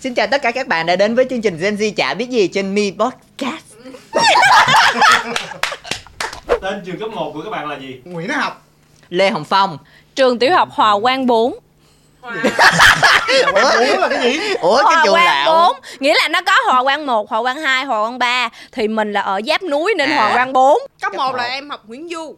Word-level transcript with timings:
Xin 0.00 0.14
chào 0.14 0.26
tất 0.26 0.42
cả 0.42 0.50
các 0.50 0.68
bạn 0.68 0.86
đã 0.86 0.96
đến 0.96 1.14
với 1.14 1.26
chương 1.30 1.40
trình 1.42 1.58
Gen 1.60 1.76
Z 1.76 1.92
chả 1.96 2.14
biết 2.14 2.30
gì 2.30 2.48
trên 2.48 2.74
Mi 2.74 2.92
Podcast. 2.98 3.64
Tên 6.62 6.82
trường 6.86 6.98
cấp 7.00 7.10
1 7.10 7.30
của 7.34 7.40
các 7.42 7.50
bạn 7.50 7.68
là 7.68 7.76
gì? 7.78 8.00
Nguyễn 8.04 8.28
học 8.28 8.62
Lê 9.08 9.30
Hồng 9.30 9.44
Phong. 9.44 9.78
Trường 10.14 10.38
tiểu 10.38 10.52
học 10.54 10.68
Hòa 10.72 10.94
Quang 11.02 11.26
4 11.26 11.54
Ủa, 12.22 12.30
Ủa 13.52 14.00
là 14.00 14.08
cái 14.10 14.22
gì 14.22 14.40
Ủa 14.60 14.76
cái 14.76 14.84
Hòa 14.84 15.02
trường 15.04 15.14
Quang 15.14 15.24
lão. 15.26 15.72
4 15.72 15.76
Nghĩa 16.00 16.14
là 16.14 16.28
nó 16.28 16.40
có 16.40 16.52
Hòa 16.66 16.82
Quang 16.82 17.06
1, 17.06 17.28
Hòa 17.30 17.42
Quang 17.42 17.56
2, 17.58 17.84
Hòa 17.84 18.00
Quang 18.02 18.18
3 18.18 18.48
Thì 18.72 18.88
mình 18.88 19.12
là 19.12 19.20
ở 19.20 19.40
giáp 19.46 19.62
núi 19.62 19.94
nên 19.98 20.10
À. 20.10 20.16
Hòa 20.16 20.32
Quang 20.34 20.52
4 20.52 20.78
cấp 21.00 21.00
Cấp 21.00 21.12
1 21.16 21.34
là 21.34 21.44
em 21.44 21.70
học 21.70 21.82
Nguyễn 21.86 22.08
Du 22.08 22.36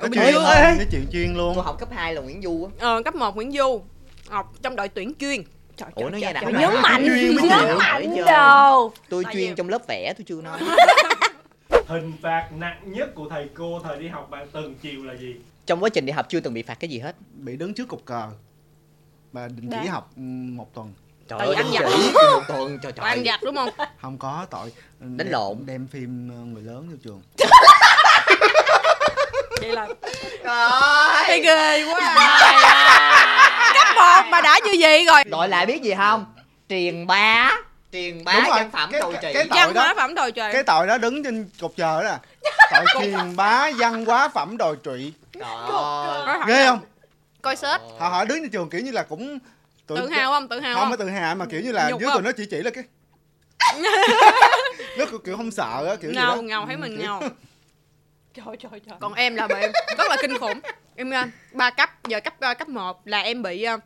Ủa, 0.00 0.08
chuyện 0.14 0.34
ơi. 0.34 0.62
Nói 0.76 0.86
chuyện 0.90 1.06
chuyên 1.12 1.34
luôn 1.34 1.54
Tôi 1.54 1.64
học 1.64 1.76
cấp 1.80 1.88
2 1.96 2.14
là 2.14 2.20
Nguyễn 2.20 2.42
Du 2.42 2.64
á. 2.64 2.70
ờ, 2.80 3.02
cấp 3.04 3.14
1 3.14 3.36
Nguyễn 3.36 3.52
Du 3.52 3.80
học 4.30 4.52
trong 4.62 4.76
đội 4.76 4.88
tuyển 4.88 5.12
chuyên 5.20 5.42
Trời, 5.76 5.88
Ủa, 5.94 6.10
trời, 6.10 6.10
nó 6.10 6.18
trời, 6.20 6.20
nghe 6.20 6.32
nặng 6.32 6.60
Nhấn 6.60 6.82
mạnh, 6.82 7.04
nhấn 7.04 7.78
mạnh 7.78 8.16
đồ 8.26 8.92
Tôi 9.08 9.24
Bao 9.24 9.32
chuyên 9.32 9.54
trong 9.54 9.68
lớp 9.68 9.82
vẽ 9.88 10.12
tôi 10.18 10.24
chưa 10.28 10.42
nói. 10.42 10.58
Hình 11.86 12.12
phạt 12.22 12.48
nặng 12.58 12.80
nhất 12.84 13.14
của 13.14 13.28
thầy 13.30 13.48
cô 13.54 13.80
thời 13.84 13.98
đi 13.98 14.08
học 14.08 14.30
bạn 14.30 14.48
từng 14.52 14.74
chịu 14.74 15.04
là 15.04 15.14
gì? 15.14 15.34
Trong 15.66 15.82
quá 15.84 15.88
trình 15.90 16.06
đi 16.06 16.12
học 16.12 16.26
chưa 16.28 16.40
từng 16.40 16.54
bị 16.54 16.62
phạt 16.62 16.74
cái 16.80 16.90
gì 16.90 16.98
hết. 16.98 17.16
Bị 17.34 17.56
đứng 17.56 17.74
trước 17.74 17.88
cục 17.88 18.04
cờ 18.04 18.28
Và 19.32 19.48
đình 19.48 19.68
chỉ 19.70 19.76
Dạ. 19.84 19.92
học 19.92 20.10
ừ, 20.16 20.20
một 20.56 20.74
tuần 20.74 20.92
Trời 21.28 21.38
ơi, 21.38 21.54
anh 21.54 21.66
anh 21.74 21.90
chỉ 21.94 22.12
một 22.32 22.42
tuần 22.48 22.78
trời 22.82 22.92
trời. 22.92 23.22
giặt 23.26 23.40
đúng 23.42 23.54
không 23.56 23.70
Không 24.00 24.18
có 24.18 24.46
tội 24.50 24.72
Đánh 25.00 25.30
lộn. 25.30 25.56
Đem 25.66 25.86
phim 25.86 26.28
ờ, 26.30 26.36
người 26.44 26.62
lớn 26.62 26.88
vô 26.90 26.96
trường 27.04 27.22
vậy 29.60 29.72
là 29.72 29.88
Trời 30.44 31.24
thấy 31.26 31.40
ghê 31.40 31.84
quá 31.84 31.98
à. 32.00 32.29
Cấp 34.60 34.70
1 34.72 34.72
mà 34.72 34.72
đã 34.72 34.72
như 34.72 34.78
vậy 34.80 35.04
rồi. 35.06 35.22
Gọi 35.30 35.48
lại 35.48 35.66
biết 35.66 35.82
gì 35.82 35.94
không? 35.96 36.26
Truyền 36.68 37.06
bá. 37.06 37.52
Truyền 37.92 38.24
bá 38.24 38.44
văn 38.48 38.70
phẩm 38.70 38.88
cái- 38.92 39.00
cái 39.22 39.34
tội 39.34 39.46
văn 39.50 39.74
đó. 39.74 39.80
hóa 39.82 39.94
phẩm 39.96 40.14
đồi 40.14 40.32
trời 40.32 40.52
Cái 40.52 40.62
tội 40.62 40.86
đó 40.86 40.98
đứng 40.98 41.24
trên 41.24 41.50
cục 41.60 41.76
cờ 41.76 42.02
đó 42.02 42.16
Tội 42.70 42.84
truyền 43.00 43.36
bá 43.36 43.70
văn 43.78 44.04
hóa 44.04 44.28
phẩm 44.28 44.56
đồi 44.56 44.76
trụy. 44.84 45.12
Trời 45.32 45.42
ơi. 46.26 46.38
Ghê 46.48 46.66
không? 46.66 46.78
Coi 47.42 47.56
sết. 47.56 47.80
Họ 47.98 48.08
họ 48.08 48.24
đứng 48.24 48.42
trên 48.42 48.50
trường 48.50 48.70
kiểu 48.70 48.80
như 48.80 48.90
là 48.92 49.02
cũng 49.02 49.38
tụi- 49.86 49.98
tự 49.98 50.08
hào 50.08 50.30
không? 50.32 50.48
Tự 50.48 50.60
hào 50.60 50.74
Không 50.74 50.82
không? 50.82 50.90
có 50.90 50.96
tự 50.96 51.10
hào 51.10 51.34
mà 51.34 51.46
kiểu 51.46 51.60
như 51.60 51.72
là 51.72 51.88
dưới 52.00 52.10
tụi 52.14 52.22
nó 52.22 52.32
chỉ 52.32 52.44
chỉ 52.50 52.56
là 52.62 52.70
cái 52.70 52.84
Nó 54.98 55.04
kiểu, 55.10 55.18
kiểu 55.18 55.36
không 55.36 55.50
sợ 55.50 55.86
á 55.88 55.94
kiểu 56.00 56.10
gì 56.10 56.16
ngầu 56.16 56.36
đó. 56.36 56.42
ngầu 56.42 56.66
thấy 56.66 56.74
Ừ, 56.74 56.78
mình 56.78 56.98
ngầu. 56.98 57.20
Trời 58.34 58.56
trời 58.58 58.80
trời. 58.86 58.96
Còn 59.00 59.14
em 59.14 59.34
là 59.36 59.46
bị 59.48 59.54
rất 59.98 60.08
là 60.10 60.16
kinh 60.22 60.38
khủng. 60.38 60.60
Em 60.96 61.10
ờ, 61.10 61.22
ba 61.52 61.70
cấp 61.70 61.90
giờ 62.08 62.20
cấp 62.20 62.34
ờ, 62.40 62.54
cấp 62.54 62.68
1 62.68 63.00
là 63.04 63.18
em 63.20 63.42
bị 63.42 63.62
ờ, 63.62 63.76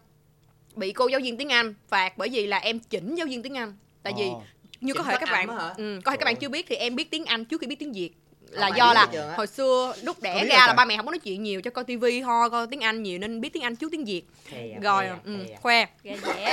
bị 0.76 0.92
cô 0.92 1.08
giáo 1.08 1.20
viên 1.20 1.36
tiếng 1.36 1.48
Anh 1.52 1.74
phạt 1.88 2.18
bởi 2.18 2.28
vì 2.28 2.46
là 2.46 2.58
em 2.58 2.78
chỉnh 2.78 3.14
giáo 3.14 3.26
viên 3.26 3.42
tiếng 3.42 3.56
Anh. 3.56 3.76
Tại 4.02 4.12
vì 4.18 4.24
Ồ. 4.24 4.42
như 4.80 4.92
có 4.94 4.98
Chỉnh 4.98 5.06
thể 5.06 5.12
phát 5.12 5.20
các 5.20 5.32
bạn 5.32 5.48
ừ, 5.76 6.00
có 6.04 6.10
thể 6.10 6.16
các 6.16 6.24
bạn 6.24 6.36
chưa 6.36 6.48
biết 6.48 6.66
thì 6.68 6.76
em 6.76 6.96
biết 6.96 7.10
tiếng 7.10 7.24
Anh 7.24 7.44
trước 7.44 7.60
khi 7.60 7.66
biết 7.66 7.78
tiếng 7.78 7.92
Việt. 7.92 8.10
Là 8.50 8.68
Không 8.68 8.78
do 8.78 8.86
ai 8.86 8.94
là 8.94 9.34
hồi 9.36 9.46
xưa 9.46 9.94
lúc 10.02 10.22
đẻ 10.22 10.44
ra 10.44 10.66
là 10.66 10.72
ba 10.72 10.84
mẹ 10.84 10.96
không 10.96 11.06
có 11.06 11.12
nói 11.12 11.18
chuyện 11.18 11.42
nhiều 11.42 11.60
cho 11.60 11.70
coi 11.70 11.84
tivi 11.84 12.20
ho 12.20 12.48
coi 12.48 12.66
tiếng 12.66 12.80
Anh 12.80 13.02
nhiều 13.02 13.18
nên 13.18 13.40
biết 13.40 13.52
tiếng 13.52 13.62
Anh 13.62 13.76
trước 13.76 13.88
tiếng 13.92 14.04
Việt. 14.04 14.22
Thè, 14.50 14.78
rồi 14.82 15.04
thè, 15.04 15.12
ừ, 15.24 15.36
thè. 15.48 15.56
khoe. 15.62 15.86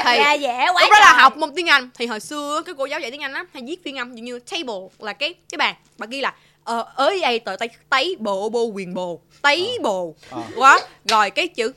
Thầy- 0.04 0.20
ra 0.20 0.38
dẻ 0.38 0.66
quá 0.74 0.82
lúc 0.82 0.90
đó 0.92 1.00
là 1.00 1.14
học 1.14 1.38
môn 1.38 1.52
tiếng 1.56 1.68
Anh. 1.70 1.90
Thì 1.94 2.06
hồi 2.06 2.20
xưa 2.20 2.62
cái 2.66 2.76
cô 2.78 2.86
giáo 2.86 3.00
dạy 3.00 3.12
tiếng 3.12 3.24
Anh 3.24 3.34
á 3.34 3.46
hay 3.54 3.64
viết 3.68 3.84
phiên 3.84 3.98
âm 3.98 4.16
như 4.16 4.40
table 4.40 4.88
là 5.00 5.14
cái 5.14 5.34
cái 5.52 5.58
bàn. 5.58 5.76
Bà 5.98 6.08
ghi 6.08 6.22
là 6.22 6.34
ờ 6.64 6.86
ới 6.96 7.20
đây 7.22 7.40
tờ 7.40 7.56
tây 7.56 7.70
tấy 7.90 8.16
bộ 8.20 8.50
bô 8.50 8.64
quyền 8.66 8.94
bồ 8.94 9.22
tấy 9.42 9.78
bồ. 9.84 10.16
Ờ. 10.30 10.44
quá. 10.56 10.80
Rồi 11.06 11.30
cái 11.30 11.48
chữ 11.48 11.74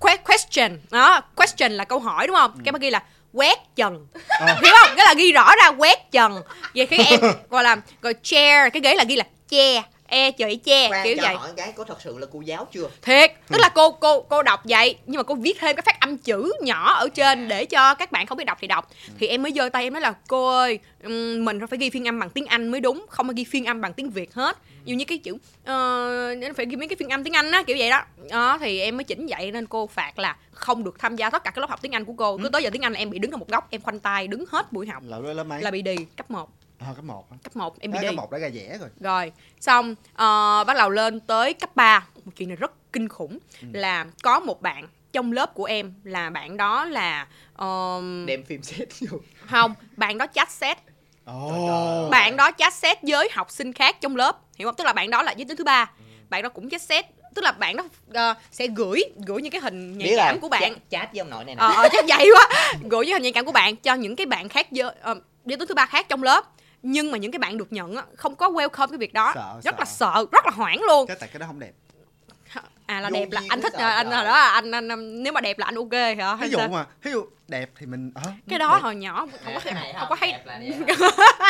question. 0.00 0.78
Đó 0.90 1.20
question 1.36 1.72
là 1.72 1.84
câu 1.84 1.98
hỏi 1.98 2.26
đúng 2.26 2.36
không? 2.36 2.60
Cái 2.64 2.72
bà 2.72 2.78
ghi 2.78 2.90
là 2.90 3.02
quét 3.32 3.58
trần 3.76 4.06
Ờ. 4.28 4.46
hiểu 4.62 4.72
không? 4.80 4.96
Cái 4.96 5.06
là 5.06 5.14
ghi 5.14 5.32
rõ 5.32 5.54
ra 5.62 5.68
quét 5.68 6.10
trần 6.12 6.42
vậy 6.74 6.86
cái 6.86 6.98
em 6.98 7.20
gọi 7.50 7.62
là 7.64 7.76
rồi 8.02 8.14
chair 8.22 8.72
cái 8.72 8.82
ghế 8.82 8.94
là 8.94 9.04
ghi 9.04 9.16
là 9.16 9.24
che 9.48 9.82
e 10.08 10.30
chữ 10.30 10.46
che 10.64 10.88
Khoan, 10.88 11.04
kiểu 11.04 11.16
cho 11.16 11.22
vậy. 11.22 11.34
hỏi 11.34 11.50
cái 11.56 11.72
có 11.72 11.84
thật 11.84 11.98
sự 12.00 12.18
là 12.18 12.26
cô 12.32 12.40
giáo 12.40 12.66
chưa? 12.72 12.90
thiệt 13.02 13.32
tức 13.48 13.58
là 13.58 13.68
cô 13.68 13.90
cô 13.90 14.20
cô 14.20 14.42
đọc 14.42 14.60
vậy 14.64 14.96
nhưng 15.06 15.16
mà 15.16 15.22
cô 15.22 15.34
viết 15.34 15.56
thêm 15.60 15.76
cái 15.76 15.82
phát 15.82 16.00
âm 16.00 16.18
chữ 16.18 16.52
nhỏ 16.62 16.92
ở 16.92 17.08
trên 17.08 17.48
để 17.48 17.64
cho 17.64 17.94
các 17.94 18.12
bạn 18.12 18.26
không 18.26 18.38
biết 18.38 18.44
đọc 18.44 18.58
thì 18.60 18.66
đọc. 18.66 18.90
Thì 19.18 19.26
em 19.26 19.42
mới 19.42 19.52
giơ 19.52 19.68
tay 19.68 19.82
em 19.82 19.92
nói 19.92 20.02
là 20.02 20.14
cô 20.28 20.48
ơi 20.48 20.78
mình 21.38 21.66
phải 21.70 21.78
ghi 21.78 21.90
phiên 21.90 22.08
âm 22.08 22.20
bằng 22.20 22.30
tiếng 22.30 22.46
anh 22.46 22.68
mới 22.68 22.80
đúng 22.80 23.06
không 23.08 23.26
phải 23.26 23.34
ghi 23.36 23.44
phiên 23.44 23.64
âm 23.64 23.80
bằng 23.80 23.92
tiếng 23.92 24.10
việt 24.10 24.34
hết. 24.34 24.58
Như 24.84 24.94
như 24.94 25.04
cái 25.04 25.18
chữ 25.18 25.36
nên 26.34 26.54
phải 26.54 26.66
ghi 26.66 26.76
mấy 26.76 26.88
cái 26.88 26.96
phiên 26.96 27.08
âm 27.08 27.24
tiếng 27.24 27.32
anh 27.32 27.50
á 27.50 27.62
kiểu 27.62 27.76
vậy 27.78 27.90
đó. 27.90 28.02
Đó 28.30 28.58
thì 28.58 28.80
em 28.80 28.96
mới 28.96 29.04
chỉnh 29.04 29.26
vậy 29.26 29.52
nên 29.52 29.66
cô 29.66 29.86
phạt 29.86 30.18
là 30.18 30.36
không 30.52 30.84
được 30.84 30.98
tham 30.98 31.16
gia 31.16 31.30
tất 31.30 31.44
cả 31.44 31.50
các 31.50 31.60
lớp 31.60 31.70
học 31.70 31.82
tiếng 31.82 31.92
anh 31.92 32.04
của 32.04 32.12
cô. 32.16 32.38
Cứ 32.42 32.48
tới 32.48 32.62
giờ 32.62 32.70
tiếng 32.72 32.82
anh 32.82 32.92
là 32.92 32.98
em 32.98 33.10
bị 33.10 33.18
đứng 33.18 33.30
ở 33.30 33.36
một 33.36 33.48
góc 33.48 33.70
em 33.70 33.80
khoanh 33.80 34.00
tay 34.00 34.28
đứng 34.28 34.44
hết 34.50 34.72
buổi 34.72 34.86
học. 34.86 35.02
Là 35.06 35.18
là 35.60 35.70
bị 35.70 35.82
đi 35.82 35.96
cấp 36.16 36.30
1 36.30 36.50
Ờ, 36.78 36.86
cấp 36.96 37.04
1 37.04 37.24
cấp 37.42 37.56
1 37.56 37.80
em 37.80 37.90
bị 37.92 37.98
đi. 38.00 38.06
cấp 38.06 38.14
1 38.14 38.30
đã 38.30 38.38
ra 38.38 38.50
rẻ 38.50 38.78
rồi. 38.80 38.88
Rồi 39.00 39.32
xong 39.60 39.94
ờ, 40.14 40.64
bắt 40.66 40.76
đầu 40.76 40.90
lên 40.90 41.20
tới 41.20 41.54
cấp 41.54 41.76
3 41.76 42.06
một 42.24 42.32
chuyện 42.36 42.48
này 42.48 42.56
rất 42.56 42.72
kinh 42.92 43.08
khủng. 43.08 43.38
Là 43.72 44.06
có 44.22 44.40
một 44.40 44.62
bạn 44.62 44.88
trong 45.12 45.32
lớp 45.32 45.54
của 45.54 45.64
em 45.64 45.94
là 46.04 46.30
bạn 46.30 46.56
đó 46.56 46.84
là 46.84 47.26
ờm, 47.54 48.26
Đem 48.26 48.44
phim 48.44 48.62
xét 48.62 48.88
vô. 49.00 49.18
không 49.50 49.74
bạn 49.96 50.18
đó 50.18 50.26
chat 50.34 50.50
xét 50.50 50.78
Ồ. 51.24 52.08
Bạn 52.10 52.36
đó 52.36 52.50
chat 52.58 52.74
xét 52.74 52.98
với 53.02 53.28
học 53.32 53.50
sinh 53.50 53.72
khác 53.72 54.00
trong 54.00 54.16
lớp. 54.16 54.36
Hiểu 54.56 54.68
không? 54.68 54.74
Tức 54.76 54.84
là 54.84 54.92
bạn 54.92 55.10
đó 55.10 55.22
là 55.22 55.32
giới 55.32 55.44
tính 55.44 55.56
thứ 55.56 55.64
ba. 55.64 55.90
Bạn 56.28 56.42
đó 56.42 56.48
cũng 56.48 56.70
chat 56.70 56.82
xét 56.82 57.04
tức 57.34 57.42
là 57.42 57.52
bạn 57.52 57.76
đó 57.76 57.84
ờ, 58.14 58.34
sẽ 58.50 58.66
gửi 58.66 59.00
gửi 59.26 59.42
những 59.42 59.52
cái 59.52 59.60
hình 59.60 59.98
nhạy 59.98 60.14
cảm 60.16 60.40
của 60.40 60.48
bạn. 60.48 60.62
chat- 60.62 60.76
Chat 60.90 61.12
với 61.12 61.18
ông 61.20 61.30
nội 61.30 61.44
này 61.44 61.54
nè. 61.54 61.60
ờ 61.62 61.88
chắc 61.92 62.04
vậy 62.08 62.30
quá. 62.34 62.48
Gửi 62.90 63.04
với 63.04 63.12
hình 63.12 63.22
nhạy 63.22 63.32
cảm 63.32 63.44
của 63.44 63.52
bạn 63.52 63.76
cho 63.76 63.94
những 63.94 64.16
cái 64.16 64.26
bạn 64.26 64.48
khác 64.48 64.72
giới 64.72 64.90
ờ, 65.00 65.14
giới 65.44 65.56
tính 65.58 65.68
thứ 65.68 65.74
ba 65.74 65.86
khác 65.86 66.06
trong 66.08 66.22
lớp 66.22 66.44
nhưng 66.82 67.10
mà 67.10 67.18
những 67.18 67.30
cái 67.32 67.38
bạn 67.38 67.56
được 67.58 67.72
nhận 67.72 67.96
á, 67.96 68.02
không 68.16 68.36
có 68.36 68.48
welcome 68.48 68.88
cái 68.88 68.98
việc 68.98 69.12
đó 69.12 69.32
Sợ, 69.34 69.60
rất 69.64 69.74
sợ. 69.74 69.78
là 69.78 69.84
sợ 69.84 70.26
rất 70.32 70.44
là 70.44 70.50
hoảng 70.54 70.82
luôn 70.88 71.06
Cái 71.06 71.16
tại 71.20 71.28
cái 71.32 71.38
đó 71.40 71.46
không 71.46 71.58
đẹp 71.58 71.72
à 72.86 73.00
là 73.00 73.08
Vô 73.10 73.14
đẹp 73.14 73.28
là 73.30 73.40
anh 73.48 73.62
thích 73.62 73.72
trời 73.78 73.90
à, 73.90 73.96
anh 73.96 74.10
trời. 74.10 74.24
đó 74.24 74.32
anh, 74.32 74.70
anh, 74.70 74.88
anh 74.88 75.22
nếu 75.22 75.32
mà 75.32 75.40
đẹp 75.40 75.58
là 75.58 75.66
anh 75.66 75.74
ok 75.74 75.92
hả 76.18 76.36
Ví 76.40 76.48
dụ 76.50 76.58
mà 76.58 76.86
Ví 77.02 77.10
dụ 77.10 77.24
đẹp 77.48 77.70
thì 77.78 77.86
mình 77.86 78.10
ờ, 78.14 78.22
cái 78.48 78.58
đó 78.58 78.74
đẹp. 78.76 78.82
hồi 78.82 78.94
nhỏ 78.96 79.26
không 79.44 79.54
có 79.64 79.70
này 79.74 79.94
không 79.98 80.06
có 80.08 80.16
thấy 80.16 80.32
đẹp 80.32 80.42
là 80.46 80.58
đẹp. 80.58 80.94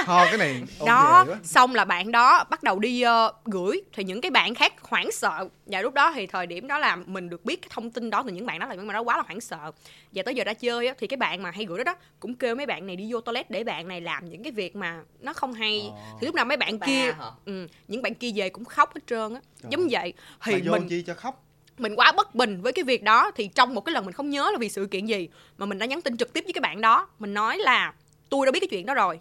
Thôi 0.06 0.26
cái 0.28 0.38
này 0.38 0.62
đó 0.86 1.24
quá. 1.28 1.36
xong 1.44 1.74
là 1.74 1.84
bạn 1.84 2.12
đó 2.12 2.44
bắt 2.50 2.62
đầu 2.62 2.78
đi 2.78 3.02
ờ, 3.02 3.32
gửi 3.44 3.80
thì 3.92 4.04
những 4.04 4.20
cái 4.20 4.30
bạn 4.30 4.54
khác 4.54 4.72
hoảng 4.82 5.12
sợ 5.12 5.48
và 5.66 5.80
lúc 5.82 5.94
đó 5.94 6.12
thì 6.14 6.26
thời 6.26 6.46
điểm 6.46 6.66
đó 6.68 6.78
là 6.78 6.96
mình 6.96 7.28
được 7.28 7.44
biết 7.44 7.62
cái 7.62 7.68
thông 7.72 7.90
tin 7.90 8.10
đó 8.10 8.22
từ 8.26 8.32
những 8.32 8.46
bạn 8.46 8.58
đó 8.58 8.66
là 8.66 8.74
những 8.74 8.86
bạn 8.86 8.94
đó 8.94 9.00
quá 9.00 9.16
là 9.16 9.22
hoảng 9.26 9.40
sợ 9.40 9.72
và 10.12 10.22
tới 10.22 10.34
giờ 10.34 10.44
ra 10.44 10.54
chơi 10.54 10.86
á, 10.86 10.94
thì 10.98 11.06
cái 11.06 11.16
bạn 11.16 11.42
mà 11.42 11.50
hay 11.50 11.64
gửi 11.64 11.78
đó 11.78 11.84
đó 11.84 11.94
cũng 12.20 12.34
kêu 12.34 12.54
mấy 12.54 12.66
bạn 12.66 12.86
này 12.86 12.96
đi 12.96 13.12
vô 13.12 13.20
toilet 13.20 13.50
để 13.50 13.64
bạn 13.64 13.88
này 13.88 14.00
làm 14.00 14.30
những 14.30 14.42
cái 14.42 14.52
việc 14.52 14.76
mà 14.76 15.00
nó 15.20 15.32
không 15.32 15.52
hay 15.52 15.90
Ờ. 15.94 16.16
thì 16.20 16.26
lúc 16.26 16.34
nào 16.34 16.44
mấy 16.44 16.56
bạn 16.56 16.78
Ba 16.78 16.86
kia 16.86 17.12
hả? 17.12 17.24
ừ, 17.44 17.66
những 17.88 18.02
bạn 18.02 18.14
kia 18.14 18.30
về 18.34 18.48
cũng 18.48 18.64
khóc 18.64 18.94
hết 18.94 19.00
trơn 19.06 19.34
á 19.34 19.40
giống 19.68 19.88
vậy 19.90 20.12
thì 20.44 20.52
Mà 20.52 20.58
vô 20.64 20.72
mình 20.72 20.88
chi 20.88 21.02
cho 21.06 21.14
khóc 21.14 21.44
mình 21.80 21.94
quá 21.96 22.12
bất 22.12 22.34
bình 22.34 22.60
với 22.62 22.72
cái 22.72 22.84
việc 22.84 23.02
đó 23.02 23.30
thì 23.36 23.48
trong 23.54 23.74
một 23.74 23.80
cái 23.80 23.92
lần 23.92 24.04
mình 24.04 24.12
không 24.14 24.30
nhớ 24.30 24.50
là 24.52 24.58
vì 24.58 24.68
sự 24.68 24.86
kiện 24.86 25.06
gì 25.06 25.28
mà 25.58 25.66
mình 25.66 25.78
đã 25.78 25.86
nhắn 25.86 26.02
tin 26.02 26.16
trực 26.16 26.32
tiếp 26.32 26.44
với 26.44 26.52
cái 26.52 26.60
bạn 26.60 26.80
đó 26.80 27.08
mình 27.18 27.34
nói 27.34 27.58
là 27.58 27.92
tôi 28.28 28.46
đã 28.46 28.52
biết 28.52 28.60
cái 28.60 28.68
chuyện 28.70 28.86
đó 28.86 28.94
rồi 28.94 29.20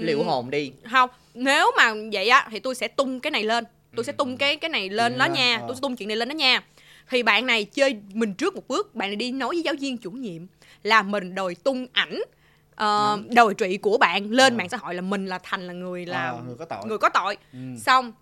Liệu 0.00 0.22
hồn 0.24 0.50
đi. 0.50 0.72
không 0.92 1.10
nếu 1.34 1.70
mà 1.76 1.92
vậy 2.12 2.28
á 2.28 2.48
thì 2.50 2.58
tôi 2.60 2.74
sẽ 2.74 2.88
tung 2.88 3.20
cái 3.20 3.30
này 3.30 3.44
lên 3.44 3.64
tôi 3.96 4.04
sẽ 4.04 4.12
tung 4.12 4.36
cái 4.36 4.56
cái 4.56 4.68
này 4.68 4.88
lên 4.90 5.12
Chuyện 5.12 5.18
đó 5.18 5.24
nha 5.26 5.56
ờ. 5.60 5.64
tôi 5.66 5.76
sẽ 5.76 5.80
tung 5.82 5.96
chuyện 5.96 6.08
này 6.08 6.16
lên 6.16 6.28
đó 6.28 6.32
nha 6.32 6.62
thì 7.10 7.22
bạn 7.22 7.46
này 7.46 7.64
chơi 7.64 7.96
mình 8.12 8.34
trước 8.34 8.54
một 8.54 8.68
bước 8.68 8.94
bạn 8.94 9.08
này 9.08 9.16
đi 9.16 9.32
nói 9.32 9.48
với 9.48 9.62
giáo 9.62 9.74
viên 9.80 9.98
chủ 9.98 10.10
nhiệm 10.10 10.42
là 10.82 11.02
mình 11.02 11.34
đòi 11.34 11.54
tung 11.54 11.86
ảnh 11.92 12.20
ờ, 12.74 13.18
đòi 13.34 13.54
trụy 13.54 13.78
của 13.78 13.98
bạn 13.98 14.30
lên 14.30 14.54
Ờ. 14.54 14.56
mạng 14.56 14.68
xã 14.68 14.76
hội 14.76 14.94
là 14.94 15.00
mình 15.00 15.26
là 15.26 15.38
thành 15.42 15.66
là 15.66 15.72
người 15.72 16.06
là 16.06 16.28
Ờ, 16.30 16.42
người 16.46 16.56
có 16.58 16.64
tội. 16.64 16.78
người 16.86 16.98
có 16.98 17.08
tội 17.08 17.36
Ừ. 17.52 17.58
xong 17.82 18.12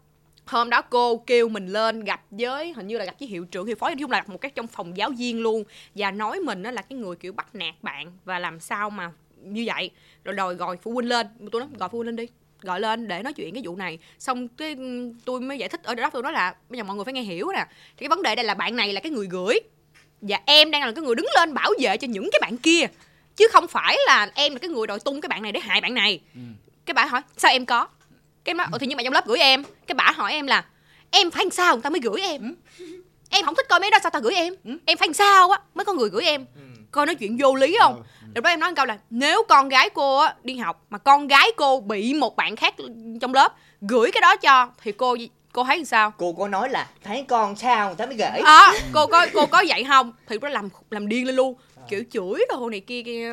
hôm 0.46 0.70
đó 0.70 0.82
cô 0.82 1.16
kêu 1.16 1.48
mình 1.48 1.66
lên 1.66 2.04
gặp 2.04 2.22
với 2.30 2.72
hình 2.72 2.86
như 2.86 2.98
là 2.98 3.04
gặp 3.04 3.14
với 3.20 3.28
hiệu 3.28 3.44
trưởng 3.44 3.66
hiệu 3.66 3.76
phó 3.76 3.88
nói 3.88 3.96
chung 4.00 4.10
là 4.10 4.18
gặp 4.18 4.28
một 4.28 4.40
cái 4.40 4.50
trong 4.54 4.66
phòng 4.66 4.96
giáo 4.96 5.10
viên 5.10 5.42
luôn. 5.42 5.64
Và 5.94 6.10
nói 6.10 6.40
mình 6.40 6.62
đó 6.62 6.70
là 6.70 6.82
cái 6.82 6.98
người 6.98 7.16
kiểu 7.16 7.32
bắt 7.32 7.54
nạt 7.54 7.74
bạn 7.82 8.12
và 8.24 8.38
làm 8.38 8.60
sao 8.60 8.90
mà 8.90 9.10
như 9.42 9.64
vậy. 9.66 9.90
Rồi 10.24 10.34
đòi 10.34 10.54
gọi 10.54 10.76
phụ 10.82 10.92
huynh 10.92 11.08
lên. 11.08 11.26
Tôi 11.52 11.60
nói 11.60 11.68
gọi 11.78 11.88
phụ 11.88 11.98
huynh 11.98 12.06
lên 12.06 12.16
đi. 12.16 12.28
Gọi 12.60 12.80
lên 12.80 13.08
để 13.08 13.22
nói 13.22 13.32
chuyện 13.32 13.54
cái 13.54 13.62
vụ 13.66 13.76
này. 13.76 13.98
Xong 14.18 14.48
cái 14.48 14.76
tôi 15.24 15.40
mới 15.40 15.58
giải 15.58 15.68
thích 15.68 15.82
ở 15.82 15.94
đó 15.94 16.10
tôi 16.10 16.22
nói 16.22 16.32
là 16.32 16.54
bây 16.68 16.78
giờ 16.78 16.84
mọi 16.84 16.96
người 16.96 17.04
phải 17.04 17.14
nghe 17.14 17.22
hiểu 17.22 17.48
nè. 17.52 17.66
Thì 17.96 18.00
cái 18.00 18.08
vấn 18.08 18.22
đề 18.22 18.34
đây 18.34 18.44
là 18.44 18.54
bạn 18.54 18.76
này 18.76 18.92
là 18.92 19.00
cái 19.00 19.12
người 19.12 19.26
gửi. 19.26 19.60
Và 20.20 20.40
em 20.46 20.70
đang 20.70 20.82
là 20.82 20.92
cái 20.92 21.04
người 21.04 21.14
đứng 21.14 21.26
lên 21.36 21.54
bảo 21.54 21.70
vệ 21.80 21.96
cho 21.96 22.06
những 22.06 22.28
cái 22.32 22.38
bạn 22.42 22.56
kia. 22.56 22.86
Chứ 23.36 23.48
không 23.52 23.68
phải 23.68 23.96
là 24.06 24.30
em 24.34 24.52
là 24.52 24.58
cái 24.58 24.70
người 24.70 24.86
đòi 24.86 25.00
tung 25.00 25.20
cái 25.20 25.28
bạn 25.28 25.42
này 25.42 25.52
để 25.52 25.60
hại 25.60 25.80
bạn 25.80 25.94
này. 25.94 26.20
Ừ. 26.34 26.40
cái 26.86 26.94
bà 26.94 27.06
hỏi 27.06 27.20
sao 27.36 27.52
em 27.52 27.66
có 27.66 27.88
cái 28.44 28.54
nói 28.54 28.66
"Ủa 28.72 28.78
thì 28.78 28.86
nhưng 28.86 28.96
mà 28.96 29.02
trong 29.02 29.12
lớp 29.12 29.26
gửi 29.26 29.38
em 29.38 29.62
cái 29.86 29.94
bà 29.94 30.12
hỏi 30.16 30.32
em 30.32 30.46
là 30.46 30.64
em 31.10 31.30
phải 31.30 31.44
làm 31.44 31.50
sao 31.50 31.74
người 31.74 31.82
ta 31.82 31.90
mới 31.90 32.00
gửi 32.00 32.20
em? 32.20 32.54
Em 33.30 33.44
không 33.44 33.54
thích 33.54 33.66
coi 33.68 33.80
mấy 33.80 33.90
đó 33.90 33.98
sao 34.02 34.10
ta 34.10 34.20
gửi 34.20 34.34
em? 34.34 34.54
Ừ. 34.64 34.70
em 34.86 34.98
phải 34.98 35.08
làm 35.08 35.14
sao 35.14 35.50
á 35.50 35.58
mới 35.74 35.84
có 35.84 35.92
người 35.92 36.08
gửi 36.08 36.24
em? 36.24 36.46
Coi 36.90 37.06
nói 37.06 37.14
chuyện 37.14 37.36
vô 37.40 37.54
lý 37.54 37.76
không? 37.80 38.02
Lúc 38.34 38.44
đó 38.44 38.50
em 38.50 38.60
nói 38.60 38.70
một 38.70 38.74
câu 38.76 38.86
là 38.86 38.98
nếu 39.10 39.42
con 39.48 39.68
gái 39.68 39.90
cô 39.90 40.18
á 40.18 40.34
đi 40.42 40.56
học 40.56 40.84
mà 40.90 40.98
con 40.98 41.26
gái 41.26 41.50
cô 41.56 41.80
bị 41.80 42.14
một 42.14 42.36
bạn 42.36 42.56
khác 42.56 42.74
trong 43.20 43.34
lớp 43.34 43.52
gửi 43.80 44.10
cái 44.12 44.20
đó 44.20 44.36
cho 44.36 44.68
thì 44.82 44.92
cô 44.92 45.16
cô 45.52 45.64
thấy 45.64 45.76
làm 45.76 45.84
sao? 45.84 46.10
Cô 46.18 46.32
có 46.32 46.48
nói 46.48 46.68
là 46.68 46.88
thấy 47.04 47.24
con 47.28 47.56
sao 47.56 47.86
người 47.86 47.96
ta 47.96 48.06
mới 48.06 48.14
gửi. 48.16 48.40
à, 48.44 48.72
cô 48.92 49.06
có 49.06 49.26
cô 49.34 49.46
có 49.46 49.64
vậy 49.68 49.84
không? 49.84 50.12
Thì 50.26 50.38
nó 50.42 50.48
làm 50.48 50.68
làm 50.90 51.08
điên 51.08 51.26
lên 51.26 51.36
luôn. 51.36 51.54
Kiểu 51.90 52.04
chửi 52.10 52.44
đồ 52.48 52.70
này 52.70 52.80
kia 52.80 53.02
kia 53.02 53.30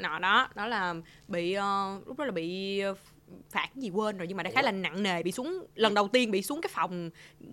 nọ 0.00 0.18
đó. 0.18 0.48
Đó 0.54 0.66
là 0.66 0.94
bị 1.28 1.52
ờ, 1.52 1.98
lúc 2.06 2.18
đó 2.18 2.24
là 2.24 2.30
bị 2.32 2.78
ờ, 2.80 2.94
phạt 3.50 3.68
cái 3.74 3.82
gì 3.82 3.90
quên 3.90 4.18
rồi 4.18 4.26
nhưng 4.28 4.36
mà 4.36 4.42
đại 4.42 4.52
khái 4.52 4.62
là 4.62 4.70
nặng 4.70 5.02
nề 5.02 5.22
bị 5.22 5.32
xuống 5.32 5.66
lần 5.74 5.94
đầu 5.94 6.08
tiên 6.08 6.30
bị 6.30 6.42
xuống 6.42 6.60
cái 6.60 6.70
phòng 6.74 7.10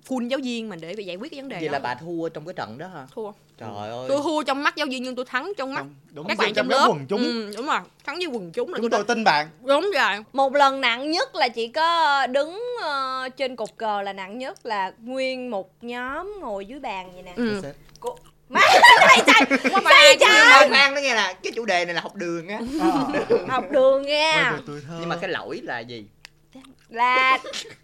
full 0.08 0.28
giáo 0.28 0.40
viên 0.44 0.70
mà 0.70 0.76
để 0.76 0.94
giải 0.94 1.16
quyết 1.16 1.32
cái 1.32 1.42
vấn 1.42 1.50
đề 1.50 1.58
vậy 1.60 1.68
đó. 1.68 1.72
là 1.72 1.80
bà 1.80 1.96
thua 1.96 2.30
trong 2.30 2.46
cái 2.46 2.54
trận 2.54 2.78
đó 2.78 2.88
hả? 2.88 3.08
Thua. 3.16 3.32
Trời 3.58 3.90
ơi. 3.90 4.06
Tôi 4.10 4.22
thua 4.24 4.44
trong 4.44 4.64
mắt 4.64 4.76
giáo 4.76 4.88
viên 4.90 5.04
nhưng 5.04 5.16
tôi 5.16 5.26
thắng 5.26 5.54
trong 5.58 5.74
mắt 5.74 5.86
đúng 6.14 6.28
các 6.28 6.38
rồi, 6.38 6.46
bạn 6.48 6.54
trong 6.54 6.70
lớp. 6.70 6.88
quần 6.90 7.06
chúng. 7.08 7.24
Ừ, 7.24 7.54
đúng 7.58 7.66
rồi 7.66 7.80
thắng 8.04 8.18
với 8.18 8.26
quần 8.26 8.52
chúng 8.52 8.74
là 8.74 8.80
chúng 8.82 8.90
tôi 8.90 9.04
tôi 9.04 9.16
tin 9.16 9.24
bạn. 9.24 9.50
Đúng 9.62 9.92
rồi. 9.94 10.24
Một 10.34 10.56
lần 10.56 10.82
nặng 10.82 11.12
nhất 11.12 11.36
là 11.36 11.50
chỉ 11.50 11.68
có 11.68 12.28
đứng 12.28 12.60
ờ, 12.82 13.30
trên 13.38 13.56
cột 13.56 13.70
cờ 13.78 14.02
là 14.02 14.14
nặng 14.14 14.38
nhất 14.38 14.66
là 14.66 14.94
nguyên 15.04 15.52
một 15.52 15.84
nhóm 15.84 16.40
ngồi 16.42 16.66
dưới 16.66 16.80
bàn 16.80 17.12
vậy 17.14 17.24
nè. 17.24 17.34
Ừ. 17.36 17.62
Cô... 18.00 18.16
má 18.54 18.62
mày 19.08 19.20
trời 19.28 19.58
Không 19.72 19.84
phải 19.84 20.18
nhưng 20.20 20.30
ai 20.30 20.46
mà 20.46 20.68
khoan 20.70 20.94
nó 20.96 21.02
nghe 21.02 21.16
là 21.16 21.34
cái 21.44 21.52
chủ 21.56 21.66
đề 21.66 21.86
này 21.86 21.96
là 21.96 22.02
học 22.02 22.16
đường 22.16 22.48
á. 22.48 22.60
Học 23.48 23.64
đường 23.72 24.04
Quay 24.04 24.12
nha 24.12 24.52
về 24.52 24.60
tuổi 24.68 24.82
thơ. 24.88 24.94
Nhưng 25.00 25.10
mà 25.10 25.18
cái 25.22 25.30
lỗi 25.30 25.62
là 25.64 25.80
gì? 25.80 26.06
Là 26.90 27.38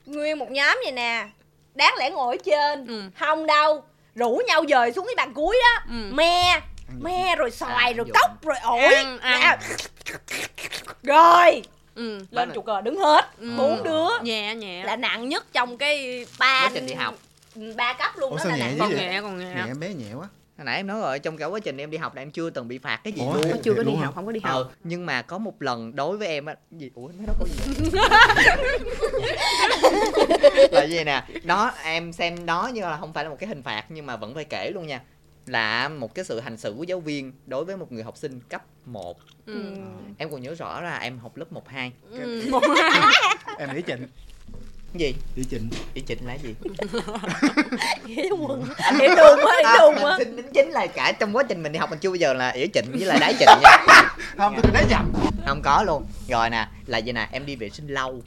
nguyên 0.06 0.40
một 0.40 0.52
nhóm 0.52 0.78
vậy 0.84 0.92
nè. 0.92 1.28
Đáng 1.76 1.94
lẽ 1.98 2.10
ngồi 2.10 2.38
ở 2.38 2.44
trên. 2.46 2.88
Ừ. 2.88 3.02
không 3.20 3.46
đâu. 3.48 3.84
Rủ 4.16 4.42
nhau 4.48 4.64
dời 4.70 4.92
xuống 4.92 5.06
cái 5.06 5.16
bàn 5.16 5.34
cuối 5.34 5.58
đó. 5.64 5.82
Ừ. 5.90 6.16
me 6.16 6.62
me 7.02 7.36
rồi 7.36 7.52
xoài 7.52 7.92
À, 7.92 7.94
rồi 7.98 8.06
cốc 8.14 8.46
rồi 8.46 8.58
ổi. 8.64 8.94
Ăn, 8.94 9.20
ăn. 9.20 9.42
Nè. 9.42 9.76
rồi. 11.04 11.62
Ừ. 11.96 12.20
lên 12.32 12.52
trụ 12.54 12.62
cờ 12.62 12.82
đứng 12.82 13.00
hết. 13.00 13.26
Ừ. 13.40 13.52
bốn 13.58 13.84
đứa. 13.84 14.08
Nhẹ 14.22 14.56
nhẹ. 14.56 14.84
Là 14.84 14.96
nặng 14.96 15.30
nhất 15.30 15.46
trong 15.54 15.78
cái 15.78 16.26
ba 16.40 16.70
học. 16.98 17.16
ba 17.76 17.94
cấp 17.94 18.18
luôn 18.18 18.32
Ủa 18.32 18.38
đó 18.38 18.44
sao 18.44 18.52
là 18.52 18.58
nhẹ 18.58 18.64
nặng 18.64 18.78
còn 18.80 18.96
nhẹ 18.96 19.20
còn 19.22 19.40
nhẹ. 19.40 19.64
Nhẹ 19.66 19.74
bé 19.80 19.94
nhẹ 19.94 20.14
quá 20.20 20.28
hồi 20.58 20.66
nãy 20.66 20.78
em 20.78 20.88
nói 20.88 21.00
rồi 21.00 21.20
trong 21.20 21.38
cả 21.38 21.46
quá 21.46 21.60
trình 21.60 21.78
em 21.78 21.92
đi 21.92 21.98
học 21.98 22.16
là 22.16 22.22
em 22.22 22.32
chưa 22.32 22.50
từng 22.50 22.68
bị 22.68 22.78
phạt 22.78 23.00
cái 23.04 23.14
gì 23.14 23.22
Ủa? 23.22 23.34
luôn. 23.34 23.58
chưa 23.64 23.74
có 23.74 23.84
đi 23.84 23.96
học 23.96 24.16
không 24.16 24.26
có 24.26 24.32
đi 24.32 24.40
học. 24.44 24.54
Ờ 24.54 24.70
nhưng 24.84 25.06
mà 25.06 25.22
có 25.22 25.38
một 25.38 25.62
lần 25.62 25.96
đối 25.96 26.18
với 26.18 26.28
em 26.28 26.46
á 26.46 26.56
gì? 26.72 26.92
Ủa 26.96 27.08
mấy 27.08 27.28
đó 27.28 27.34
có 27.40 27.46
gì 27.46 27.90
vậy? 27.92 28.02
là 30.72 30.84
gì 30.84 31.04
nè? 31.04 31.24
Đó 31.44 31.72
em 31.84 32.14
xem 32.14 32.46
đó 32.46 32.68
như 32.74 32.82
là 32.82 32.98
không 32.98 33.14
phải 33.14 33.24
là 33.24 33.30
một 33.30 33.38
cái 33.40 33.48
hình 33.50 33.64
phạt 33.64 33.86
nhưng 33.90 34.06
mà 34.06 34.16
vẫn 34.16 34.36
phải 34.36 34.44
kể 34.46 34.72
luôn 34.74 34.88
nha. 34.88 35.02
Là 35.46 35.90
một 35.90 36.16
cái 36.16 36.26
sự 36.26 36.40
hành 36.40 36.58
xử 36.58 36.74
của 36.78 36.84
giáo 36.84 37.00
viên 37.00 37.34
đối 37.46 37.66
với 37.66 37.78
một 37.78 37.92
người 37.92 38.04
học 38.04 38.18
sinh 38.18 38.40
cấp 38.50 38.66
1 38.86 39.18
ừ. 39.46 39.64
em 40.18 40.32
còn 40.32 40.42
nhớ 40.42 40.56
rõ 40.56 40.82
là 40.82 40.98
em 40.98 41.20
học 41.20 41.38
lớp 41.38 41.52
1 41.52 41.68
2 41.68 41.92
Ừ. 42.12 42.44
một 42.52 42.64
em 43.60 43.76
nghĩ 43.76 43.82
trịnh 43.88 44.08
gì? 45.00 45.16
Nghĩ 45.36 45.44
trịnh. 45.52 45.70
Ý 45.94 46.02
chỉnh 46.02 46.20
là 46.26 46.34
gì? 46.34 46.56
Hiểu 48.06 48.38
quần 48.40 48.64
hiểu 49.00 49.16
đường 49.16 49.40
quá 49.44 49.56
hiểu 49.58 49.80
đường 49.80 49.96
mình 49.96 50.04
quá. 50.04 50.16
Xin 50.20 50.36
đính 50.36 50.46
chính 50.54 50.70
là 50.72 50.88
cả 50.88 51.12
trong 51.12 51.36
quá 51.36 51.44
trình 51.44 51.64
mình 51.64 51.72
đi 51.72 51.80
học 51.80 51.90
mình 51.90 52.00
chưa 52.00 52.10
bao 52.10 52.16
giờ 52.16 52.34
là 52.34 52.50
ỉa 52.50 52.68
chỉnh 52.68 52.86
với 52.92 53.06
lại 53.06 53.18
đái 53.22 53.34
chỉnh 53.40 53.50
nha. 53.64 53.78
Không 54.38 54.56
tôi 54.64 54.72
nói 54.74 54.84
nhầm. 54.90 55.12
Không 55.48 55.62
có 55.62 55.84
luôn. 55.84 56.06
Rồi 56.30 56.50
nè 56.50 56.68
là 56.86 56.98
gì 56.98 57.12
nè? 57.12 57.28
Em 57.32 57.46
đi 57.46 57.56
vệ 57.56 57.70
sinh 57.70 57.88
lâu. 57.88 58.22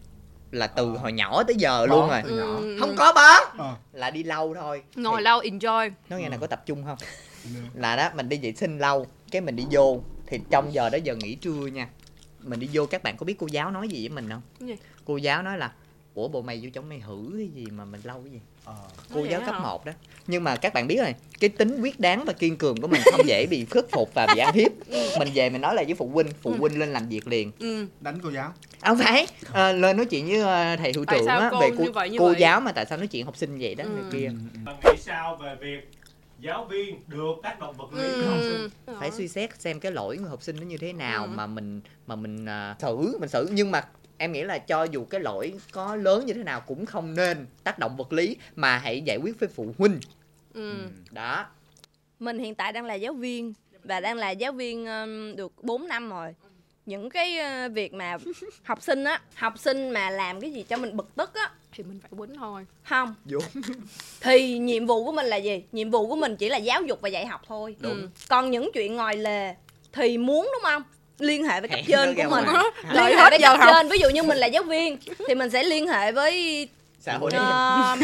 Là 0.51 0.67
từ 0.67 0.87
hồi 0.87 1.13
nhỏ 1.13 1.43
tới 1.43 1.57
giờ 1.59 1.87
luôn 1.87 2.09
rồi. 2.09 2.23
Ừ. 2.25 2.77
không 2.81 2.95
có 2.97 3.13
bớt. 3.13 3.59
Ờ. 3.59 3.75
là 3.93 4.11
đi 4.11 4.23
lâu 4.23 4.55
thôi. 4.55 4.83
Ngồi 4.97 5.17
Thì- 5.21 5.25
lâu 5.25 5.41
enjoy. 5.41 5.91
Nói 6.09 6.21
nghe 6.21 6.27
Ừ. 6.27 6.31
là 6.31 6.37
có 6.37 6.47
tập 6.47 6.63
trung 6.67 6.85
không? 6.85 6.99
Là 7.75 7.97
đó 7.97 8.11
mình 8.15 8.29
đi 8.29 8.39
vệ 8.43 8.53
sinh 8.53 8.79
lâu 8.79 9.07
cái 9.31 9.41
mình 9.41 9.57
đi 9.57 9.65
vô. 9.71 10.01
Thì 10.27 10.41
trong 10.51 10.73
giờ 10.75 10.89
đó 10.91 10.99
giờ 11.05 11.15
nghỉ 11.15 11.35
trưa 11.35 11.67
nha. 11.67 11.89
Mình 12.41 12.61
đi 12.61 12.69
vô 12.73 12.87
các 12.87 13.03
bạn 13.03 13.17
có 13.17 13.25
biết 13.25 13.35
cô 13.39 13.47
giáo 13.47 13.71
nói 13.71 13.89
gì 13.89 14.09
với 14.09 14.15
mình 14.15 14.29
không? 14.31 14.77
Cô 15.05 15.17
giáo 15.17 15.43
nói 15.43 15.59
là 15.59 15.71
ủa 16.21 16.29
bộ 16.29 16.43
mày 16.43 16.61
vô 16.63 16.69
trong 16.73 16.89
mày 16.89 17.01
hử 17.01 17.31
cái 17.39 17.49
gì 17.49 17.67
mà 17.71 17.85
mình 17.85 18.01
lâu 18.05 18.21
cái 18.25 18.33
gì 18.33 18.41
Ờ. 18.65 18.75
cô 19.15 19.25
giáo 19.25 19.41
cấp 19.47 19.55
hả? 19.55 19.61
1 19.63 19.85
đó 19.85 19.93
nhưng 20.27 20.45
mà 20.45 20.57
các 20.57 20.75
bạn 20.75 20.87
biết 20.87 20.97
rồi 20.99 21.15
cái 21.41 21.51
tính 21.51 21.81
quyết 21.81 22.01
đáng 22.01 22.25
và 22.25 22.33
kiên 22.33 22.57
cường 22.57 22.81
của 22.81 22.89
mình 22.89 23.01
không 23.11 23.21
dễ 23.27 23.47
bị 23.51 23.67
khuất 23.71 23.87
phục 23.91 24.11
và 24.15 24.27
bị 24.33 24.39
ăn 24.39 24.55
hiếp 24.55 24.73
mình 25.19 25.29
về 25.35 25.51
mình 25.51 25.61
nói 25.61 25.75
là 25.75 25.83
với 25.83 25.95
phụ 25.95 26.09
huynh 26.09 26.27
phụ 26.43 26.51
Ừ. 26.53 26.57
huynh 26.59 26.79
lên 26.79 26.89
làm 26.93 27.09
việc 27.09 27.29
liền 27.29 27.53
ừ. 27.59 27.87
đánh 28.01 28.19
cô 28.23 28.31
giáo 28.31 28.53
À, 28.81 28.89
không 28.89 28.99
phải 28.99 29.27
ờ, 29.53 29.73
lên 29.73 29.97
nói 29.97 30.07
chuyện 30.07 30.27
với 30.29 30.41
ờ, 30.41 30.77
thầy 30.77 30.93
hiệu 30.93 31.05
trưởng 31.05 31.27
á 31.27 31.51
về 31.61 31.71
cô, 31.79 31.85
như 31.85 31.93
vậy, 31.93 32.11
như 32.11 32.19
cô 32.19 32.25
vậy? 32.27 32.37
giáo 32.41 32.61
mà 32.61 32.73
tại 32.73 32.87
sao 32.89 32.99
nói 32.99 33.07
chuyện 33.07 33.25
học 33.25 33.37
sinh 33.37 33.59
vậy 33.61 33.75
đó 33.75 33.85
này 33.85 34.05
Ừ. 34.07 34.11
kia 34.13 34.27
Ừ, 34.27 34.33
ừ. 34.55 34.59
bạn 34.65 34.77
nghĩ 34.85 35.01
sao 35.01 35.37
về 35.37 35.57
việc 35.61 35.91
giáo 36.41 36.65
viên 36.65 37.01
được 37.07 37.33
tác 37.43 37.61
động 37.61 37.75
vật 37.77 37.93
lý 37.93 38.09
với 38.19 38.29
học 38.29 38.39
sinh 38.49 38.69
Ừ. 38.87 38.95
phải 39.01 39.11
suy 39.11 39.29
xét 39.29 39.61
xem 39.61 39.81
cái 39.81 39.93
lỗi 39.93 40.17
người 40.19 40.31
học 40.31 40.43
sinh 40.43 40.57
nó 40.57 40.63
như 40.63 40.77
thế 40.79 40.93
nào 40.93 41.25
Ừ. 41.25 41.29
mà 41.35 41.47
mình 41.47 41.81
mà 42.07 42.17
mình 42.17 42.47
à, 42.47 42.77
xử 42.81 43.17
mình 43.21 43.29
xử 43.29 43.49
nhưng 43.53 43.71
mà 43.71 43.83
em 44.21 44.33
nghĩ 44.33 44.43
là 44.43 44.59
cho 44.59 44.85
dù 44.85 45.05
cái 45.05 45.21
lỗi 45.21 45.53
có 45.73 45.97
lớn 45.97 46.27
như 46.27 46.35
thế 46.35 46.43
nào 46.43 46.61
cũng 46.61 46.87
không 46.87 47.15
nên 47.15 47.47
tác 47.65 47.79
động 47.79 47.97
vật 47.97 48.13
lý 48.13 48.37
mà 48.57 48.79
hãy 48.79 49.03
giải 49.07 49.19
quyết 49.23 49.41
với 49.41 49.49
phụ 49.49 49.75
huynh. 49.79 50.01
Ừ. 50.55 50.75
đó. 51.11 51.47
Mình 52.19 52.39
hiện 52.39 52.55
tại 52.55 52.73
đang 52.73 52.85
là 52.85 52.95
giáo 52.95 53.13
viên 53.13 53.53
và 53.85 54.01
đang 54.01 54.17
là 54.17 54.31
giáo 54.31 54.53
viên 54.53 54.87
um, 54.87 55.37
được 55.37 55.53
4 55.63 55.89
năm 55.89 56.11
rồi. 56.11 56.35
Những 56.87 57.11
cái 57.11 57.39
ờ, 57.39 57.69
việc 57.69 57.95
mà 57.95 58.17
học 58.63 58.83
sinh 58.83 59.05
á 59.05 59.21
học 59.35 59.59
sinh 59.59 59.91
mà 59.91 60.11
làm 60.11 60.41
cái 60.41 60.53
gì 60.53 60.63
cho 60.63 60.77
mình 60.77 60.97
bực 60.97 61.15
tức 61.17 61.35
á. 61.35 61.51
Thì 61.73 61.85
mình 61.85 62.01
phải 62.01 62.11
quýnh 62.19 62.35
thôi. 62.35 62.67
Không. 62.83 63.15
Đúng. 63.25 63.43
thì 64.21 64.59
nhiệm 64.59 64.87
vụ 64.87 65.05
của 65.05 65.13
mình 65.13 65.27
là 65.27 65.37
gì? 65.37 65.63
Nhiệm 65.73 65.91
vụ 65.91 66.09
của 66.09 66.17
mình 66.17 66.37
chỉ 66.37 66.49
là 66.49 66.57
giáo 66.57 66.83
dục 66.83 67.01
và 67.01 67.09
dạy 67.09 67.27
học 67.27 67.43
thôi. 67.47 67.77
Đúng. 67.81 67.93
Ừ. 67.93 68.09
còn 68.29 68.51
những 68.51 68.71
chuyện 68.75 68.97
ngoài 68.97 69.17
lề 69.17 69.55
thì 69.93 70.19
muốn 70.19 70.51
đúng 70.53 70.63
không 70.63 70.83
liên 71.21 71.45
hệ 71.45 71.61
với 71.61 71.69
cấp 71.69 71.81
trên 71.89 72.15
của 72.15 72.23
mình. 72.31 72.45
liên 72.93 73.05
hệ 73.05 73.15
hết 73.15 73.31
với 73.31 73.39
giờ 73.41 73.57
cấp 73.59 73.69
trên 73.73 73.89
ví 73.89 73.99
dụ 73.99 74.09
như 74.09 74.23
mình 74.23 74.39
là 74.39 74.47
giáo 74.47 74.63
viên 74.63 74.99
thì 75.29 75.35
mình 75.35 75.51
sẽ 75.51 75.63
liên 75.63 75.89
hệ 75.89 76.13
với 76.13 76.69
xã 77.01 77.17
hội 77.19 77.31
Ờ, 77.35 77.97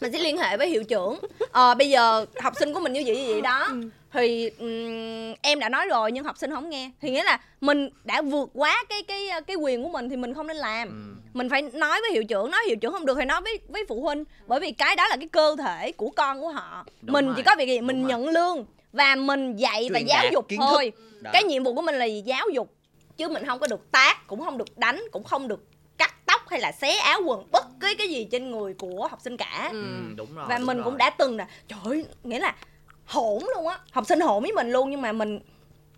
mình 0.00 0.12
sẽ 0.12 0.18
liên 0.18 0.38
hệ 0.38 0.56
với 0.56 0.68
hiệu 0.68 0.84
trưởng. 0.84 1.18
Ờ 1.52 1.74
bây 1.74 1.90
giờ 1.90 2.24
học 2.40 2.52
sinh 2.58 2.74
của 2.74 2.80
mình 2.80 2.92
như 2.92 3.02
vậy 3.06 3.16
như 3.16 3.32
vậy 3.32 3.40
đó. 3.40 3.68
Thì 4.12 4.50
ừm, 4.58 5.34
em 5.42 5.58
đã 5.60 5.68
nói 5.68 5.86
rồi 5.88 6.12
nhưng 6.12 6.24
học 6.24 6.38
sinh 6.38 6.50
không 6.50 6.70
nghe. 6.70 6.90
Thì 7.00 7.10
nghĩa 7.10 7.24
là 7.24 7.40
mình 7.60 7.88
đã 8.04 8.22
vượt 8.22 8.50
quá 8.54 8.84
cái 8.88 9.02
cái 9.02 9.28
cái 9.46 9.56
quyền 9.56 9.82
của 9.82 9.88
mình 9.88 10.08
thì 10.08 10.16
mình 10.16 10.34
không 10.34 10.46
nên 10.46 10.56
làm. 10.56 10.88
Ừ. 10.88 11.20
mình 11.34 11.48
phải 11.50 11.62
nói 11.62 12.00
với 12.00 12.12
hiệu 12.12 12.24
trưởng 12.24 12.50
nói 12.50 12.60
hiệu 12.66 12.76
trưởng 12.76 12.92
không 12.92 13.06
được 13.06 13.16
thì 13.18 13.24
nói 13.24 13.40
với 13.40 13.58
với 13.68 13.84
phụ 13.88 14.02
huynh. 14.02 14.24
Bởi 14.46 14.60
vì 14.60 14.72
cái 14.72 14.96
đó 14.96 15.08
là 15.08 15.16
cái 15.16 15.28
cơ 15.28 15.56
thể 15.58 15.92
của 15.92 16.10
con 16.10 16.40
của 16.40 16.48
họ. 16.48 16.84
Đúng 17.02 17.12
mình 17.12 17.26
rồi, 17.26 17.34
chỉ 17.36 17.42
có 17.42 17.54
việc 17.58 17.66
gì? 17.68 17.80
Mình 17.80 18.02
đúng 18.02 18.08
rồi. 18.10 18.20
nhận 18.20 18.28
lương 18.28 18.64
và 18.92 19.14
mình 19.14 19.56
dạy 19.56 19.88
và 19.92 19.98
Truyền 19.98 20.08
giáo 20.08 20.22
đạt 20.22 20.32
dục 20.32 20.46
thôi. 20.58 20.92
Đó. 21.20 21.30
cái 21.32 21.44
nhiệm 21.44 21.64
vụ 21.64 21.74
của 21.74 21.82
mình 21.82 21.94
là 21.94 22.04
gì? 22.04 22.22
giáo 22.26 22.48
dục. 22.54 22.74
Chứ 23.16 23.28
mình 23.28 23.46
không 23.46 23.58
có 23.58 23.66
được 23.66 23.92
tác 23.92 24.26
cũng 24.26 24.40
không 24.40 24.58
được 24.58 24.78
đánh 24.78 25.02
cũng 25.12 25.24
không 25.24 25.48
được 25.48 25.64
cắt 25.98 26.26
tóc 26.26 26.40
hay 26.48 26.60
là 26.60 26.72
xé 26.72 26.92
áo 26.92 27.20
quần 27.26 27.50
bất 27.52 27.66
cứ 27.80 27.88
cái 27.98 28.08
gì 28.08 28.24
trên 28.24 28.50
người 28.50 28.74
của 28.74 29.08
học 29.10 29.18
sinh 29.22 29.36
cả. 29.36 29.68
Ừ. 29.72 29.82
Ừ, 29.82 30.14
đúng 30.16 30.34
rồi 30.34 30.46
và 30.48 30.58
đúng 30.58 30.66
mình 30.66 30.76
rồi. 30.76 30.84
cũng 30.84 30.96
đã 30.96 31.10
từng 31.10 31.36
là 31.36 31.46
trời 31.68 31.78
ơi 31.84 32.04
nghĩa 32.24 32.38
là 32.38 32.54
hỗn 33.04 33.42
luôn 33.56 33.66
á. 33.66 33.78
Học 33.92 34.06
sinh 34.06 34.20
hỗn 34.20 34.42
với 34.42 34.52
mình 34.52 34.70
luôn 34.70 34.90
nhưng 34.90 35.02
mà 35.02 35.12
mình 35.12 35.40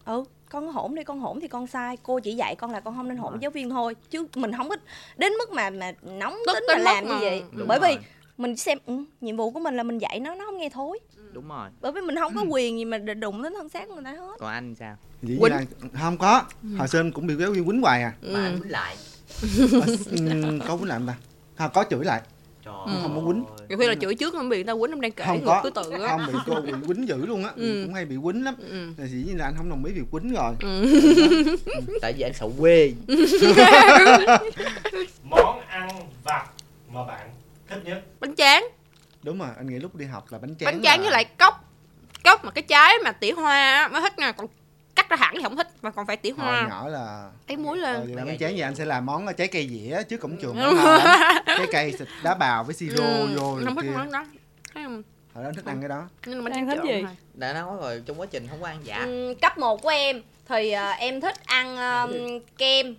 ừ 0.04 0.24
con 0.50 0.72
hỗn 0.72 0.94
đi 0.94 1.04
con 1.04 1.20
hỗn 1.20 1.40
thì 1.40 1.48
con 1.48 1.66
sai. 1.66 1.96
Cô 2.02 2.20
chỉ 2.20 2.32
dạy 2.32 2.54
con 2.54 2.70
là 2.70 2.80
con 2.80 2.96
không 2.96 3.08
nên 3.08 3.16
hỗn 3.16 3.32
với 3.32 3.40
giáo 3.42 3.50
viên 3.50 3.70
thôi. 3.70 3.96
Chứ 4.10 4.26
mình 4.34 4.52
không 4.56 4.68
có 4.68 4.76
đến 5.16 5.32
mức 5.32 5.50
mà 5.52 5.70
mà 5.70 5.92
nóng 6.02 6.36
Tức 6.46 6.52
tính 6.54 6.64
mà 6.68 6.78
làm 6.78 7.08
như 7.08 7.14
vậy. 7.20 7.42
Đúng 7.52 7.68
bởi 7.68 7.78
vì 7.80 7.94
rồi. 7.94 8.04
mình 8.36 8.56
xem 8.56 8.78
ừ, 8.86 8.94
nhiệm 9.20 9.36
vụ 9.36 9.50
của 9.50 9.60
mình 9.60 9.76
là 9.76 9.82
mình 9.82 9.98
dạy 9.98 10.20
nó 10.20 10.34
nó 10.34 10.44
không 10.44 10.58
nghe 10.58 10.68
thối 10.68 10.98
đúng 11.32 11.48
rồi. 11.48 11.68
Bởi 11.80 11.92
vì 11.92 12.00
mình 12.00 12.16
không 12.16 12.34
có 12.34 12.42
quyền 12.48 12.78
gì 12.78 12.84
mà 12.84 12.98
đụng 12.98 13.42
đến 13.42 13.52
thân 13.56 13.68
xác 13.68 13.88
của 13.88 13.94
người 13.94 14.04
ta 14.04 14.10
hết. 14.12 14.36
Còn 14.38 14.50
anh 14.52 14.74
sao? 14.74 14.96
Dĩ 15.22 15.36
Quýnh. 15.40 15.52
là 15.52 15.62
không 16.02 16.18
có. 16.18 16.42
Hồi 16.78 16.88
xưa 16.88 17.00
em 17.00 17.12
cũng 17.12 17.26
bị 17.26 17.34
giáo 17.34 17.50
viên 17.50 17.64
quýnh 17.64 17.82
hoài 17.82 18.02
à. 18.02 18.12
Mà 18.22 18.44
anh 18.44 18.58
quýnh 18.60 18.70
lại. 18.72 18.96
Ừ, 20.10 20.58
có 20.68 20.76
quýnh 20.76 20.88
lại 20.88 20.98
không 20.98 21.06
ta? 21.06 21.14
Không 21.58 21.70
có 21.74 21.84
chửi 21.90 22.04
lại. 22.04 22.20
Trời 22.64 22.74
Ừ. 22.86 22.92
Không 23.02 23.16
có 23.16 23.22
quýnh. 23.32 23.44
nhiều 23.68 23.78
khi 23.78 23.86
là 23.86 23.94
chửi 24.00 24.14
trước 24.14 24.34
không 24.34 24.48
bị 24.48 24.56
người 24.56 24.64
ta 24.64 24.72
quýnh 24.74 25.00
đang 25.00 25.12
kể 25.12 25.24
không 25.26 25.38
ngược 25.40 25.46
có. 25.46 25.60
thứ 25.64 25.70
tự 25.70 25.90
á. 25.90 26.08
Không 26.08 26.26
bị 26.26 26.38
cô 26.46 26.60
bị 26.60 26.72
quýnh 26.86 27.08
dữ 27.08 27.26
luôn 27.26 27.44
á. 27.44 27.50
Ừ. 27.56 27.82
cũng 27.84 27.94
hay 27.94 28.04
bị 28.04 28.16
quýnh 28.22 28.44
lắm. 28.44 28.54
Ừ. 28.70 28.86
là 28.98 29.06
dĩ 29.06 29.24
nhiên 29.26 29.38
là 29.38 29.44
anh 29.44 29.54
không 29.56 29.70
đồng 29.70 29.84
ý 29.84 29.92
việc 29.92 30.02
quýnh 30.10 30.32
rồi. 30.34 30.54
Ừ. 30.60 30.86
tại 32.02 32.12
vì 32.12 32.22
anh 32.22 32.32
sợ 32.34 32.46
quê. 32.58 32.92
Món 35.24 35.60
ăn 35.68 35.88
vặt 36.24 36.46
mà 36.92 37.04
bạn 37.04 37.28
thích 37.68 37.80
nhất? 37.84 38.02
Bánh 38.20 38.34
tráng 38.36 38.64
đúng 39.22 39.38
rồi 39.38 39.48
anh 39.56 39.66
nghĩ 39.66 39.78
lúc 39.78 39.94
đi 39.94 40.04
học 40.06 40.32
là 40.32 40.38
bánh 40.38 40.54
tráng 40.60 40.66
bánh 40.66 40.82
tráng 40.82 40.98
là- 40.98 41.02
với 41.02 41.12
lại 41.12 41.24
cốc 41.24 41.64
cốc 42.24 42.44
mà 42.44 42.50
cái 42.50 42.62
trái 42.62 42.94
mà 43.04 43.12
tỉa 43.12 43.32
hoa 43.32 43.54
á, 43.72 43.88
mới 43.88 44.00
thích 44.00 44.18
nha 44.18 44.32
còn 44.32 44.46
cắt 44.94 45.08
ra 45.10 45.16
hẳn 45.16 45.34
thì 45.36 45.42
không 45.42 45.56
thích 45.56 45.68
mà 45.82 45.90
còn 45.90 46.06
phải 46.06 46.16
tỉa 46.16 46.30
hồi 46.30 46.46
hoa 46.46 46.66
nhỏ 46.68 46.88
là 46.88 47.30
ấy 47.48 47.56
muối 47.56 47.78
ờ, 47.78 47.92
lên 47.92 48.00
vậy 48.06 48.08
là 48.08 48.14
Mấy 48.14 48.16
bánh 48.16 48.26
cái 48.26 48.36
tráng 48.38 48.50
gì? 48.50 48.54
vậy 48.56 48.62
anh 48.62 48.74
sẽ 48.74 48.84
làm 48.84 49.06
món 49.06 49.26
trái 49.36 49.48
cây 49.48 49.68
dĩa 49.68 50.02
trước 50.08 50.16
cổng 50.16 50.36
trường 50.36 50.56
Ừ. 50.56 50.76
trái 51.46 51.66
cây 51.72 51.92
xịt 51.98 52.08
đá 52.22 52.34
bào 52.34 52.64
với 52.64 52.74
siro 52.74 53.02
Ừ, 53.02 53.28
vô 53.36 53.36
rồi 53.36 53.64
không 53.64 53.76
thích 53.76 53.82
kia 53.82 53.96
món 53.96 54.12
đó 54.12 54.24
Thấy 54.74 54.84
không? 54.84 55.02
hồi 55.34 55.44
đó 55.44 55.48
anh 55.50 55.54
thích 55.54 55.64
ăn 55.64 55.80
cái 55.80 55.88
đó 55.88 56.08
bánh 56.26 56.44
Đang 56.44 56.52
tráng 56.54 56.66
thích 56.66 56.78
gì? 56.84 57.04
đã 57.34 57.52
nói 57.52 57.76
rồi 57.80 58.02
trong 58.06 58.20
quá 58.20 58.26
trình 58.30 58.46
không 58.50 58.60
có 58.60 58.66
ăn 58.66 58.78
dạ 58.84 58.98
Ừ, 59.04 59.34
cấp 59.42 59.58
1 59.58 59.82
của 59.82 59.88
em 59.88 60.22
thì 60.48 60.70
à, 60.72 60.90
em 60.90 61.20
thích 61.20 61.44
ăn 61.44 61.76
um, 61.76 62.40
kem 62.58 62.94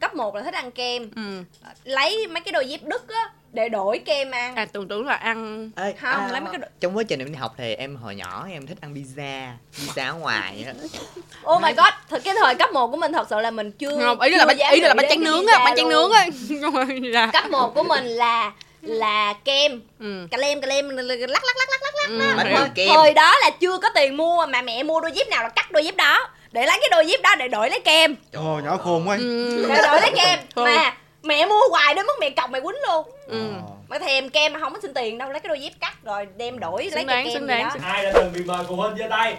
cấp 0.00 0.14
1 0.14 0.34
là 0.34 0.42
thích 0.42 0.54
ăn 0.54 0.70
kem 0.70 1.10
ừ. 1.16 1.44
lấy 1.84 2.26
mấy 2.26 2.40
cái 2.40 2.52
đôi 2.52 2.68
dép 2.68 2.80
đứt 2.84 3.08
á 3.08 3.32
để 3.52 3.68
đổi 3.68 3.98
kem 3.98 4.30
ăn. 4.30 4.54
À 4.54 4.66
tưởng 4.72 4.88
tưởng 4.88 5.06
là 5.06 5.14
ăn. 5.14 5.70
Ê, 5.76 5.92
Không, 6.00 6.30
lấy 6.30 6.40
mấy 6.40 6.50
cái 6.52 6.58
đồ- 6.58 6.68
trong 6.80 6.96
quá 6.96 7.02
trình 7.08 7.18
em 7.18 7.28
đi 7.28 7.34
học 7.34 7.54
thì 7.58 7.74
em 7.74 7.96
hồi 7.96 8.14
nhỏ 8.14 8.46
em 8.52 8.66
thích 8.66 8.78
ăn 8.80 8.94
pizza 8.94 9.48
pizza 9.78 10.08
ở 10.08 10.14
ngoài 10.14 10.64
á. 10.66 10.72
Oh 11.52 11.62
my 11.62 11.72
god, 11.72 11.86
thật 12.10 12.20
cái 12.24 12.34
thời 12.40 12.54
cấp 12.54 12.70
1 12.72 12.86
của 12.90 12.96
mình 12.96 13.12
thật 13.12 13.26
sự 13.30 13.40
là 13.40 13.50
mình 13.50 13.72
chưa 13.72 13.98
không 14.00 14.20
ý 14.20 14.30
chưa 14.30 14.36
là 14.38 14.44
bánh 14.46 14.58
ý 14.72 14.80
là 14.80 14.94
bánh 14.94 15.06
tráng 15.08 15.24
nướng 15.24 15.46
á 15.46 15.58
bánh 15.64 15.76
tráng 15.76 15.88
nướng 15.88 16.10
á. 16.12 16.26
là 17.02 17.26
Cấp 17.26 17.44
1 17.50 17.74
của 17.74 17.82
mình 17.82 18.04
là 18.04 18.52
là 18.82 19.32
kem. 19.44 19.80
Ừ. 20.00 20.26
cà 20.30 20.38
lem 20.38 20.60
cà 20.60 20.66
lem 20.66 20.88
lắc 20.88 21.02
lắc 21.04 21.28
lắc 21.28 21.56
lắc 21.56 21.80
lắc 21.82 22.46
lắc 22.46 22.60
ừ. 22.60 22.68
kem. 22.74 22.88
Thời 22.94 23.14
đó 23.14 23.34
là 23.42 23.50
chưa 23.60 23.78
có 23.78 23.88
tiền 23.94 24.16
mua 24.16 24.46
mà 24.46 24.62
mẹ 24.62 24.82
mua 24.82 25.00
đôi 25.00 25.12
dép 25.14 25.28
nào 25.28 25.42
là 25.42 25.48
cắt 25.48 25.70
đôi 25.70 25.84
dép 25.84 25.96
đó. 25.96 26.28
Để 26.52 26.66
lấy 26.66 26.78
cái 26.80 26.88
đôi 26.90 27.06
dép 27.06 27.20
đó 27.22 27.34
để 27.38 27.48
đổi 27.48 27.70
lấy 27.70 27.80
kem. 27.80 28.16
Ồ 28.32 28.60
nhỏ 28.64 28.76
khôn 28.76 29.08
quá. 29.08 29.16
Ừ. 29.20 29.66
để 29.68 29.82
đổi 29.82 30.00
lấy 30.00 30.12
kem. 30.16 30.38
Thôi. 30.56 30.64
mà 30.64 30.94
mẹ 31.22 31.46
mua 31.46 31.60
hoài 31.70 31.94
đến 31.94 32.06
mức 32.06 32.12
mẹ 32.20 32.30
cọc 32.30 32.50
mẹ 32.50 32.60
quýnh 32.60 32.76
luôn. 32.88 33.06
Ừ. 33.26 33.52
Mà 33.88 33.98
thèm 33.98 34.28
kem 34.30 34.52
mà 34.52 34.60
không 34.60 34.72
có 34.74 34.80
xin 34.82 34.94
tiền 34.94 35.18
đâu 35.18 35.30
lấy 35.30 35.40
cái 35.40 35.48
đôi 35.48 35.60
dép 35.60 35.72
cắt 35.80 36.04
rồi 36.04 36.26
đem 36.36 36.58
đổi 36.58 36.82
lấy 36.84 36.90
Xứng 36.90 37.06
cái 37.06 37.16
đáng, 37.16 37.24
kem 37.24 37.34
xứng 37.34 37.42
gì 37.42 37.48
đáng, 37.48 37.62
đó. 37.62 37.74
ai 37.82 38.04
đã 38.04 38.10
từng 38.14 38.32
bị 38.32 38.44
mời 38.44 38.64
phụ 38.68 38.76
huynh 38.76 38.96
giơ 38.98 39.04
tay? 39.10 39.36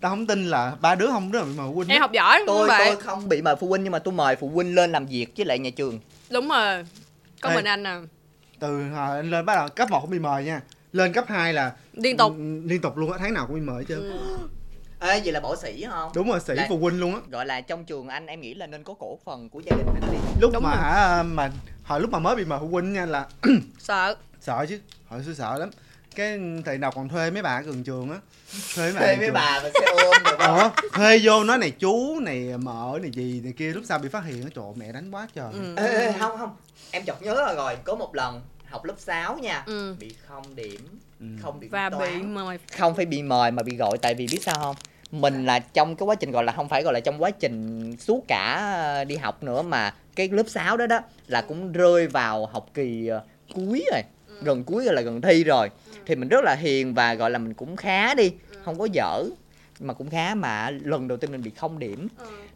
Tao 0.00 0.10
không 0.10 0.26
tin 0.26 0.46
là 0.46 0.72
ba 0.80 0.94
đứa 0.94 1.06
không 1.06 1.32
đứa 1.32 1.38
nào 1.38 1.46
bị 1.48 1.54
mà 1.58 1.64
huynh 1.64 1.88
em 1.88 2.00
học 2.00 2.12
giỏi 2.12 2.42
tôi 2.46 2.68
vậy 2.68 2.82
tôi 2.86 2.96
không 3.02 3.28
bị 3.28 3.42
mời 3.42 3.56
phụ 3.56 3.68
huynh 3.68 3.82
nhưng 3.84 3.92
mà 3.92 3.98
tôi 3.98 4.14
mời 4.14 4.36
phụ 4.36 4.48
huynh 4.48 4.74
lên 4.74 4.92
làm 4.92 5.06
việc 5.06 5.26
với 5.36 5.46
lại 5.46 5.58
nhà 5.58 5.70
trường. 5.76 6.00
Đúng 6.30 6.48
rồi. 6.48 6.84
Có 7.40 7.48
Ê. 7.48 7.54
mình 7.56 7.64
anh 7.64 7.86
à. 7.86 8.00
Từ 8.60 8.68
hồi 8.90 9.16
anh 9.16 9.30
lên 9.30 9.46
bắt 9.46 9.54
đầu 9.56 9.68
cấp 9.68 9.90
1 9.90 10.00
cũng 10.00 10.10
bị 10.10 10.18
mời 10.18 10.44
nha. 10.44 10.60
Lên 10.92 11.12
cấp 11.12 11.24
2 11.28 11.52
là 11.52 11.72
liên 11.92 12.16
tục. 12.16 12.32
liên 12.64 12.80
tục 12.82 12.96
luôn 12.96 13.12
á 13.12 13.18
tháng 13.20 13.34
nào 13.34 13.46
cũng 13.46 13.54
bị 13.54 13.60
mời 13.60 13.84
trơn 13.88 13.98
Ừ. 14.00 14.38
ê 15.00 15.20
vậy 15.20 15.32
là 15.32 15.40
bỏ 15.40 15.56
sĩ 15.56 15.84
không 15.90 16.12
đúng 16.14 16.28
rồi 16.30 16.40
sĩ 16.40 16.54
Lại- 16.54 16.66
phụ 16.68 16.78
huynh 16.78 17.00
luôn 17.00 17.14
á. 17.14 17.20
gọi 17.30 17.46
là 17.46 17.60
trong 17.60 17.84
trường 17.84 18.08
anh 18.08 18.26
em 18.26 18.40
nghĩ 18.40 18.54
là 18.54 18.66
nên 18.66 18.84
có 18.84 18.94
cổ 18.94 19.18
phần 19.24 19.48
của 19.48 19.60
gia 19.66 19.76
đình 19.76 19.86
anh 20.02 20.12
đi. 20.12 20.18
Lúc 20.40 20.50
Đúng 20.54 20.62
mà 20.62 20.70
rồi. 20.70 20.78
hả 20.82 21.22
mà 21.22 21.50
hồi 21.84 22.00
lúc 22.00 22.10
mà 22.10 22.18
mới 22.18 22.36
bị 22.36 22.44
mời 22.44 22.58
phụ 22.60 22.68
huynh 22.68 22.92
nha 22.92 23.06
là 23.06 23.26
sợ. 23.78 24.14
Sợ 24.40 24.66
chứ 24.68 24.80
hồi 25.08 25.22
xưa 25.24 25.34
sợ 25.34 25.58
lắm. 25.58 25.70
Cái 26.14 26.38
thời 26.64 26.78
nào 26.78 26.90
còn 26.94 27.08
thuê 27.08 27.30
mấy 27.30 27.42
bà 27.42 27.50
ở 27.56 27.60
gần 27.60 27.84
trường 27.84 28.10
á. 28.10 28.16
Thuê 28.74 28.92
mấy 28.92 28.94
bà 28.94 29.06
thuê 29.06 29.16
mấy 29.16 29.30
bà 29.30 29.60
mà 29.62 29.70
xe 29.74 29.86
ôm 30.04 30.14
được 30.24 30.36
không 30.38 30.56
ờ 30.56 30.70
thuê 30.92 31.20
vô 31.22 31.44
nói 31.44 31.58
này 31.58 31.70
chú 31.70 32.20
này 32.20 32.52
mợ 32.58 32.98
này 33.02 33.10
gì 33.10 33.40
này 33.44 33.52
kia 33.56 33.72
lúc 33.72 33.84
sau 33.88 33.98
bị 33.98 34.08
phát 34.08 34.24
hiện 34.24 34.42
á 34.42 34.48
trời 34.54 34.64
ơi, 34.64 34.72
mẹ 34.76 34.92
đánh 34.92 35.10
quá 35.10 35.28
trời. 35.34 35.52
Ừ. 35.52 35.74
ê, 35.76 35.86
ê, 36.06 36.12
không 36.18 36.38
không. 36.38 36.56
Em 36.90 37.02
chợt 37.04 37.22
nhớ 37.22 37.34
rồi, 37.34 37.54
rồi 37.54 37.76
có 37.84 37.94
một 37.94 38.14
lần 38.14 38.40
học 38.66 38.84
lớp 38.84 38.94
6 38.98 39.38
nha 39.38 39.62
Ừ. 39.66 39.96
bị 40.00 40.14
không 40.28 40.56
điểm 40.56 40.98
Ừ. 41.20 41.26
không 41.42 41.60
điểm 41.60 41.70
và 41.70 41.90
toán. 41.90 42.18
bị 42.18 42.22
mời. 42.22 42.58
Không 42.78 42.94
phải 42.96 43.06
bị 43.06 43.22
mời 43.22 43.50
mà 43.50 43.62
bị 43.62 43.76
gọi 43.76 43.98
tại 44.02 44.14
vì 44.14 44.26
biết 44.32 44.38
sao 44.42 44.54
không 44.58 44.76
mình 45.12 45.46
là 45.46 45.58
trong 45.58 45.96
cái 45.96 46.06
quá 46.06 46.14
trình 46.14 46.30
gọi 46.30 46.44
là 46.44 46.52
không 46.52 46.68
phải 46.68 46.82
gọi 46.82 46.94
là 46.94 47.00
trong 47.00 47.22
quá 47.22 47.30
trình 47.30 47.96
suốt 47.98 48.24
cả 48.28 48.54
ờ, 48.74 49.04
đi 49.04 49.16
học 49.16 49.42
nữa 49.42 49.62
mà 49.62 49.94
cái 50.16 50.28
lớp 50.28 50.48
6 50.48 50.76
đó 50.76 50.86
đó 50.86 51.00
là 51.26 51.42
cũng 51.42 51.72
rơi 51.72 52.06
vào 52.06 52.46
học 52.46 52.66
kỳ 52.74 53.06
ờ, 53.06 53.22
cuối 53.54 53.84
rồi 53.92 54.02
gần 54.42 54.64
cuối 54.64 54.84
rồi 54.84 54.94
là 54.94 55.02
gần 55.02 55.20
thi 55.20 55.44
rồi. 55.44 55.70
Thì 56.06 56.14
mình 56.14 56.28
rất 56.28 56.44
là 56.44 56.54
hiền 56.54 56.94
và 56.94 57.14
gọi 57.14 57.30
là 57.30 57.38
mình 57.38 57.54
cũng 57.54 57.76
khá 57.76 58.14
đi 58.14 58.32
không 58.64 58.78
có 58.78 58.84
dở 58.92 59.24
mà 59.80 59.94
cũng 59.94 60.10
khá 60.10 60.34
mà 60.34 60.70
lần 60.70 61.08
đầu 61.08 61.18
tiên 61.18 61.32
mình 61.32 61.42
bị 61.42 61.50
không 61.50 61.78
điểm. 61.78 62.08